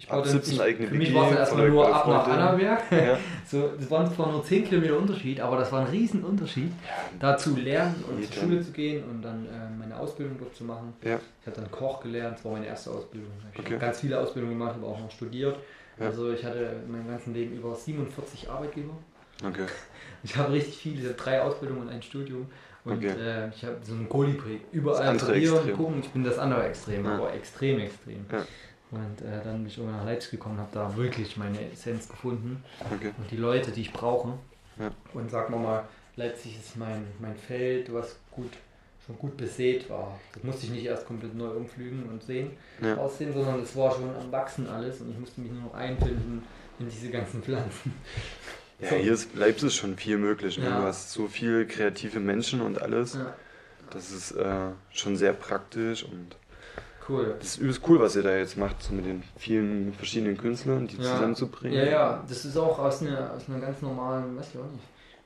ich 0.04 0.12
ab 0.12 0.26
17 0.26 0.60
eigene 0.60 0.88
Für 0.88 0.96
mich 0.96 1.14
war 1.14 1.32
es 1.32 1.38
erstmal 1.38 1.70
nur 1.70 1.94
ab 1.94 2.08
nach 2.08 2.28
Annaberg. 2.28 2.84
Ja. 2.92 3.18
so, 3.50 3.72
das 3.78 3.90
waren 3.90 4.14
zwar 4.14 4.32
nur 4.32 4.44
10 4.44 4.66
Kilometer 4.66 4.98
Unterschied, 4.98 5.40
aber 5.40 5.58
das 5.58 5.72
war 5.72 5.82
ein 5.82 5.88
Riesenunterschied, 5.88 6.72
da 7.20 7.38
zu 7.38 7.56
lernen 7.56 8.04
und 8.10 8.24
zur 8.26 8.44
Schule 8.44 8.62
zu 8.62 8.72
gehen 8.72 9.04
und 9.06 9.22
dann 9.22 9.46
äh, 9.46 9.50
meine 9.78 9.98
Ausbildung 9.98 10.38
dort 10.40 10.56
zu 10.56 10.64
machen. 10.64 10.94
Ja. 11.04 11.20
Ich 11.42 11.48
habe 11.48 11.62
dann 11.62 11.72
Koch 11.72 12.02
gelernt, 12.02 12.38
das 12.38 12.46
war 12.46 12.54
meine 12.54 12.68
erste 12.68 12.92
Ausbildung. 12.92 13.32
Ich 13.54 13.60
okay. 13.60 13.74
habe 13.74 13.86
ganz 13.86 14.00
viele 14.02 14.20
Ausbildungen 14.20 14.58
gemacht, 14.58 14.76
aber 14.78 14.88
auch 14.88 15.00
noch 15.00 15.12
studiert. 15.12 15.58
Ja. 16.00 16.08
Also 16.08 16.32
ich 16.32 16.44
hatte 16.44 16.76
mein 16.88 17.08
ganzes 17.08 17.34
Leben 17.34 17.56
über 17.56 17.76
47 17.76 18.50
Arbeitgeber. 18.50 18.94
Okay. 19.46 19.66
Ich 20.26 20.38
habe 20.38 20.54
richtig 20.54 20.78
viele, 20.78 21.02
ich 21.02 21.04
habe 21.04 21.16
drei 21.16 21.42
Ausbildungen 21.42 21.82
und 21.82 21.90
ein 21.90 22.02
Studium. 22.02 22.48
Und 22.86 22.94
okay. 22.94 23.08
äh, 23.08 23.50
ich 23.50 23.66
habe 23.66 23.76
so 23.84 23.94
ein 23.94 24.08
Kolibri. 24.08 24.62
Überall 24.72 25.18
probieren, 25.18 25.74
gucken. 25.76 26.00
Ich 26.00 26.10
bin 26.12 26.24
das 26.24 26.40
andere 26.40 26.66
Extrem, 26.66 27.04
ja. 27.04 27.16
aber 27.16 27.34
extrem, 27.34 27.80
extrem. 27.80 28.26
Ja. 28.32 28.46
Und 28.94 29.26
äh, 29.26 29.44
dann 29.44 29.58
bin 29.58 29.68
ich 29.68 29.78
irgendwann 29.78 30.02
nach 30.02 30.06
Leipzig 30.06 30.32
gekommen, 30.32 30.60
habe 30.60 30.70
da 30.72 30.96
wirklich 30.96 31.36
meine 31.36 31.72
Essenz 31.72 32.08
gefunden 32.08 32.64
okay. 32.94 33.12
und 33.18 33.32
die 33.32 33.38
Leute, 33.38 33.72
die 33.72 33.82
ich 33.82 33.92
brauche. 33.92 34.34
Ja. 34.80 34.92
Und 35.14 35.32
sag 35.32 35.50
mal 35.50 35.58
mal, 35.58 35.84
Leipzig 36.16 36.60
ist 36.60 36.78
mein, 36.78 37.08
mein 37.20 37.36
Feld, 37.36 37.92
was 37.92 38.18
gut, 38.30 38.52
schon 39.04 39.18
gut 39.18 39.36
besät 39.36 39.90
war. 39.90 40.20
Das 40.34 40.44
musste 40.44 40.68
ich 40.68 40.72
nicht 40.72 40.86
erst 40.86 41.08
komplett 41.08 41.34
neu 41.34 41.50
umflügen 41.50 42.04
und 42.04 42.22
sehen, 42.22 42.52
ja. 42.84 42.96
aussehen, 42.98 43.34
sondern 43.34 43.62
es 43.62 43.76
war 43.76 43.92
schon 43.92 44.16
am 44.16 44.32
Wachsen 44.32 44.70
alles 44.70 45.02
und 45.02 45.10
ich 45.10 45.18
musste 45.18 45.42
mich 45.42 45.52
nur 45.52 45.64
noch 45.64 45.74
einfinden 45.74 46.44
in 46.78 46.88
diese 46.88 47.10
ganzen 47.10 47.42
Pflanzen. 47.42 47.94
Ja, 48.80 48.90
so. 48.90 48.96
hier 48.98 49.14
ist 49.14 49.34
Leipzig 49.36 49.76
schon 49.76 49.98
viel 49.98 50.18
möglich. 50.18 50.58
Ne? 50.60 50.66
Ja. 50.66 50.82
Du 50.82 50.88
hast 50.88 51.12
so 51.12 51.28
viele 51.28 51.66
kreative 51.66 52.20
Menschen 52.20 52.62
und 52.62 52.82
alles. 52.82 53.18
Das 53.90 54.12
ist 54.12 54.32
äh, 54.32 54.70
schon 54.92 55.16
sehr 55.16 55.34
praktisch 55.34 56.04
und 56.04 56.36
Cool. 57.08 57.36
Das 57.40 57.50
ist 57.50 57.58
übelst 57.58 57.82
cool, 57.88 58.00
was 58.00 58.16
ihr 58.16 58.24
da 58.24 58.36
jetzt 58.36 58.58
macht, 58.58 58.82
so 58.82 58.94
mit 58.94 59.06
den 59.06 59.24
vielen 59.38 59.94
verschiedenen 59.94 60.38
Künstlern, 60.38 60.88
die 60.88 60.98
ja. 60.98 61.04
zusammenzubringen. 61.04 61.78
Ja, 61.78 61.86
ja, 61.86 62.24
das 62.28 62.46
ist 62.46 62.58
auch 62.58 62.80
aus 62.80 63.02
einer, 63.02 63.34
aus 63.34 63.50
einer 63.50 63.60
ganz 63.60 63.82
normalen, 63.82 64.38
weiß 64.38 64.50
ich 64.54 64.60
auch 64.60 64.72
nicht, 64.72 64.84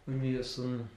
irgendwie 0.08 0.44
so 0.44 0.64
ein, 0.64 0.90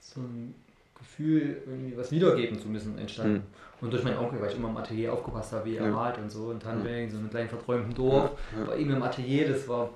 so 0.00 0.20
ein 0.20 0.54
Gefühl, 0.96 1.62
irgendwie 1.66 1.96
was 1.96 2.12
wiedergeben 2.12 2.60
zu 2.60 2.68
müssen, 2.68 2.96
entstanden. 2.98 3.34
Mhm. 3.34 3.84
Und 3.84 3.92
durch 3.92 4.04
meinen 4.04 4.18
Onkel, 4.18 4.40
weil 4.40 4.50
ich 4.50 4.56
immer 4.56 4.68
im 4.68 4.76
Atelier 4.76 5.12
aufgepasst 5.12 5.52
habe, 5.52 5.64
wie 5.64 5.76
er 5.76 5.86
ja. 5.86 5.90
malt 5.90 6.18
und 6.18 6.30
so, 6.30 6.52
in 6.52 6.60
Tannenberg, 6.60 7.06
mhm. 7.06 7.10
so 7.10 7.18
einem 7.18 7.30
kleinen 7.30 7.48
verträumten 7.48 7.94
Dorf, 7.94 8.32
ja. 8.56 8.64
bei 8.64 8.76
ihm 8.76 8.90
im 8.90 9.02
Atelier, 9.02 9.48
das 9.48 9.66
war 9.66 9.90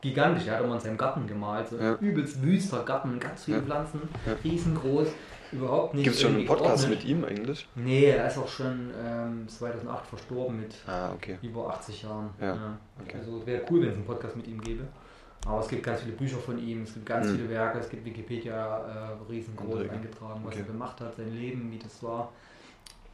gigantisch. 0.00 0.46
Er 0.46 0.56
hat 0.56 0.64
immer 0.64 0.74
in 0.74 0.80
seinem 0.80 0.96
Garten 0.96 1.26
gemalt, 1.26 1.68
so 1.68 1.78
ein 1.78 1.98
übelst 2.00 2.42
wüster 2.42 2.82
Garten, 2.82 3.18
ganz 3.20 3.44
viele 3.44 3.62
Pflanzen, 3.62 4.00
riesengroß 4.44 5.08
überhaupt 5.52 5.94
nicht. 5.94 6.04
Gibt 6.04 6.16
es 6.16 6.22
schon 6.22 6.34
einen 6.34 6.46
Podcast 6.46 6.88
mit 6.88 7.04
ihm 7.04 7.24
eigentlich? 7.24 7.68
Nee, 7.74 8.06
er 8.06 8.26
ist 8.26 8.38
auch 8.38 8.48
schon 8.48 8.90
ähm, 9.04 9.48
2008 9.48 10.06
verstorben 10.06 10.60
mit 10.60 10.74
ah, 10.86 11.12
okay. 11.12 11.38
über 11.42 11.68
80 11.70 12.02
Jahren. 12.02 12.30
Ja, 12.40 12.54
ja. 12.54 12.78
Okay. 13.02 13.18
Also 13.18 13.46
wäre 13.46 13.62
cool, 13.70 13.82
wenn 13.82 13.88
es 13.90 13.94
einen 13.94 14.04
Podcast 14.04 14.36
mit 14.36 14.46
ihm 14.46 14.60
gäbe. 14.60 14.84
Aber 15.46 15.60
es 15.60 15.68
gibt 15.68 15.84
ganz 15.84 16.00
viele 16.00 16.16
Bücher 16.16 16.38
von 16.38 16.58
ihm, 16.58 16.82
es 16.82 16.94
gibt 16.94 17.06
ganz 17.06 17.28
mhm. 17.28 17.36
viele 17.36 17.50
Werke, 17.50 17.78
es 17.78 17.88
gibt 17.88 18.04
Wikipedia 18.04 18.78
äh, 18.78 19.32
riesengroß 19.32 19.80
André. 19.80 19.90
eingetragen, 19.90 20.40
was 20.42 20.52
okay. 20.52 20.62
er 20.62 20.66
gemacht 20.66 21.00
hat, 21.00 21.16
sein 21.16 21.32
Leben, 21.32 21.70
wie 21.70 21.78
das 21.78 22.02
war. 22.02 22.32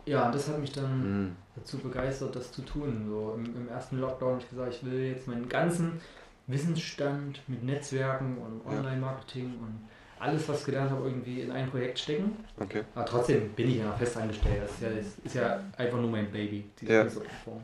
Ja, 0.06 0.30
das 0.30 0.48
hat 0.48 0.58
mich 0.58 0.72
dann 0.72 1.24
mhm. 1.24 1.36
dazu 1.54 1.78
begeistert, 1.78 2.34
das 2.34 2.50
zu 2.50 2.62
tun. 2.62 3.04
So 3.06 3.34
im, 3.36 3.44
im 3.54 3.68
ersten 3.68 3.98
Lockdown 3.98 4.30
habe 4.30 4.40
ich 4.40 4.48
gesagt, 4.48 4.74
ich 4.74 4.84
will 4.84 5.00
jetzt 5.00 5.28
meinen 5.28 5.48
ganzen 5.48 6.00
Wissensstand 6.46 7.42
mit 7.48 7.62
Netzwerken 7.62 8.38
und 8.38 8.66
Online-Marketing 8.66 9.58
und 9.60 9.88
alles, 10.22 10.48
was 10.48 10.60
ich 10.60 10.66
gelernt 10.66 10.90
habe, 10.90 11.04
irgendwie 11.08 11.40
in 11.40 11.50
ein 11.50 11.68
Projekt 11.68 11.98
stecken. 11.98 12.36
Okay. 12.60 12.82
Aber 12.94 13.04
trotzdem 13.04 13.50
bin 13.50 13.68
ich 13.68 13.78
ja 13.78 13.92
fest 13.92 14.16
angestellt. 14.16 14.62
Das 14.62 14.70
ist 14.70 14.82
ja, 14.82 14.88
das 14.90 15.06
ist 15.24 15.34
ja 15.34 15.60
einfach 15.76 15.98
nur 15.98 16.10
mein 16.10 16.30
Baby, 16.30 16.64
diese 16.80 16.92
ja. 16.92 17.04
Form. 17.44 17.62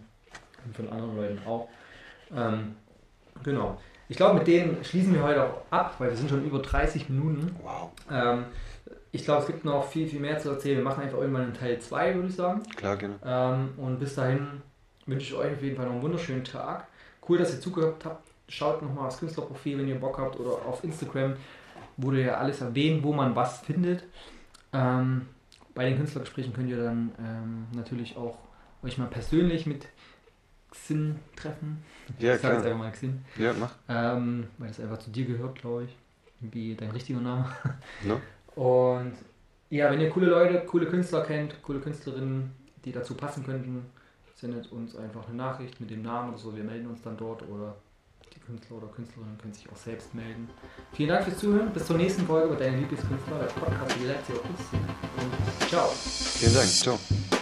Und 0.65 0.77
von 0.77 0.89
anderen 0.91 1.17
Leuten 1.17 1.39
auch. 1.47 1.69
Ähm, 2.37 2.75
genau. 3.45 3.81
Ich 4.09 4.17
glaube, 4.17 4.39
mit 4.39 4.47
denen 4.49 4.83
schließen 4.85 5.15
wir 5.15 5.23
heute 5.23 5.45
auch 5.45 5.63
ab, 5.71 5.95
weil 5.99 6.11
wir 6.11 6.17
sind 6.17 6.29
schon 6.29 6.45
über 6.45 6.59
30 6.59 7.09
Minuten. 7.09 7.55
Wow. 7.63 7.91
Ähm, 8.11 8.47
ich 9.13 9.25
glaube, 9.25 9.43
es 9.43 9.47
gibt 9.47 9.65
noch 9.65 9.87
viel, 9.87 10.09
viel 10.09 10.21
mehr 10.21 10.39
zu 10.39 10.51
erzählen. 10.51 10.79
Wir 10.79 10.85
machen 10.85 11.05
einfach 11.05 11.19
irgendwann 11.19 11.43
einen 11.43 11.55
Teil 11.55 11.79
2, 11.79 12.15
würde 12.17 12.29
ich 12.29 12.35
sagen. 12.35 12.63
Klar, 12.77 12.97
genau. 12.97 13.15
Ähm, 13.25 13.75
und 13.77 14.01
bis 14.01 14.17
dahin 14.17 14.63
wünsche 15.07 15.27
ich 15.27 15.35
euch 15.35 15.53
auf 15.53 15.63
jeden 15.63 15.77
Fall 15.77 15.87
noch 15.87 15.93
einen 15.93 16.03
wunderschönen 16.03 16.45
Tag. 16.45 16.89
Cool, 17.29 17.39
dass 17.39 17.55
ihr 17.55 17.61
zugehört 17.61 18.05
habt. 18.05 18.29
Schaut 18.49 18.83
nochmal 18.83 19.07
aufs 19.07 19.19
Künstlerprofil, 19.19 19.79
wenn 19.79 19.89
ihr 19.89 20.01
Bock 20.01 20.19
habt, 20.19 20.41
oder 20.41 20.67
auf 20.67 20.83
Instagram 20.83 21.37
wurde 21.99 22.25
ja 22.25 22.39
alles 22.39 22.63
erwähnt, 22.63 23.03
wo 23.03 23.13
man 23.13 23.37
was 23.37 23.61
findet. 23.61 24.05
Ähm, 24.73 25.27
bei 25.75 25.85
den 25.85 25.97
Künstlergesprächen 25.97 26.55
könnt 26.55 26.71
ihr 26.71 26.83
dann 26.83 27.13
ähm, 27.19 27.67
natürlich 27.75 28.17
auch 28.17 28.39
euch 28.83 28.97
mal 28.97 29.09
persönlich 29.09 29.67
mit 29.67 29.87
Xin 30.73 31.17
treffen. 31.37 31.83
Ja, 32.19 32.35
ich 32.35 32.41
sage 32.41 32.57
jetzt 32.57 32.67
einfach 32.67 32.79
mal 32.79 32.93
Xin. 32.93 33.25
Ja, 33.37 33.53
mach. 33.53 33.75
Ähm, 33.89 34.47
weil 34.59 34.69
das 34.69 34.81
einfach 34.81 34.99
zu 34.99 35.11
dir 35.11 35.27
gehört, 35.27 35.59
glaube 35.59 35.85
ich. 35.85 35.97
Wie 36.41 36.75
dein 36.75 36.91
richtiger 36.91 37.21
Name. 37.21 37.47
No. 38.05 38.21
Und 38.55 39.13
ja, 39.71 39.91
wenn 39.91 40.01
ihr 40.01 40.11
coole 40.11 40.27
Leute, 40.27 40.61
coole 40.67 40.87
Künstler 40.87 41.25
kennt, 41.25 41.63
coole 41.63 41.81
Künstlerinnen, 41.81 42.53
die 42.85 42.93
dazu 42.93 43.15
passen 43.15 43.45
könnten, 43.45 43.87
sendet 44.35 44.71
uns 44.71 44.97
einfach 44.97 45.27
eine 45.29 45.37
Nachricht 45.37 45.81
mit 45.81 45.91
dem 45.91 46.03
Namen 46.03 46.31
oder 46.31 46.39
so. 46.39 46.57
Wir 46.57 46.65
melden 46.65 46.87
uns 46.87 47.03
dann 47.03 47.17
dort 47.17 47.43
oder 47.43 47.75
Künstler 48.49 48.79
oder 48.79 48.89
Künstlerinnen 48.89 49.39
können 49.39 49.53
sich 49.53 49.71
auch 49.71 49.77
selbst 49.77 50.15
melden. 50.15 50.49
Vielen 50.93 51.11
Dank 51.11 51.25
fürs 51.25 51.39
Zuhören. 51.39 51.71
Bis 51.73 51.87
zur 51.87 51.97
nächsten 51.97 52.27
Folge 52.27 52.49
über 52.49 52.57
deine 52.57 52.79
Lieblingskünstler, 52.79 53.39
der 53.39 53.47
Podcast 53.47 53.95
Leipziger 54.05 54.39
Kunst. 54.39 54.73
Und 54.73 55.69
ciao. 55.69 55.89
Vielen 55.89 56.55
Dank. 56.55 56.67
Ciao. 56.67 57.38